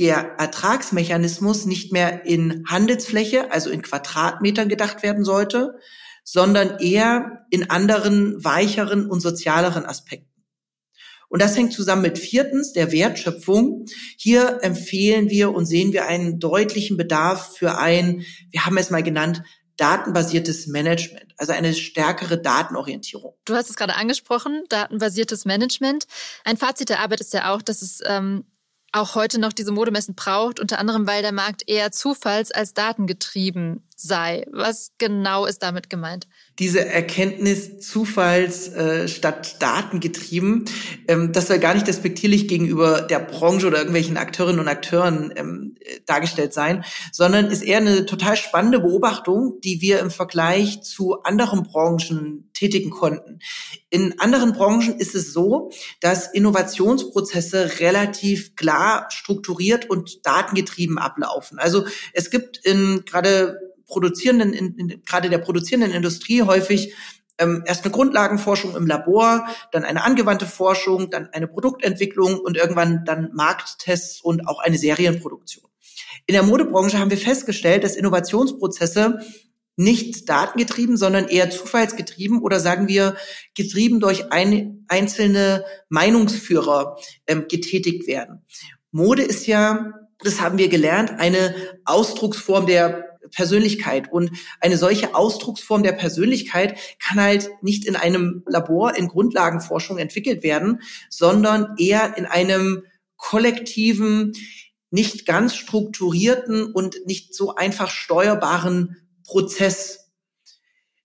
der 0.00 0.36
Ertragsmechanismus 0.38 1.66
nicht 1.66 1.92
mehr 1.92 2.24
in 2.24 2.64
Handelsfläche, 2.66 3.52
also 3.52 3.68
in 3.68 3.82
Quadratmetern 3.82 4.70
gedacht 4.70 5.02
werden 5.02 5.24
sollte, 5.24 5.78
sondern 6.24 6.78
eher 6.78 7.46
in 7.50 7.68
anderen, 7.68 8.42
weicheren 8.42 9.10
und 9.10 9.20
sozialeren 9.20 9.84
Aspekten. 9.84 10.30
Und 11.28 11.42
das 11.42 11.56
hängt 11.56 11.74
zusammen 11.74 12.02
mit 12.02 12.18
viertens, 12.18 12.72
der 12.72 12.90
Wertschöpfung. 12.92 13.84
Hier 14.16 14.60
empfehlen 14.62 15.28
wir 15.28 15.52
und 15.52 15.66
sehen 15.66 15.92
wir 15.92 16.06
einen 16.06 16.40
deutlichen 16.40 16.96
Bedarf 16.96 17.56
für 17.56 17.78
ein, 17.78 18.24
wir 18.50 18.64
haben 18.64 18.78
es 18.78 18.90
mal 18.90 19.02
genannt, 19.02 19.42
datenbasiertes 19.76 20.66
Management, 20.66 21.34
also 21.36 21.52
eine 21.52 21.74
stärkere 21.74 22.40
Datenorientierung. 22.40 23.34
Du 23.44 23.54
hast 23.54 23.70
es 23.70 23.76
gerade 23.76 23.94
angesprochen, 23.94 24.64
datenbasiertes 24.70 25.44
Management. 25.44 26.06
Ein 26.44 26.56
Fazit 26.56 26.88
der 26.88 27.00
Arbeit 27.00 27.20
ist 27.20 27.32
ja 27.32 27.54
auch, 27.54 27.62
dass 27.62 27.82
es 27.82 28.00
ähm, 28.04 28.44
auch 28.92 29.14
heute 29.14 29.38
noch 29.40 29.52
diese 29.52 29.72
Modemessen 29.72 30.14
braucht, 30.14 30.60
unter 30.60 30.78
anderem 30.78 31.06
weil 31.06 31.22
der 31.22 31.32
Markt 31.32 31.68
eher 31.68 31.92
zufalls- 31.92 32.52
als 32.52 32.74
datengetrieben 32.74 33.82
sei. 33.96 34.46
Was 34.50 34.92
genau 34.98 35.46
ist 35.46 35.62
damit 35.62 35.90
gemeint? 35.90 36.26
Diese 36.60 36.84
Erkenntnis 36.84 37.80
Zufalls 37.80 38.68
äh, 38.68 39.08
statt 39.08 39.56
Datengetrieben, 39.60 40.66
ähm, 41.08 41.32
das 41.32 41.48
soll 41.48 41.58
gar 41.58 41.72
nicht 41.72 41.86
despektierlich 41.86 42.48
gegenüber 42.48 43.00
der 43.00 43.18
Branche 43.18 43.66
oder 43.66 43.78
irgendwelchen 43.78 44.18
Akteurinnen 44.18 44.60
und 44.60 44.68
Akteuren 44.68 45.32
ähm, 45.36 45.74
dargestellt 46.04 46.52
sein, 46.52 46.84
sondern 47.12 47.46
ist 47.46 47.62
eher 47.62 47.78
eine 47.78 48.04
total 48.04 48.36
spannende 48.36 48.80
Beobachtung, 48.80 49.58
die 49.64 49.80
wir 49.80 50.00
im 50.00 50.10
Vergleich 50.10 50.82
zu 50.82 51.22
anderen 51.22 51.62
Branchen 51.62 52.50
tätigen 52.52 52.90
konnten. 52.90 53.38
In 53.88 54.20
anderen 54.20 54.52
Branchen 54.52 54.98
ist 54.98 55.14
es 55.14 55.32
so, 55.32 55.70
dass 56.00 56.30
Innovationsprozesse 56.30 57.80
relativ 57.80 58.54
klar 58.54 59.06
strukturiert 59.10 59.88
und 59.88 60.26
datengetrieben 60.26 60.98
ablaufen. 60.98 61.58
Also 61.58 61.86
es 62.12 62.30
gibt 62.30 62.58
in 62.58 63.04
gerade 63.06 63.58
produzierenden, 63.90 64.52
in, 64.52 64.74
in, 64.76 65.02
gerade 65.04 65.28
der 65.28 65.38
produzierenden 65.38 65.92
Industrie 65.92 66.42
häufig 66.42 66.94
ähm, 67.38 67.62
erst 67.66 67.84
eine 67.84 67.92
Grundlagenforschung 67.92 68.76
im 68.76 68.86
Labor, 68.86 69.46
dann 69.72 69.84
eine 69.84 70.04
angewandte 70.04 70.46
Forschung, 70.46 71.10
dann 71.10 71.28
eine 71.32 71.48
Produktentwicklung 71.48 72.38
und 72.38 72.56
irgendwann 72.56 73.04
dann 73.04 73.30
Markttests 73.34 74.20
und 74.20 74.46
auch 74.46 74.60
eine 74.60 74.78
Serienproduktion. 74.78 75.64
In 76.26 76.34
der 76.34 76.42
Modebranche 76.42 76.98
haben 76.98 77.10
wir 77.10 77.18
festgestellt, 77.18 77.82
dass 77.82 77.96
Innovationsprozesse 77.96 79.20
nicht 79.76 80.28
datengetrieben, 80.28 80.98
sondern 80.98 81.26
eher 81.26 81.50
zufallsgetrieben 81.50 82.42
oder 82.42 82.60
sagen 82.60 82.86
wir 82.86 83.16
getrieben 83.54 83.98
durch 83.98 84.30
ein, 84.30 84.84
einzelne 84.88 85.64
Meinungsführer 85.88 86.98
ähm, 87.26 87.46
getätigt 87.48 88.06
werden. 88.06 88.44
Mode 88.92 89.22
ist 89.22 89.46
ja, 89.46 89.92
das 90.18 90.40
haben 90.40 90.58
wir 90.58 90.68
gelernt, 90.68 91.12
eine 91.18 91.54
Ausdrucksform 91.86 92.66
der 92.66 93.09
Persönlichkeit. 93.34 94.12
Und 94.12 94.30
eine 94.60 94.76
solche 94.76 95.14
Ausdrucksform 95.14 95.82
der 95.82 95.92
Persönlichkeit 95.92 96.78
kann 96.98 97.20
halt 97.20 97.50
nicht 97.62 97.86
in 97.86 97.96
einem 97.96 98.42
Labor 98.46 98.96
in 98.96 99.08
Grundlagenforschung 99.08 99.98
entwickelt 99.98 100.42
werden, 100.42 100.80
sondern 101.08 101.74
eher 101.78 102.16
in 102.16 102.26
einem 102.26 102.84
kollektiven, 103.16 104.32
nicht 104.90 105.26
ganz 105.26 105.54
strukturierten 105.54 106.72
und 106.72 107.06
nicht 107.06 107.34
so 107.34 107.54
einfach 107.54 107.90
steuerbaren 107.90 108.96
Prozess. 109.24 110.10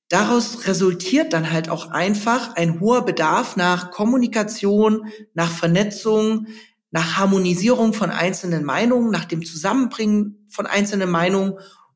Daraus 0.10 0.67
resultiert 0.67 1.34
dann 1.34 1.51
halt 1.51 1.69
auch 1.69 1.91
einfach 1.91 2.56
ein 2.56 2.80
hoher 2.80 3.06
Bedarf 3.06 3.56
nach 3.56 3.91
Kommunikation, 3.91 5.08
nach 5.34 5.51
Vernetzung, 5.51 6.47
nach 6.91 7.17
Harmonisierung 7.17 7.93
von 7.93 8.12
einzelnen 8.12 8.63
Meinungen, 8.63 9.12
nach 9.12 9.25
dem 9.25 9.43
Zusammenbringen 9.43 10.47
von 10.49 10.65
einzelnen 10.65 11.10
Meinungen 11.10 11.56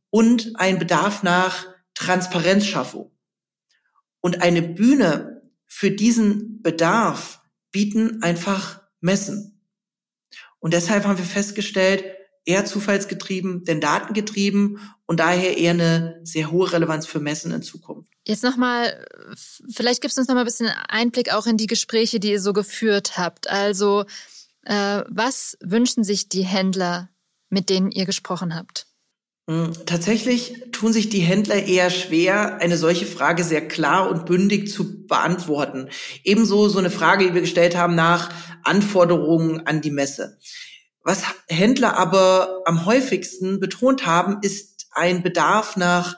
und 0.10 0.54
ein 0.56 0.80
Bedarf 0.80 1.24
nach 1.24 1.68
Transparenzschaffung. 1.94 3.12
Und 4.22 4.42
eine 4.42 4.62
Bühne 4.62 5.42
für 5.68 5.92
diesen 5.92 6.62
Bedarf 6.62 7.42
bieten 7.72 8.22
einfach 8.24 8.82
Messen. 9.02 9.62
Und 10.60 10.74
deshalb 10.74 11.06
haben 11.06 11.18
wir 11.18 11.26
festgestellt, 11.26 12.04
eher 12.46 12.66
zufallsgetrieben, 12.66 13.64
denn 13.64 13.80
datengetrieben 13.80 14.80
und 15.06 15.20
daher 15.20 15.58
eher 15.58 15.72
eine 15.72 16.20
sehr 16.24 16.52
hohe 16.52 16.72
Relevanz 16.72 17.06
für 17.06 17.20
Messen 17.20 17.52
in 17.52 17.62
Zukunft. 17.62 18.12
Jetzt 18.26 18.44
nochmal, 18.44 19.06
vielleicht 19.72 20.02
gibst 20.02 20.18
du 20.18 20.22
uns 20.22 20.28
nochmal 20.28 20.44
ein 20.44 20.48
bisschen 20.48 20.70
Einblick 20.88 21.32
auch 21.32 21.46
in 21.46 21.58
die 21.58 21.68
Gespräche, 21.68 22.20
die 22.20 22.32
ihr 22.32 22.42
so 22.42 22.54
geführt 22.54 23.18
habt. 23.18 23.50
Also, 23.50 24.06
äh, 24.64 25.04
was 25.08 25.58
wünschen 25.62 26.04
sich 26.04 26.28
die 26.28 26.44
Händler, 26.44 27.10
mit 27.50 27.70
denen 27.70 27.92
ihr 27.92 28.06
gesprochen 28.06 28.56
habt? 28.56 28.89
Hm, 29.50 29.74
tatsächlich 29.88 30.66
tun 30.72 30.94
sich 30.94 31.10
die 31.10 31.22
Händler 31.22 31.66
eher 31.66 31.90
schwer, 31.90 32.62
eine 32.62 32.78
solche 32.78 33.08
Frage 33.08 33.44
sehr 33.44 33.68
klar 33.68 34.08
und 34.08 34.28
bündig 34.28 34.72
zu 34.72 35.08
beantworten. 35.08 35.90
Ebenso 36.24 36.70
so 36.70 36.78
eine 36.78 36.92
Frage, 36.92 37.26
die 37.26 37.34
wir 37.34 37.42
gestellt 37.42 37.76
haben 37.76 37.96
nach 37.96 38.30
Anforderungen 38.64 39.66
an 39.66 39.82
die 39.82 39.90
Messe. 39.90 40.38
Was 41.02 41.24
Händler 41.48 41.98
aber 41.98 42.62
am 42.66 42.86
häufigsten 42.86 43.60
betont 43.60 44.06
haben, 44.06 44.38
ist 44.44 44.86
ein 44.92 45.24
Bedarf 45.24 45.78
nach 45.78 46.18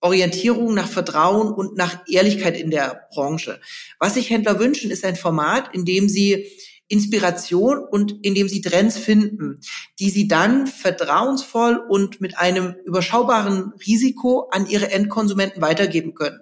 Orientierung, 0.00 0.74
nach 0.74 0.88
Vertrauen 0.88 1.52
und 1.52 1.76
nach 1.76 2.00
Ehrlichkeit 2.08 2.58
in 2.58 2.72
der 2.72 3.06
Branche. 3.14 3.60
Was 4.00 4.14
sich 4.14 4.28
Händler 4.28 4.58
wünschen, 4.58 4.90
ist 4.90 5.04
ein 5.04 5.14
Format, 5.14 5.72
in 5.72 5.84
dem 5.84 6.08
sie 6.08 6.50
Inspiration 6.92 7.78
und 7.78 8.22
indem 8.22 8.48
sie 8.48 8.60
Trends 8.60 8.98
finden, 8.98 9.60
die 9.98 10.10
sie 10.10 10.28
dann 10.28 10.66
vertrauensvoll 10.66 11.76
und 11.88 12.20
mit 12.20 12.36
einem 12.36 12.74
überschaubaren 12.84 13.72
Risiko 13.86 14.50
an 14.50 14.68
ihre 14.68 14.90
Endkonsumenten 14.90 15.62
weitergeben 15.62 16.14
können. 16.14 16.40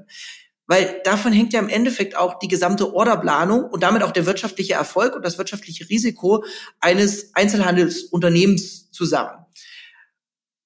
Weil 0.66 1.00
davon 1.04 1.32
hängt 1.32 1.52
ja 1.52 1.60
im 1.60 1.68
Endeffekt 1.68 2.16
auch 2.16 2.40
die 2.40 2.48
gesamte 2.48 2.92
Orderplanung 2.92 3.62
und 3.64 3.84
damit 3.84 4.02
auch 4.02 4.10
der 4.10 4.26
wirtschaftliche 4.26 4.74
Erfolg 4.74 5.14
und 5.14 5.24
das 5.24 5.38
wirtschaftliche 5.38 5.88
Risiko 5.88 6.44
eines 6.80 7.32
Einzelhandelsunternehmens 7.34 8.90
zusammen. 8.90 9.46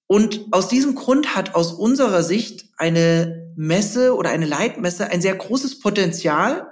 Und 0.06 0.46
aus 0.50 0.68
diesem 0.68 0.94
Grund 0.94 1.36
hat 1.36 1.54
aus 1.54 1.72
unserer 1.72 2.22
Sicht 2.22 2.70
eine 2.78 3.52
Messe 3.54 4.14
oder 4.16 4.30
eine 4.30 4.46
Leitmesse 4.46 5.10
ein 5.10 5.20
sehr 5.20 5.34
großes 5.34 5.80
Potenzial, 5.80 6.68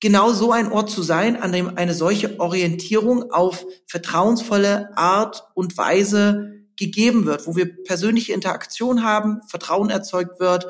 genau 0.00 0.32
so 0.32 0.52
ein 0.52 0.72
Ort 0.72 0.90
zu 0.90 1.02
sein, 1.02 1.40
an 1.40 1.52
dem 1.52 1.76
eine 1.76 1.94
solche 1.94 2.40
Orientierung 2.40 3.30
auf 3.30 3.66
vertrauensvolle 3.86 4.96
Art 4.96 5.44
und 5.54 5.76
Weise 5.76 6.64
gegeben 6.76 7.26
wird, 7.26 7.46
wo 7.46 7.54
wir 7.56 7.82
persönliche 7.84 8.32
Interaktion 8.32 9.04
haben, 9.04 9.42
Vertrauen 9.48 9.90
erzeugt 9.90 10.40
wird 10.40 10.66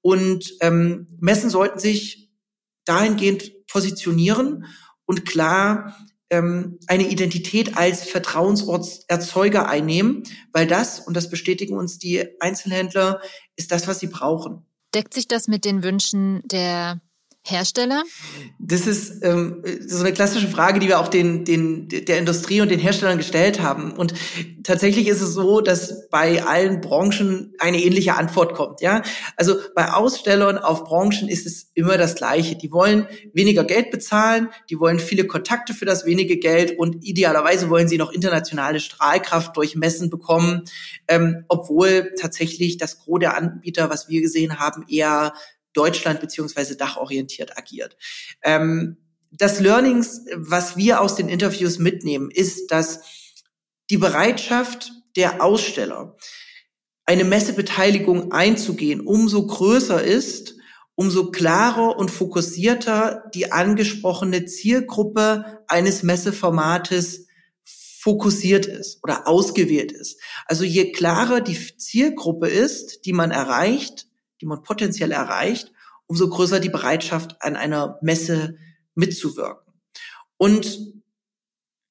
und 0.00 0.54
ähm, 0.60 1.06
Messen 1.20 1.50
sollten 1.50 1.78
sich 1.78 2.30
dahingehend 2.84 3.66
positionieren 3.68 4.66
und 5.06 5.24
klar 5.24 5.96
ähm, 6.30 6.78
eine 6.88 7.08
Identität 7.08 7.76
als 7.76 8.02
Vertrauensortserzeuger 8.04 9.68
einnehmen, 9.68 10.24
weil 10.52 10.66
das, 10.66 10.98
und 10.98 11.16
das 11.16 11.30
bestätigen 11.30 11.76
uns 11.76 11.98
die 11.98 12.26
Einzelhändler, 12.40 13.20
ist 13.54 13.70
das, 13.70 13.86
was 13.86 14.00
sie 14.00 14.08
brauchen. 14.08 14.66
Deckt 14.94 15.14
sich 15.14 15.28
das 15.28 15.46
mit 15.46 15.64
den 15.64 15.84
Wünschen 15.84 16.42
der 16.44 17.00
Hersteller? 17.44 18.04
Das 18.60 18.86
ist 18.86 19.24
ähm, 19.24 19.64
so 19.84 19.98
eine 19.98 20.12
klassische 20.12 20.46
Frage, 20.46 20.78
die 20.78 20.86
wir 20.86 21.00
auch 21.00 21.08
den, 21.08 21.44
den, 21.44 21.88
der 21.88 22.18
Industrie 22.18 22.60
und 22.60 22.70
den 22.70 22.78
Herstellern 22.78 23.18
gestellt 23.18 23.60
haben. 23.60 23.92
Und 23.92 24.14
tatsächlich 24.62 25.08
ist 25.08 25.20
es 25.20 25.34
so, 25.34 25.60
dass 25.60 26.08
bei 26.08 26.44
allen 26.44 26.80
Branchen 26.80 27.52
eine 27.58 27.82
ähnliche 27.82 28.14
Antwort 28.14 28.54
kommt. 28.54 28.80
Ja, 28.80 29.02
also 29.36 29.56
bei 29.74 29.90
Ausstellern 29.90 30.56
auf 30.56 30.84
Branchen 30.84 31.28
ist 31.28 31.44
es 31.44 31.70
immer 31.74 31.98
das 31.98 32.14
Gleiche. 32.14 32.54
Die 32.54 32.70
wollen 32.70 33.08
weniger 33.32 33.64
Geld 33.64 33.90
bezahlen, 33.90 34.48
die 34.70 34.78
wollen 34.78 35.00
viele 35.00 35.26
Kontakte 35.26 35.74
für 35.74 35.84
das 35.84 36.06
wenige 36.06 36.36
Geld 36.36 36.78
und 36.78 37.04
idealerweise 37.04 37.70
wollen 37.70 37.88
sie 37.88 37.98
noch 37.98 38.12
internationale 38.12 38.78
Strahlkraft 38.78 39.56
durch 39.56 39.74
Messen 39.74 40.10
bekommen, 40.10 40.62
ähm, 41.08 41.44
obwohl 41.48 42.12
tatsächlich 42.20 42.76
das 42.76 43.00
Gros 43.00 43.18
der 43.18 43.36
Anbieter, 43.36 43.90
was 43.90 44.08
wir 44.08 44.20
gesehen 44.20 44.60
haben, 44.60 44.84
eher 44.88 45.32
Deutschland 45.72 46.20
beziehungsweise 46.20 46.76
dachorientiert 46.76 47.56
agiert. 47.56 47.96
Ähm, 48.42 48.98
das 49.30 49.60
Learnings, 49.60 50.26
was 50.36 50.76
wir 50.76 51.00
aus 51.00 51.14
den 51.14 51.28
Interviews 51.28 51.78
mitnehmen, 51.78 52.30
ist, 52.30 52.70
dass 52.70 53.00
die 53.90 53.96
Bereitschaft 53.96 54.92
der 55.16 55.42
Aussteller, 55.42 56.16
eine 57.04 57.24
Messebeteiligung 57.24 58.32
einzugehen, 58.32 59.00
umso 59.00 59.46
größer 59.46 60.02
ist, 60.02 60.54
umso 60.94 61.30
klarer 61.30 61.96
und 61.96 62.10
fokussierter 62.10 63.24
die 63.34 63.50
angesprochene 63.50 64.44
Zielgruppe 64.44 65.64
eines 65.66 66.02
Messeformates 66.02 67.26
fokussiert 67.64 68.66
ist 68.66 69.02
oder 69.02 69.28
ausgewählt 69.28 69.92
ist. 69.92 70.20
Also 70.46 70.64
je 70.64 70.92
klarer 70.92 71.40
die 71.40 71.76
Zielgruppe 71.76 72.48
ist, 72.48 73.04
die 73.04 73.12
man 73.12 73.30
erreicht, 73.30 74.06
die 74.42 74.46
man 74.46 74.62
potenziell 74.62 75.12
erreicht, 75.12 75.72
umso 76.06 76.28
größer 76.28 76.60
die 76.60 76.68
Bereitschaft, 76.68 77.36
an 77.40 77.56
einer 77.56 77.98
Messe 78.02 78.58
mitzuwirken. 78.94 79.72
Und 80.36 80.78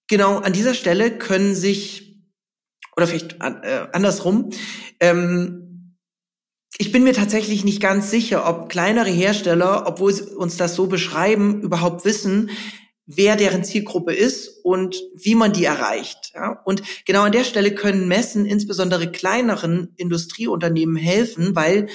genau 0.07 0.37
an 0.37 0.53
dieser 0.53 0.73
Stelle 0.73 1.17
können 1.17 1.55
sich, 1.55 2.21
oder 2.95 3.07
vielleicht 3.07 3.37
äh, 3.41 3.87
andersrum, 3.93 4.51
ähm, 4.99 5.97
ich 6.77 6.91
bin 6.91 7.03
mir 7.03 7.13
tatsächlich 7.13 7.63
nicht 7.63 7.81
ganz 7.81 8.11
sicher, 8.11 8.47
ob 8.47 8.69
kleinere 8.69 9.09
Hersteller, 9.09 9.85
obwohl 9.87 10.13
sie 10.13 10.23
uns 10.35 10.57
das 10.57 10.75
so 10.75 10.87
beschreiben, 10.87 11.61
überhaupt 11.61 12.05
wissen, 12.05 12.49
wer 13.05 13.35
deren 13.35 13.63
Zielgruppe 13.63 14.13
ist 14.13 14.63
und 14.63 15.01
wie 15.15 15.35
man 15.35 15.53
die 15.53 15.65
erreicht. 15.65 16.31
Ja? 16.33 16.61
Und 16.65 16.83
genau 17.05 17.23
an 17.23 17.31
der 17.31 17.43
Stelle 17.43 17.73
können 17.73 18.07
Messen 18.07 18.45
insbesondere 18.45 19.11
kleineren 19.11 19.93
Industrieunternehmen 19.95 20.95
helfen, 20.95 21.55
weil 21.55 21.87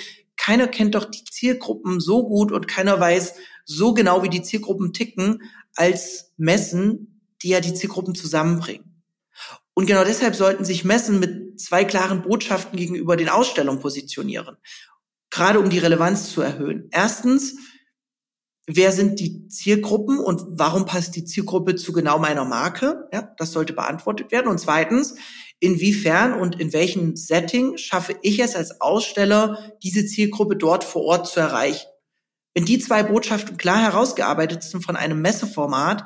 keiner 0.46 0.68
kennt 0.68 0.94
doch 0.94 1.06
die 1.06 1.24
Zielgruppen 1.24 1.98
so 1.98 2.22
gut 2.22 2.52
und 2.52 2.68
keiner 2.68 3.00
weiß 3.00 3.34
so 3.64 3.94
genau, 3.94 4.22
wie 4.22 4.28
die 4.28 4.42
Zielgruppen 4.42 4.92
ticken, 4.92 5.42
als 5.74 6.32
Messen, 6.36 7.20
die 7.42 7.48
ja 7.48 7.58
die 7.60 7.74
Zielgruppen 7.74 8.14
zusammenbringen. 8.14 9.02
Und 9.74 9.86
genau 9.86 10.04
deshalb 10.04 10.36
sollten 10.36 10.64
sich 10.64 10.84
Messen 10.84 11.18
mit 11.18 11.60
zwei 11.60 11.84
klaren 11.84 12.22
Botschaften 12.22 12.78
gegenüber 12.78 13.16
den 13.16 13.28
Ausstellungen 13.28 13.80
positionieren, 13.80 14.56
gerade 15.30 15.58
um 15.58 15.68
die 15.68 15.80
Relevanz 15.80 16.30
zu 16.30 16.42
erhöhen. 16.42 16.90
Erstens, 16.92 17.56
wer 18.68 18.92
sind 18.92 19.18
die 19.18 19.48
Zielgruppen 19.48 20.20
und 20.20 20.42
warum 20.46 20.86
passt 20.86 21.16
die 21.16 21.24
Zielgruppe 21.24 21.74
zu 21.74 21.92
genau 21.92 22.20
meiner 22.20 22.44
Marke? 22.44 23.08
Ja, 23.12 23.34
das 23.36 23.50
sollte 23.50 23.72
beantwortet 23.72 24.30
werden. 24.30 24.46
Und 24.46 24.60
zweitens, 24.60 25.16
inwiefern 25.60 26.34
und 26.34 26.60
in 26.60 26.72
welchem 26.72 27.16
Setting 27.16 27.76
schaffe 27.76 28.16
ich 28.22 28.38
es 28.40 28.56
als 28.56 28.80
Aussteller, 28.80 29.72
diese 29.82 30.06
Zielgruppe 30.06 30.56
dort 30.56 30.84
vor 30.84 31.02
Ort 31.02 31.28
zu 31.28 31.40
erreichen. 31.40 31.86
Wenn 32.54 32.64
die 32.64 32.78
zwei 32.78 33.02
Botschaften 33.02 33.56
klar 33.56 33.82
herausgearbeitet 33.82 34.62
sind 34.62 34.82
von 34.82 34.96
einem 34.96 35.20
Messeformat, 35.20 36.04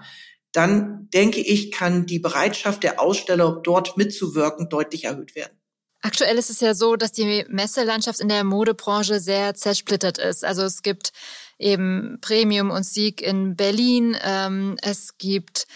dann 0.53 1.09
denke 1.11 1.41
ich, 1.41 1.71
kann 1.71 2.07
die 2.07 2.19
Bereitschaft 2.19 2.83
der 2.83 3.01
Aussteller, 3.01 3.61
dort 3.63 3.97
mitzuwirken, 3.97 4.69
deutlich 4.69 5.05
erhöht 5.05 5.35
werden. 5.35 5.61
Aktuell 6.03 6.39
ist 6.39 6.51
es 6.51 6.61
ja 6.61 6.75
so, 6.75 6.97
dass 6.97 7.13
die 7.13 7.45
Messelandschaft 7.49 8.21
in 8.21 8.29
der 8.29 8.43
Modebranche 8.43 9.21
sehr 9.21 9.55
zersplittert 9.55 10.19
ist. 10.19 10.45
Also 10.45 10.63
es 10.63 10.83
gibt 10.83 11.13
eben 11.59 12.19
Premium 12.23 12.71
und 12.71 12.85
Sieg 12.85 13.21
in 13.21 13.55
Berlin. 13.55 14.17
Ähm, 14.23 14.77
es 14.81 15.19
gibt 15.19 15.67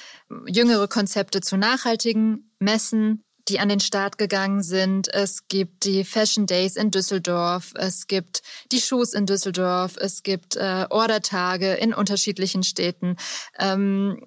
jüngere 0.46 0.88
Konzepte 0.88 1.42
zu 1.42 1.58
nachhaltigen 1.58 2.50
Messen 2.58 3.22
die 3.48 3.60
an 3.60 3.68
den 3.68 3.80
Start 3.80 4.18
gegangen 4.18 4.62
sind. 4.62 5.12
Es 5.12 5.48
gibt 5.48 5.84
die 5.84 6.04
Fashion 6.04 6.46
Days 6.46 6.76
in 6.76 6.90
Düsseldorf. 6.90 7.72
Es 7.74 8.06
gibt 8.06 8.42
die 8.72 8.80
Shoes 8.80 9.12
in 9.12 9.26
Düsseldorf. 9.26 9.96
Es 9.96 10.22
gibt 10.22 10.56
äh, 10.56 10.86
Ordertage 10.90 11.74
in 11.74 11.92
unterschiedlichen 11.94 12.62
Städten. 12.62 13.16
Ähm, 13.58 14.20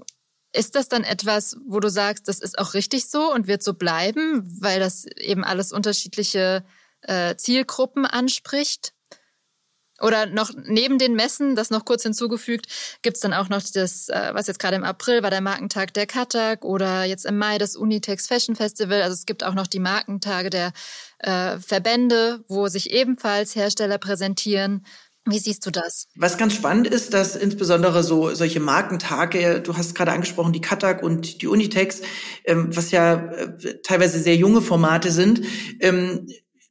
Ist 0.53 0.75
das 0.75 0.88
dann 0.88 1.03
etwas, 1.03 1.58
wo 1.67 1.80
du 1.80 1.89
sagst, 1.89 2.27
das 2.27 2.39
ist 2.39 2.58
auch 2.58 2.73
richtig 2.73 3.10
so 3.10 3.32
und 3.34 3.47
wird 3.47 3.63
so 3.63 3.73
bleiben, 3.73 4.43
weil 4.62 4.80
das 4.80 5.06
eben 5.17 5.43
alles 5.43 5.71
unterschiedliche 5.71 6.63
äh, 7.01 7.36
Zielgruppen 7.36 8.06
anspricht? 8.06 8.93
Oder 10.01 10.27
noch 10.27 10.51
neben 10.65 10.97
den 10.97 11.13
Messen, 11.13 11.55
das 11.55 11.69
noch 11.69 11.86
kurz 11.86 12.03
hinzugefügt, 12.03 12.67
gibt's 13.01 13.19
dann 13.19 13.33
auch 13.33 13.49
noch 13.49 13.62
das, 13.73 14.10
äh, 14.10 14.29
was 14.33 14.47
jetzt 14.47 14.60
gerade 14.60 14.75
im 14.75 14.83
April 14.83 15.23
war, 15.23 15.31
der 15.31 15.41
Markentag 15.41 15.93
der 15.93 16.05
Katak 16.05 16.63
oder 16.63 17.03
jetzt 17.03 17.25
im 17.25 17.38
Mai 17.38 17.57
das 17.57 17.75
Unitex 17.75 18.27
Fashion 18.27 18.55
Festival. 18.55 19.01
Also 19.01 19.13
es 19.13 19.25
gibt 19.25 19.43
auch 19.43 19.53
noch 19.53 19.67
die 19.67 19.79
Markentage 19.79 20.49
der 20.49 20.71
äh, 21.19 21.57
Verbände, 21.60 22.43
wo 22.47 22.67
sich 22.67 22.91
ebenfalls 22.91 23.55
Hersteller 23.55 23.97
präsentieren. 23.97 24.86
Wie 25.29 25.39
siehst 25.39 25.65
du 25.65 25.71
das? 25.71 26.07
Was 26.15 26.38
ganz 26.38 26.53
spannend 26.53 26.88
ist, 26.88 27.13
dass 27.13 27.36
insbesondere 27.36 28.01
so 28.01 28.33
solche 28.33 28.62
Markentage, 28.62 29.60
du 29.62 29.75
hast 29.75 29.93
gerade 29.93 30.13
angesprochen, 30.13 30.53
die 30.53 30.62
Katak 30.62 31.03
und 31.03 31.41
die 31.41 31.47
Unitex, 31.47 32.01
ähm, 32.45 32.73
was 32.75 32.91
ja 32.91 33.15
äh, 33.15 33.81
teilweise 33.83 34.19
sehr 34.19 34.38
junge 34.38 34.62
Formate 34.62 35.12
sind, 35.12 35.41
ähm, 35.81 36.27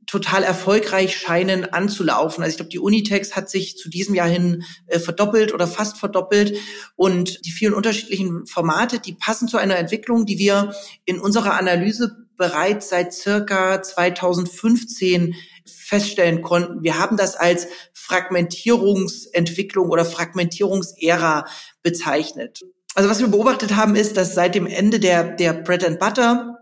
total 0.06 0.44
erfolgreich 0.44 1.16
scheinen 1.16 1.64
anzulaufen. 1.64 2.42
Also 2.42 2.52
ich 2.52 2.56
glaube, 2.56 2.70
die 2.70 2.78
Unitex 2.78 3.34
hat 3.34 3.50
sich 3.50 3.76
zu 3.76 3.88
diesem 3.90 4.14
Jahr 4.14 4.28
hin 4.28 4.62
äh, 4.86 5.00
verdoppelt 5.00 5.52
oder 5.52 5.66
fast 5.66 5.98
verdoppelt. 5.98 6.56
Und 6.94 7.44
die 7.44 7.50
vielen 7.50 7.74
unterschiedlichen 7.74 8.46
Formate, 8.46 9.00
die 9.00 9.14
passen 9.14 9.48
zu 9.48 9.56
einer 9.58 9.76
Entwicklung, 9.76 10.24
die 10.24 10.38
wir 10.38 10.74
in 11.04 11.18
unserer 11.18 11.54
Analyse 11.54 12.16
bereits 12.36 12.90
seit 12.90 13.12
circa 13.12 13.82
2015 13.82 15.34
feststellen 15.64 16.42
konnten. 16.42 16.82
Wir 16.82 16.98
haben 16.98 17.16
das 17.16 17.34
als 17.34 17.66
Fragmentierungsentwicklung 17.92 19.88
oder 19.88 20.04
Fragmentierungsära 20.04 21.46
bezeichnet. 21.82 22.60
Also 22.94 23.10
was 23.10 23.20
wir 23.20 23.28
beobachtet 23.28 23.74
haben, 23.74 23.96
ist, 23.96 24.16
dass 24.16 24.34
seit 24.34 24.54
dem 24.54 24.66
Ende 24.66 25.00
der, 25.00 25.24
der 25.24 25.52
Bread 25.52 25.84
and 25.84 25.98
Butter 25.98 26.58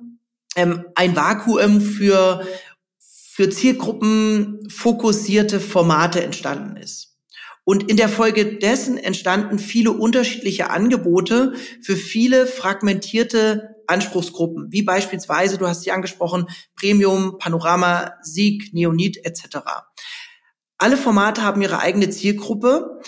ähm, 0.56 0.84
ein 0.94 1.16
Vakuum 1.16 1.80
für 1.80 2.46
für 3.34 3.50
Zielgruppen 3.50 4.60
fokussierte 4.70 5.58
Formate 5.58 6.22
entstanden 6.22 6.76
ist. 6.76 7.18
Und 7.64 7.90
in 7.90 7.96
der 7.96 8.08
Folge 8.08 8.58
dessen 8.58 8.96
entstanden 8.96 9.58
viele 9.58 9.90
unterschiedliche 9.90 10.70
Angebote 10.70 11.54
für 11.82 11.96
viele 11.96 12.46
fragmentierte 12.46 13.74
Anspruchsgruppen, 13.88 14.70
wie 14.70 14.82
beispielsweise, 14.82 15.58
du 15.58 15.66
hast 15.66 15.82
sie 15.82 15.90
angesprochen, 15.90 16.46
Premium, 16.76 17.38
Panorama, 17.38 18.12
Sieg, 18.22 18.72
Neonit 18.72 19.24
etc. 19.24 19.58
Alle 20.78 20.96
Formate 20.96 21.42
haben 21.42 21.60
ihre 21.60 21.80
eigene 21.80 22.10
Zielgruppe, 22.10 23.00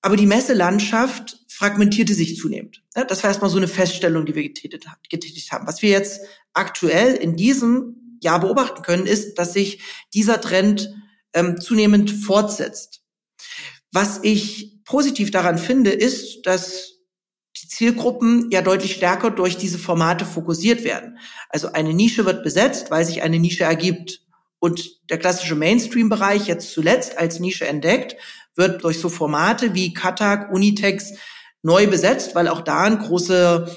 aber 0.00 0.14
die 0.16 0.26
Messelandschaft 0.26 1.40
fragmentierte 1.48 2.14
sich 2.14 2.36
zunehmend. 2.36 2.84
Das 2.94 3.24
war 3.24 3.30
erstmal 3.30 3.50
so 3.50 3.56
eine 3.56 3.66
Feststellung, 3.66 4.26
die 4.26 4.36
wir 4.36 4.44
getätigt 4.44 5.50
haben. 5.50 5.66
Was 5.66 5.82
wir 5.82 5.90
jetzt 5.90 6.20
aktuell 6.52 7.14
in 7.14 7.34
diesem 7.34 8.01
Jahr 8.24 8.40
beobachten 8.40 8.82
können, 8.82 9.06
ist, 9.06 9.38
dass 9.38 9.52
sich 9.52 9.82
dieser 10.14 10.40
Trend 10.40 10.94
ähm, 11.34 11.60
zunehmend 11.60 12.10
fortsetzt. 12.10 13.02
Was 13.92 14.20
ich 14.22 14.82
positiv 14.84 15.30
daran 15.30 15.58
finde, 15.58 15.90
ist, 15.90 16.46
dass 16.46 16.92
die 17.60 17.68
Zielgruppen 17.68 18.50
ja 18.50 18.62
deutlich 18.62 18.94
stärker 18.94 19.30
durch 19.30 19.56
diese 19.56 19.78
Formate 19.78 20.24
fokussiert 20.24 20.84
werden. 20.84 21.18
Also 21.48 21.72
eine 21.72 21.92
Nische 21.92 22.24
wird 22.24 22.42
besetzt, 22.42 22.90
weil 22.90 23.04
sich 23.04 23.22
eine 23.22 23.38
Nische 23.38 23.64
ergibt. 23.64 24.20
Und 24.58 25.10
der 25.10 25.18
klassische 25.18 25.54
Mainstream-Bereich 25.54 26.46
jetzt 26.46 26.72
zuletzt 26.72 27.18
als 27.18 27.40
Nische 27.40 27.66
entdeckt, 27.66 28.16
wird 28.54 28.84
durch 28.84 28.98
so 29.00 29.08
Formate 29.08 29.74
wie 29.74 29.92
Katak, 29.92 30.52
Unitex 30.52 31.12
neu 31.62 31.86
besetzt, 31.86 32.34
weil 32.34 32.48
auch 32.48 32.60
da 32.60 32.82
ein 32.82 32.98
großer 32.98 33.68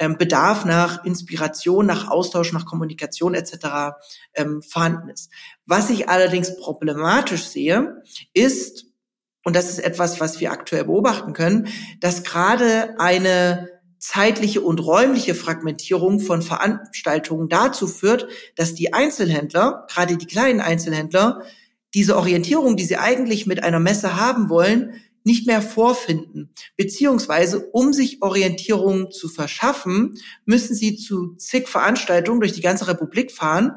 ähm, 0.00 0.16
Bedarf 0.16 0.64
nach 0.64 1.04
Inspiration, 1.04 1.86
nach 1.86 2.08
Austausch, 2.08 2.52
nach 2.52 2.64
Kommunikation 2.64 3.34
etc. 3.34 3.94
Ähm, 4.34 4.62
vorhanden 4.62 5.10
ist. 5.10 5.30
Was 5.66 5.90
ich 5.90 6.08
allerdings 6.08 6.56
problematisch 6.56 7.44
sehe, 7.44 8.02
ist, 8.32 8.86
und 9.44 9.54
das 9.54 9.68
ist 9.70 9.78
etwas, 9.78 10.18
was 10.18 10.40
wir 10.40 10.50
aktuell 10.52 10.84
beobachten 10.84 11.34
können, 11.34 11.68
dass 12.00 12.24
gerade 12.24 12.98
eine 12.98 13.68
zeitliche 13.98 14.62
und 14.62 14.78
räumliche 14.78 15.34
Fragmentierung 15.34 16.20
von 16.20 16.40
Veranstaltungen 16.40 17.50
dazu 17.50 17.86
führt, 17.86 18.26
dass 18.56 18.74
die 18.74 18.94
Einzelhändler, 18.94 19.86
gerade 19.90 20.16
die 20.16 20.26
kleinen 20.26 20.60
Einzelhändler, 20.60 21.42
diese 21.92 22.16
Orientierung, 22.16 22.76
die 22.76 22.84
sie 22.84 22.96
eigentlich 22.96 23.46
mit 23.46 23.62
einer 23.62 23.80
Messe 23.80 24.16
haben 24.16 24.48
wollen, 24.48 24.94
nicht 25.24 25.46
mehr 25.46 25.62
vorfinden. 25.62 26.50
Beziehungsweise, 26.76 27.68
um 27.72 27.92
sich 27.92 28.22
Orientierung 28.22 29.10
zu 29.10 29.28
verschaffen, 29.28 30.14
müssen 30.44 30.74
sie 30.74 30.96
zu 30.96 31.34
zig 31.36 31.68
Veranstaltungen 31.68 32.40
durch 32.40 32.52
die 32.52 32.62
ganze 32.62 32.88
Republik 32.88 33.32
fahren 33.32 33.72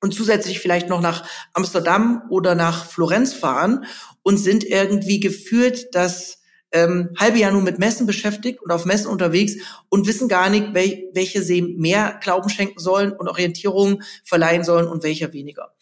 und 0.00 0.14
zusätzlich 0.14 0.60
vielleicht 0.60 0.88
noch 0.88 1.00
nach 1.00 1.26
Amsterdam 1.52 2.22
oder 2.30 2.54
nach 2.54 2.86
Florenz 2.86 3.34
fahren 3.34 3.84
und 4.22 4.38
sind 4.38 4.64
irgendwie 4.64 5.20
gefühlt 5.20 5.94
das 5.94 6.38
ähm, 6.72 7.10
halbe 7.18 7.38
Jahr 7.38 7.52
nur 7.52 7.62
mit 7.62 7.78
Messen 7.78 8.06
beschäftigt 8.06 8.62
und 8.62 8.70
auf 8.70 8.84
Messen 8.84 9.08
unterwegs 9.08 9.56
und 9.88 10.06
wissen 10.06 10.28
gar 10.28 10.48
nicht, 10.50 10.72
wel 10.72 11.10
welche 11.12 11.42
sie 11.42 11.62
mehr 11.62 12.18
Glauben 12.22 12.48
schenken 12.48 12.78
sollen 12.78 13.12
und 13.12 13.28
Orientierung 13.28 14.02
verleihen 14.24 14.64
sollen 14.64 14.86
und 14.86 15.02
welcher 15.02 15.32
weniger. 15.32 15.74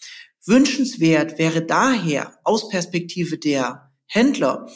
Wünschenswert 0.46 1.38
wäre 1.38 1.62
daher 1.62 2.38
aus 2.42 2.68
Perspektive 2.70 3.36
der 3.36 3.87
Händler 4.08 4.68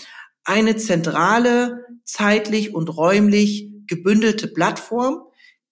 eine 0.45 0.77
zentrale, 0.77 1.87
zeitlich 2.05 2.75
und 2.75 2.89
räumlich 2.89 3.71
gebündelte 3.87 4.49
Plattform, 4.49 5.23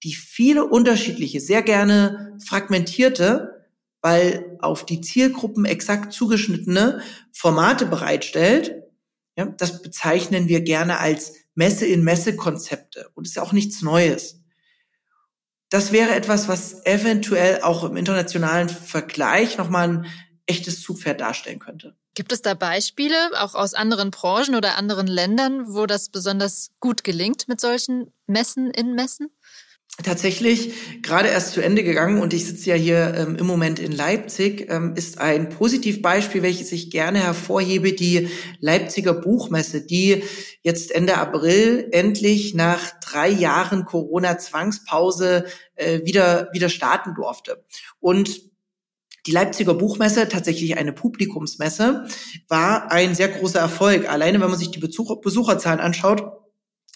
die 0.02 0.14
viele 0.14 0.64
unterschiedliche, 0.64 1.40
sehr 1.40 1.62
gerne 1.62 2.38
fragmentierte, 2.44 3.66
weil 4.00 4.56
auf 4.60 4.86
die 4.86 5.00
Zielgruppen 5.00 5.64
exakt 5.64 6.12
zugeschnittene 6.12 7.02
Formate 7.32 7.86
bereitstellt. 7.86 8.82
Ja, 9.36 9.46
das 9.46 9.82
bezeichnen 9.82 10.48
wir 10.48 10.62
gerne 10.62 10.98
als 10.98 11.34
Messe-in-Messe-Konzepte 11.54 13.10
und 13.14 13.26
ist 13.26 13.36
ja 13.36 13.42
auch 13.42 13.52
nichts 13.52 13.82
Neues. 13.82 14.42
Das 15.68 15.92
wäre 15.92 16.14
etwas, 16.14 16.48
was 16.48 16.84
eventuell 16.86 17.62
auch 17.62 17.84
im 17.84 17.96
internationalen 17.96 18.68
Vergleich 18.68 19.58
nochmal 19.58 19.88
ein 19.88 20.06
echtes 20.46 20.80
Zugpferd 20.80 21.20
darstellen 21.20 21.58
könnte. 21.58 21.96
Gibt 22.14 22.32
es 22.32 22.42
da 22.42 22.54
Beispiele, 22.54 23.14
auch 23.38 23.54
aus 23.54 23.74
anderen 23.74 24.10
Branchen 24.10 24.56
oder 24.56 24.76
anderen 24.76 25.06
Ländern, 25.06 25.72
wo 25.74 25.86
das 25.86 26.08
besonders 26.08 26.70
gut 26.80 27.04
gelingt 27.04 27.46
mit 27.46 27.60
solchen 27.60 28.12
Messen 28.26 28.70
in 28.70 28.94
Messen? 28.94 29.28
Tatsächlich 30.02 31.02
gerade 31.02 31.28
erst 31.28 31.52
zu 31.52 31.60
Ende 31.60 31.84
gegangen 31.84 32.22
und 32.22 32.32
ich 32.32 32.46
sitze 32.46 32.70
ja 32.70 32.74
hier 32.74 33.14
ähm, 33.16 33.36
im 33.36 33.46
Moment 33.46 33.78
in 33.78 33.92
Leipzig, 33.92 34.70
ähm, 34.70 34.94
ist 34.96 35.18
ein 35.18 35.50
Positivbeispiel, 35.50 36.42
welches 36.42 36.72
ich 36.72 36.90
gerne 36.90 37.22
hervorhebe, 37.22 37.92
die 37.92 38.28
Leipziger 38.60 39.12
Buchmesse, 39.12 39.82
die 39.82 40.22
jetzt 40.62 40.90
Ende 40.90 41.18
April 41.18 41.88
endlich 41.92 42.54
nach 42.54 42.98
drei 43.00 43.28
Jahren 43.28 43.84
Corona-Zwangspause 43.84 45.44
äh, 45.74 46.00
wieder, 46.04 46.48
wieder 46.52 46.70
starten 46.70 47.14
durfte. 47.14 47.62
Und 47.98 48.49
die 49.26 49.32
Leipziger 49.32 49.74
Buchmesse, 49.74 50.28
tatsächlich 50.28 50.76
eine 50.78 50.92
Publikumsmesse, 50.92 52.06
war 52.48 52.90
ein 52.90 53.14
sehr 53.14 53.28
großer 53.28 53.60
Erfolg. 53.60 54.08
Alleine, 54.08 54.40
wenn 54.40 54.50
man 54.50 54.58
sich 54.58 54.70
die 54.70 54.78
Besucher, 54.78 55.16
Besucherzahlen 55.16 55.80
anschaut, 55.80 56.40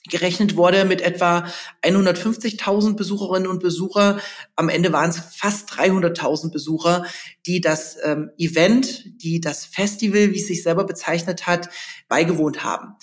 gerechnet 0.08 0.56
wurde 0.56 0.84
mit 0.84 1.00
etwa 1.00 1.46
150.000 1.82 2.94
Besucherinnen 2.94 3.48
und 3.48 3.62
Besucher. 3.62 4.20
Am 4.54 4.68
Ende 4.68 4.92
waren 4.92 5.10
es 5.10 5.18
fast 5.18 5.70
300.000 5.72 6.50
Besucher, 6.50 7.06
die 7.46 7.60
das 7.60 7.96
ähm, 8.02 8.30
Event, 8.36 9.22
die 9.22 9.40
das 9.40 9.64
Festival, 9.64 10.32
wie 10.32 10.40
es 10.40 10.46
sich 10.46 10.62
selber 10.62 10.84
bezeichnet 10.84 11.46
hat, 11.46 11.70
beigewohnt 12.08 12.64
haben. 12.64 12.94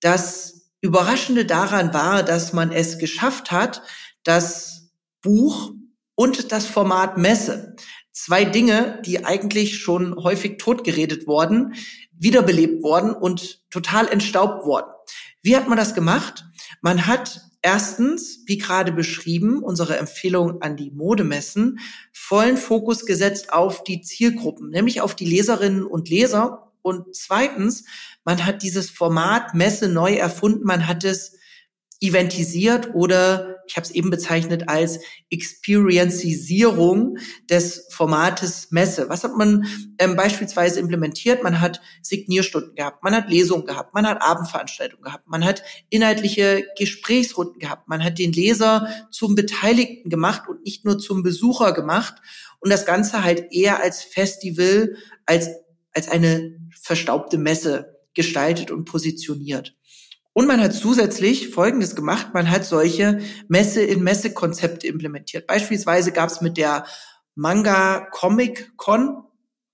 Das 0.00 0.72
Überraschende 0.80 1.44
daran 1.44 1.94
war, 1.94 2.22
dass 2.22 2.52
man 2.52 2.72
es 2.72 2.98
geschafft 2.98 3.50
hat, 3.50 3.82
das 4.24 4.90
Buch 5.22 5.72
und 6.14 6.50
das 6.50 6.66
Format 6.66 7.16
Messe 7.18 7.76
zwei 8.24 8.44
Dinge, 8.44 9.00
die 9.06 9.24
eigentlich 9.24 9.78
schon 9.78 10.16
häufig 10.16 10.58
totgeredet 10.58 11.26
worden, 11.26 11.74
wiederbelebt 12.12 12.82
worden 12.82 13.12
und 13.12 13.62
total 13.70 14.08
entstaubt 14.08 14.66
worden. 14.66 14.90
Wie 15.40 15.56
hat 15.56 15.68
man 15.68 15.78
das 15.78 15.94
gemacht? 15.94 16.44
Man 16.80 17.06
hat 17.06 17.40
erstens, 17.62 18.40
wie 18.46 18.58
gerade 18.58 18.90
beschrieben, 18.92 19.62
unsere 19.62 19.98
Empfehlung 19.98 20.62
an 20.62 20.76
die 20.76 20.90
Modemessen, 20.90 21.78
vollen 22.12 22.56
Fokus 22.56 23.06
gesetzt 23.06 23.52
auf 23.52 23.84
die 23.84 24.00
Zielgruppen, 24.00 24.70
nämlich 24.70 25.00
auf 25.00 25.14
die 25.14 25.26
Leserinnen 25.26 25.84
und 25.84 26.08
Leser. 26.08 26.72
Und 26.82 27.14
zweitens, 27.14 27.84
man 28.24 28.44
hat 28.44 28.62
dieses 28.62 28.90
Format 28.90 29.54
Messe 29.54 29.88
neu 29.88 30.14
erfunden, 30.14 30.64
man 30.64 30.88
hat 30.88 31.04
es 31.04 31.36
eventisiert 32.00 32.94
oder 32.94 33.57
ich 33.68 33.76
habe 33.76 33.86
es 33.86 33.90
eben 33.90 34.10
bezeichnet 34.10 34.68
als 34.68 34.98
Experiencisierung 35.30 37.18
des 37.48 37.86
Formates 37.90 38.68
Messe. 38.70 39.08
Was 39.08 39.24
hat 39.24 39.36
man 39.36 39.66
ähm, 39.98 40.16
beispielsweise 40.16 40.80
implementiert? 40.80 41.42
Man 41.42 41.60
hat 41.60 41.80
Signierstunden 42.02 42.74
gehabt, 42.74 43.04
man 43.04 43.14
hat 43.14 43.28
Lesungen 43.28 43.66
gehabt, 43.66 43.94
man 43.94 44.06
hat 44.06 44.22
Abendveranstaltungen 44.22 45.04
gehabt, 45.04 45.28
man 45.28 45.44
hat 45.44 45.62
inhaltliche 45.90 46.66
Gesprächsrunden 46.78 47.58
gehabt, 47.58 47.88
man 47.88 48.02
hat 48.02 48.18
den 48.18 48.32
Leser 48.32 48.88
zum 49.10 49.34
Beteiligten 49.34 50.08
gemacht 50.08 50.48
und 50.48 50.64
nicht 50.64 50.84
nur 50.84 50.98
zum 50.98 51.22
Besucher 51.22 51.72
gemacht 51.72 52.14
und 52.60 52.70
das 52.72 52.86
Ganze 52.86 53.22
halt 53.22 53.52
eher 53.52 53.82
als 53.82 54.02
Festival, 54.02 54.96
als, 55.26 55.50
als 55.92 56.08
eine 56.08 56.58
verstaubte 56.80 57.38
Messe 57.38 57.98
gestaltet 58.14 58.70
und 58.70 58.84
positioniert. 58.84 59.77
Und 60.32 60.46
man 60.46 60.60
hat 60.60 60.72
zusätzlich 60.72 61.48
Folgendes 61.48 61.96
gemacht, 61.96 62.28
man 62.32 62.50
hat 62.50 62.64
solche 62.64 63.20
Messe-in-Messe-Konzepte 63.48 64.86
implementiert. 64.86 65.46
Beispielsweise 65.46 66.12
gab 66.12 66.30
es 66.30 66.40
mit 66.40 66.56
der 66.56 66.86
Manga 67.34 68.06
Comic 68.12 68.76
Con 68.76 69.24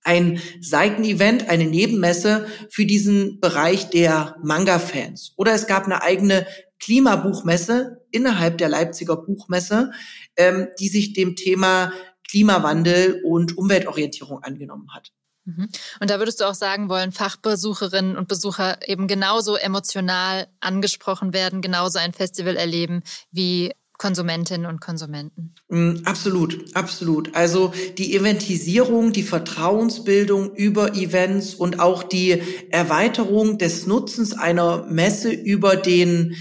ein 0.05 0.41
Seitenevent, 0.61 1.49
eine 1.49 1.65
Nebenmesse 1.65 2.47
für 2.71 2.85
diesen 2.85 3.41
Bereich 3.41 3.91
der 3.91 4.37
Manga-Fans. 4.43 5.33
Oder 5.37 5.55
es 5.55 5.67
gab 5.67 5.85
eine 5.85 6.03
eigene 6.03 6.47
Klimabuchmesse 6.79 8.05
innerhalb 8.11 8.59
der 8.59 8.69
Leipziger 8.69 9.17
Buchmesse, 9.17 9.93
ähm, 10.37 10.69
die 10.79 10.89
sich 10.89 11.15
dem 11.15 11.37
Thema 11.37 11.93
Klimawandel 12.29 13.23
und 13.25 13.57
Umweltorientierung 13.57 14.43
angenommen 14.43 14.89
hat. 14.95 15.13
Mhm. 15.45 15.68
Und 16.01 16.11
da 16.11 16.18
würdest 16.18 16.40
du 16.40 16.45
auch 16.45 16.55
sagen 16.55 16.88
wollen, 16.88 17.12
Fachbesucherinnen 17.12 18.16
und 18.16 18.28
Besucher 18.28 18.78
eben 18.88 19.07
genauso 19.07 19.57
emotional 19.57 20.49
angesprochen 20.61 21.32
werden, 21.32 21.61
genauso 21.61 21.99
ein 21.99 22.12
Festival 22.12 22.57
erleben 22.57 23.03
wie 23.30 23.72
Konsumentinnen 23.97 24.66
und 24.66 24.80
Konsumenten. 24.80 25.55
Mm, 25.68 25.99
absolut, 26.05 26.74
absolut. 26.74 27.34
Also 27.34 27.72
die 27.97 28.16
Eventisierung, 28.16 29.12
die 29.12 29.22
Vertrauensbildung 29.22 30.55
über 30.55 30.95
Events 30.95 31.55
und 31.55 31.78
auch 31.78 32.03
die 32.03 32.42
Erweiterung 32.70 33.59
des 33.59 33.86
Nutzens 33.86 34.32
einer 34.36 34.84
Messe 34.86 35.30
über 35.30 35.76
den 35.76 36.34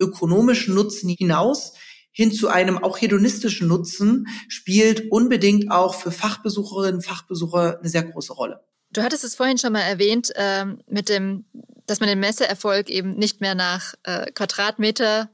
ökonomischen 0.00 0.74
Nutzen 0.74 1.08
hinaus 1.08 1.74
hin 2.16 2.32
zu 2.32 2.48
einem 2.48 2.78
auch 2.82 2.98
hedonistischen 2.98 3.68
Nutzen 3.68 4.26
spielt 4.48 5.12
unbedingt 5.12 5.70
auch 5.70 5.94
für 5.94 6.10
Fachbesucherinnen 6.10 6.96
und 6.96 7.02
Fachbesucher 7.02 7.78
eine 7.78 7.88
sehr 7.90 8.04
große 8.04 8.32
Rolle. 8.32 8.64
Du 8.90 9.02
hattest 9.02 9.22
es 9.22 9.34
vorhin 9.34 9.58
schon 9.58 9.74
mal 9.74 9.82
erwähnt, 9.82 10.32
ähm, 10.34 10.80
mit 10.88 11.10
dem, 11.10 11.44
dass 11.84 12.00
man 12.00 12.08
den 12.08 12.18
Messeerfolg 12.18 12.88
eben 12.88 13.16
nicht 13.16 13.42
mehr 13.42 13.54
nach 13.54 13.92
äh, 14.04 14.30
Quadratmeter 14.32 15.28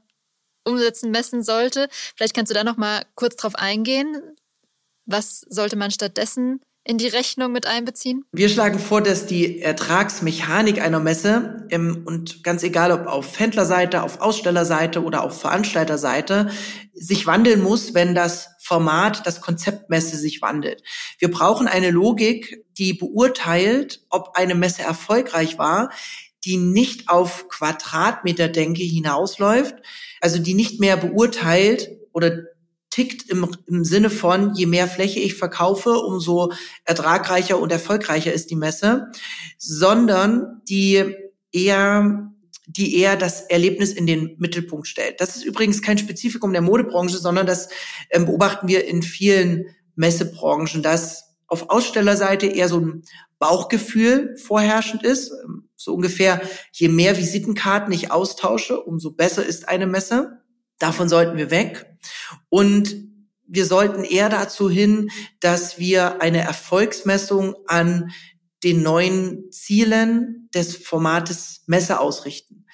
umsetzen 0.65 1.09
messen 1.09 1.41
sollte. 1.41 1.87
Vielleicht 2.17 2.35
kannst 2.35 2.49
du 2.49 2.53
da 2.53 2.65
noch 2.65 2.75
mal 2.75 3.05
kurz 3.15 3.37
drauf 3.37 3.55
eingehen. 3.55 4.21
Was 5.05 5.39
sollte 5.47 5.77
man 5.77 5.89
stattdessen 5.89 6.59
in 6.85 6.97
die 6.97 7.07
Rechnung 7.07 7.51
mit 7.51 7.65
einbeziehen? 7.65 8.25
Wir 8.31 8.49
schlagen 8.49 8.79
vor, 8.79 9.01
dass 9.01 9.25
die 9.25 9.61
Ertragsmechanik 9.61 10.81
einer 10.81 10.99
Messe 10.99 11.65
ähm, 11.69 12.03
und 12.05 12.43
ganz 12.43 12.63
egal 12.63 12.91
ob 12.91 13.07
auf 13.07 13.39
Händlerseite, 13.39 14.03
auf 14.03 14.19
Ausstellerseite 14.19 15.03
oder 15.03 15.23
auf 15.23 15.39
Veranstalterseite 15.39 16.49
sich 16.93 17.25
wandeln 17.25 17.61
muss, 17.61 17.93
wenn 17.93 18.13
das 18.13 18.49
Format, 18.59 19.25
das 19.25 19.41
Konzept 19.41 19.89
Messe 19.89 20.17
sich 20.17 20.41
wandelt. 20.41 20.83
Wir 21.19 21.31
brauchen 21.31 21.67
eine 21.67 21.91
Logik, 21.91 22.65
die 22.77 22.93
beurteilt, 22.93 24.01
ob 24.09 24.35
eine 24.35 24.55
Messe 24.55 24.83
erfolgreich 24.83 25.57
war, 25.57 25.89
die 26.45 26.57
nicht 26.57 27.09
auf 27.09 27.47
Quadratmeterdenke 27.47 28.83
hinausläuft, 28.83 29.75
also 30.19 30.39
die 30.39 30.53
nicht 30.53 30.79
mehr 30.79 30.97
beurteilt 30.97 31.89
oder 32.11 32.43
tickt 32.93 33.27
im, 33.27 33.47
im 33.65 33.83
Sinne 33.83 34.11
von, 34.11 34.53
je 34.53 34.67
mehr 34.67 34.87
Fläche 34.87 35.19
ich 35.19 35.33
verkaufe, 35.33 35.93
umso 35.93 36.51
ertragreicher 36.85 37.57
und 37.57 37.71
erfolgreicher 37.71 38.31
ist 38.31 38.51
die 38.51 38.55
Messe, 38.55 39.07
sondern 39.57 40.61
die 40.69 41.15
eher 41.51 42.29
die 42.65 42.97
eher 42.97 43.17
das 43.17 43.41
Erlebnis 43.41 43.91
in 43.91 44.07
den 44.07 44.35
Mittelpunkt 44.37 44.87
stellt. 44.87 45.19
Das 45.19 45.35
ist 45.35 45.43
übrigens 45.43 45.81
kein 45.81 45.97
Spezifikum 45.97 46.53
der 46.53 46.61
Modebranche, 46.61 47.17
sondern 47.17 47.45
das 47.45 47.67
ähm, 48.09 48.25
beobachten 48.25 48.69
wir 48.69 48.87
in 48.87 49.01
vielen 49.01 49.65
Messebranchen, 49.95 50.81
dass 50.81 51.35
auf 51.47 51.69
Ausstellerseite 51.69 52.45
eher 52.45 52.69
so 52.69 52.79
ein 52.79 53.03
Bauchgefühl 53.37 54.37
vorherrschend 54.37 55.03
ist. 55.03 55.33
So 55.75 55.93
ungefähr, 55.93 56.41
je 56.71 56.87
mehr 56.87 57.17
Visitenkarten 57.17 57.91
ich 57.91 58.11
austausche, 58.11 58.79
umso 58.79 59.11
besser 59.11 59.45
ist 59.45 59.67
eine 59.67 59.87
Messe. 59.87 60.42
Davon 60.79 61.09
sollten 61.09 61.37
wir 61.37 61.51
weg. 61.51 61.85
Und 62.49 62.95
wir 63.47 63.65
sollten 63.65 64.03
eher 64.03 64.29
dazu 64.29 64.69
hin, 64.69 65.09
dass 65.39 65.77
wir 65.77 66.21
eine 66.21 66.39
Erfolgsmessung 66.39 67.55
an 67.67 68.11
den 68.63 68.81
neuen 68.81 69.51
Zielen 69.51 70.49
des 70.53 70.77
Formates 70.77 71.63
Messe 71.67 71.99
ausrichten. 71.99 72.65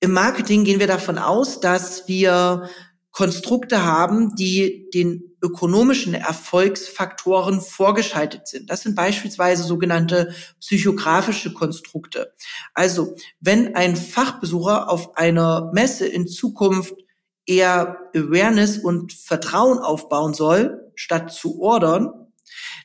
Im 0.00 0.12
Marketing 0.12 0.64
gehen 0.64 0.80
wir 0.80 0.86
davon 0.86 1.18
aus, 1.18 1.60
dass 1.60 2.08
wir 2.08 2.68
Konstrukte 3.12 3.84
haben, 3.84 4.34
die 4.36 4.88
den 4.92 5.36
ökonomischen 5.42 6.14
Erfolgsfaktoren 6.14 7.60
vorgeschaltet 7.60 8.48
sind. 8.48 8.70
Das 8.70 8.82
sind 8.82 8.94
beispielsweise 8.94 9.64
sogenannte 9.64 10.34
psychografische 10.60 11.52
Konstrukte. 11.52 12.32
Also, 12.74 13.14
wenn 13.40 13.74
ein 13.74 13.96
Fachbesucher 13.96 14.88
auf 14.88 15.16
einer 15.16 15.70
Messe 15.74 16.06
in 16.06 16.26
Zukunft 16.26 16.94
eher 17.46 17.98
Awareness 18.14 18.78
und 18.78 19.12
Vertrauen 19.12 19.78
aufbauen 19.78 20.34
soll, 20.34 20.92
statt 20.94 21.32
zu 21.32 21.60
ordern, 21.60 22.12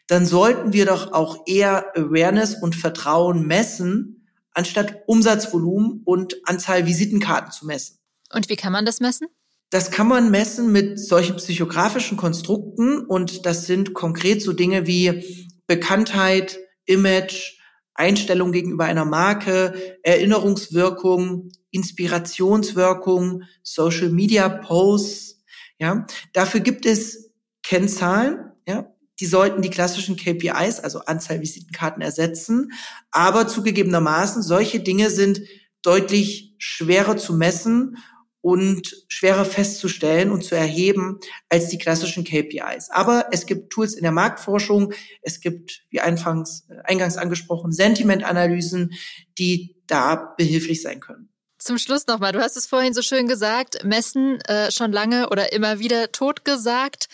dann 0.07 0.25
sollten 0.25 0.73
wir 0.73 0.85
doch 0.85 1.11
auch 1.11 1.43
eher 1.45 1.95
Awareness 1.95 2.55
und 2.55 2.75
Vertrauen 2.75 3.45
messen, 3.45 4.27
anstatt 4.53 5.03
Umsatzvolumen 5.05 6.01
und 6.05 6.37
Anzahl 6.45 6.85
Visitenkarten 6.85 7.51
zu 7.51 7.65
messen. 7.65 7.97
Und 8.33 8.49
wie 8.49 8.55
kann 8.55 8.71
man 8.71 8.85
das 8.85 8.99
messen? 8.99 9.27
Das 9.69 9.91
kann 9.91 10.07
man 10.07 10.31
messen 10.31 10.71
mit 10.71 10.97
solchen 10.97 11.35
psychografischen 11.35 12.17
Konstrukten 12.17 12.99
und 12.99 13.45
das 13.45 13.65
sind 13.65 13.93
konkret 13.93 14.41
so 14.41 14.53
Dinge 14.53 14.87
wie 14.87 15.49
Bekanntheit, 15.67 16.57
Image, 16.85 17.56
Einstellung 17.97 18.51
gegenüber 18.51 18.85
einer 18.85 19.05
Marke, 19.05 19.97
Erinnerungswirkung, 20.03 21.51
Inspirationswirkung, 21.71 23.43
Social 23.63 24.09
Media 24.09 24.47
Posts, 24.47 25.43
ja. 25.79 26.05
Dafür 26.33 26.61
gibt 26.61 26.85
es 26.85 27.31
Kennzahlen, 27.63 28.51
ja. 28.67 28.93
Die 29.19 29.25
sollten 29.25 29.63
die 29.63 29.71
klassischen 29.71 30.15
KPIs, 30.15 30.79
also 30.79 30.99
Anzahl 30.99 31.41
Visitenkarten 31.41 32.03
ersetzen. 32.03 32.71
Aber 33.09 33.47
zugegebenermaßen, 33.47 34.43
solche 34.43 34.79
Dinge 34.79 35.09
sind 35.09 35.41
deutlich 35.81 36.53
schwerer 36.59 37.17
zu 37.17 37.33
messen 37.33 37.97
und 38.41 39.05
schwerer 39.07 39.45
festzustellen 39.45 40.31
und 40.31 40.43
zu 40.43 40.55
erheben 40.55 41.19
als 41.49 41.69
die 41.69 41.77
klassischen 41.77 42.23
KPIs. 42.23 42.89
Aber 42.91 43.27
es 43.31 43.45
gibt 43.45 43.71
Tools 43.71 43.93
in 43.93 44.03
der 44.03 44.11
Marktforschung, 44.11 44.93
es 45.21 45.39
gibt, 45.41 45.83
wie 45.89 45.99
eingangs, 45.99 46.67
eingangs 46.83 47.17
angesprochen, 47.17 47.71
Sentimentanalysen, 47.71 48.93
die 49.37 49.75
da 49.87 50.33
behilflich 50.37 50.81
sein 50.81 50.99
können. 50.99 51.29
Zum 51.59 51.77
Schluss 51.79 52.05
nochmal, 52.07 52.33
du 52.33 52.39
hast 52.39 52.55
es 52.55 52.67
vorhin 52.67 52.93
so 52.93 53.01
schön 53.01 53.27
gesagt, 53.27 53.83
Messen 53.83 54.39
äh, 54.41 54.71
schon 54.71 54.91
lange 54.91 55.29
oder 55.29 55.51
immer 55.53 55.79
wieder 55.79 56.11
tot 56.11 56.45
gesagt. 56.45 57.07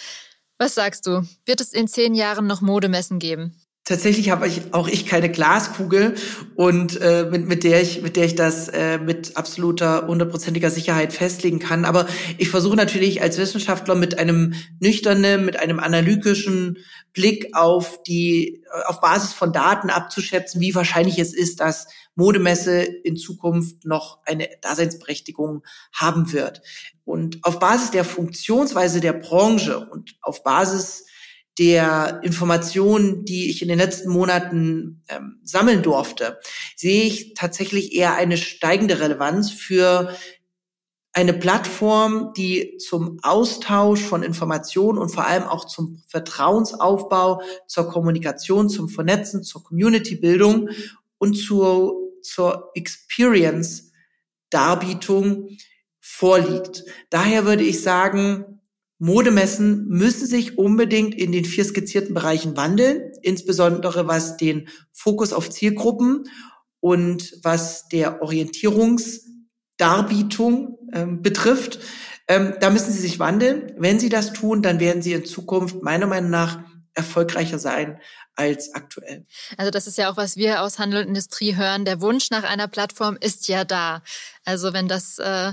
Was 0.57 0.75
sagst 0.75 1.07
du? 1.07 1.25
Wird 1.45 1.61
es 1.61 1.73
in 1.73 1.87
zehn 1.87 2.13
Jahren 2.13 2.45
noch 2.45 2.61
Modemessen 2.61 3.19
geben? 3.19 3.62
Tatsächlich 3.85 4.29
habe 4.29 4.47
ich 4.47 4.73
auch 4.73 4.87
ich 4.87 5.05
keine 5.05 5.29
Glaskugel 5.29 6.15
und 6.55 7.01
äh, 7.01 7.27
mit, 7.29 7.49
mit 7.49 7.65
der 7.65 7.81
ich 7.81 8.01
mit 8.01 8.15
der 8.15 8.23
ich 8.23 8.35
das 8.35 8.69
äh, 8.69 8.97
mit 8.97 9.35
absoluter 9.35 10.07
hundertprozentiger 10.07 10.69
Sicherheit 10.69 11.11
festlegen 11.11 11.59
kann. 11.59 11.83
Aber 11.83 12.07
ich 12.37 12.49
versuche 12.49 12.77
natürlich 12.77 13.21
als 13.21 13.37
Wissenschaftler 13.37 13.95
mit 13.95 14.19
einem 14.19 14.53
nüchternen, 14.79 15.43
mit 15.43 15.59
einem 15.59 15.81
analytischen 15.81 16.77
Blick 17.11 17.57
auf 17.57 18.01
die 18.03 18.63
auf 18.85 19.01
Basis 19.01 19.33
von 19.33 19.51
Daten 19.51 19.89
abzuschätzen, 19.89 20.61
wie 20.61 20.73
wahrscheinlich 20.73 21.19
es 21.19 21.33
ist, 21.33 21.59
dass 21.59 21.87
Modemesse 22.15 22.83
in 22.83 23.17
Zukunft 23.17 23.83
noch 23.83 24.19
eine 24.25 24.47
Daseinsberechtigung 24.61 25.61
haben 25.93 26.31
wird. 26.31 26.61
Und 27.03 27.43
auf 27.43 27.59
Basis 27.59 27.91
der 27.91 28.05
Funktionsweise 28.05 29.01
der 29.01 29.13
Branche 29.13 29.89
und 29.91 30.15
auf 30.21 30.41
Basis 30.41 31.03
der 31.59 32.21
Informationen, 32.23 33.25
die 33.25 33.49
ich 33.49 33.61
in 33.61 33.67
den 33.67 33.77
letzten 33.77 34.09
Monaten 34.09 35.03
ähm, 35.07 35.39
sammeln 35.43 35.83
durfte, 35.83 36.39
sehe 36.75 37.03
ich 37.03 37.35
tatsächlich 37.35 37.93
eher 37.93 38.15
eine 38.15 38.37
steigende 38.37 38.99
Relevanz 38.99 39.51
für 39.51 40.15
eine 41.13 41.33
Plattform, 41.33 42.33
die 42.35 42.77
zum 42.77 43.19
Austausch 43.21 44.01
von 44.01 44.23
Informationen 44.23 44.97
und 44.97 45.09
vor 45.09 45.27
allem 45.27 45.43
auch 45.43 45.65
zum 45.65 46.01
Vertrauensaufbau, 46.07 47.43
zur 47.67 47.87
Kommunikation, 47.87 48.67
zum 48.67 48.89
Vernetzen, 48.89 49.43
zur 49.43 49.63
Community-Bildung 49.63 50.69
und 51.19 51.35
zur, 51.35 51.95
zur 52.23 52.71
Experience-Darbietung 52.73 55.49
vorliegt. 55.99 56.83
Daher 57.11 57.45
würde 57.45 57.63
ich 57.63 57.83
sagen, 57.83 58.52
Modemessen 59.03 59.87
müssen 59.89 60.25
sich 60.27 60.57
unbedingt 60.57 61.13
in 61.13 61.33
den 61.33 61.43
vier 61.43 61.65
skizzierten 61.65 62.13
Bereichen 62.13 62.55
wandeln, 62.55 63.11
insbesondere 63.21 64.07
was 64.07 64.37
den 64.37 64.69
Fokus 64.93 65.33
auf 65.33 65.49
Zielgruppen 65.49 66.23
und 66.79 67.33
was 67.43 67.89
der 67.89 68.21
Orientierungsdarbietung 68.21 70.77
ähm, 70.93 71.21
betrifft. 71.21 71.79
Ähm, 72.29 72.53
da 72.61 72.69
müssen 72.69 72.93
sie 72.93 73.01
sich 73.01 73.19
wandeln. 73.19 73.73
Wenn 73.77 73.99
sie 73.99 74.07
das 74.07 74.31
tun, 74.31 74.61
dann 74.61 74.79
werden 74.79 75.01
sie 75.01 75.11
in 75.11 75.25
Zukunft 75.25 75.83
meiner 75.83 76.07
Meinung 76.07 76.29
nach 76.29 76.61
erfolgreicher 76.93 77.59
sein 77.59 77.99
als 78.35 78.73
aktuell. 78.73 79.25
Also 79.57 79.69
das 79.69 79.85
ist 79.85 79.97
ja 79.97 80.09
auch, 80.09 80.15
was 80.15 80.37
wir 80.37 80.61
aus 80.61 80.79
Handel 80.79 81.01
und 81.01 81.09
Industrie 81.09 81.57
hören. 81.57 81.83
Der 81.83 81.99
Wunsch 81.99 82.29
nach 82.29 82.43
einer 82.43 82.69
Plattform 82.69 83.17
ist 83.19 83.49
ja 83.49 83.65
da. 83.65 84.01
Also 84.45 84.71
wenn 84.71 84.87
das 84.87 85.19
äh, 85.19 85.51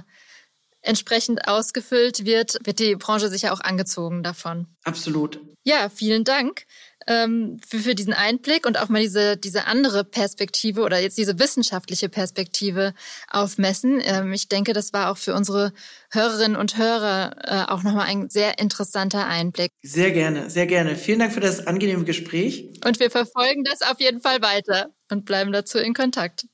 entsprechend 0.82 1.46
ausgefüllt 1.48 2.24
wird, 2.24 2.58
wird 2.64 2.78
die 2.78 2.96
Branche 2.96 3.28
sicher 3.28 3.52
auch 3.52 3.60
angezogen 3.60 4.22
davon. 4.22 4.66
Absolut. 4.84 5.40
Ja, 5.62 5.90
vielen 5.90 6.24
Dank 6.24 6.64
ähm, 7.06 7.58
für, 7.66 7.78
für 7.80 7.94
diesen 7.94 8.12
Einblick 8.12 8.66
und 8.66 8.78
auch 8.78 8.88
mal 8.88 9.02
diese, 9.02 9.36
diese 9.36 9.66
andere 9.66 10.04
Perspektive 10.04 10.82
oder 10.82 10.98
jetzt 11.00 11.18
diese 11.18 11.38
wissenschaftliche 11.38 12.08
Perspektive 12.08 12.94
auf 13.28 13.58
Messen. 13.58 14.00
Ähm, 14.02 14.32
ich 14.32 14.48
denke, 14.48 14.72
das 14.72 14.92
war 14.92 15.10
auch 15.10 15.18
für 15.18 15.34
unsere 15.34 15.72
Hörerinnen 16.12 16.56
und 16.56 16.78
Hörer 16.78 17.36
äh, 17.44 17.72
auch 17.72 17.82
nochmal 17.82 18.06
ein 18.06 18.30
sehr 18.30 18.58
interessanter 18.58 19.26
Einblick. 19.26 19.72
Sehr 19.82 20.12
gerne, 20.12 20.48
sehr 20.50 20.66
gerne. 20.66 20.96
Vielen 20.96 21.18
Dank 21.18 21.32
für 21.32 21.40
das 21.40 21.66
angenehme 21.66 22.04
Gespräch. 22.04 22.70
Und 22.84 23.00
wir 23.00 23.10
verfolgen 23.10 23.64
das 23.64 23.82
auf 23.82 24.00
jeden 24.00 24.20
Fall 24.20 24.40
weiter 24.40 24.88
und 25.10 25.24
bleiben 25.24 25.52
dazu 25.52 25.78
in 25.78 25.94
Kontakt. 25.94 26.46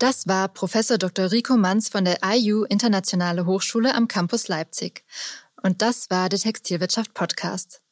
Das 0.00 0.26
war 0.26 0.48
Professor 0.48 0.96
Dr. 0.96 1.30
Rico 1.30 1.58
Manz 1.58 1.90
von 1.90 2.06
der 2.06 2.20
IU 2.24 2.64
Internationale 2.64 3.44
Hochschule 3.44 3.94
am 3.94 4.08
Campus 4.08 4.48
Leipzig. 4.48 5.04
Und 5.62 5.82
das 5.82 6.08
war 6.08 6.30
der 6.30 6.38
Textilwirtschaft 6.38 7.12
Podcast. 7.12 7.82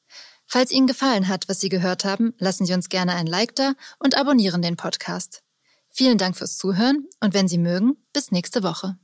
Falls 0.47 0.73
Ihnen 0.73 0.87
gefallen 0.87 1.29
hat, 1.29 1.51
was 1.51 1.61
Sie 1.61 1.69
gehört 1.69 2.07
haben, 2.07 2.33
lassen 2.39 2.65
Sie 2.65 2.73
uns 2.73 2.89
gerne 2.89 3.15
ein 3.15 3.27
Like 3.27 3.55
da 3.57 3.75
und 3.99 4.17
abonnieren 4.17 4.63
den 4.63 4.77
Podcast. 4.77 5.43
Vielen 5.91 6.17
Dank 6.17 6.39
fürs 6.39 6.57
Zuhören 6.57 7.07
und 7.21 7.35
wenn 7.35 7.47
Sie 7.47 7.59
mögen, 7.59 7.99
bis 8.15 8.31
nächste 8.31 8.63
Woche. 8.63 8.97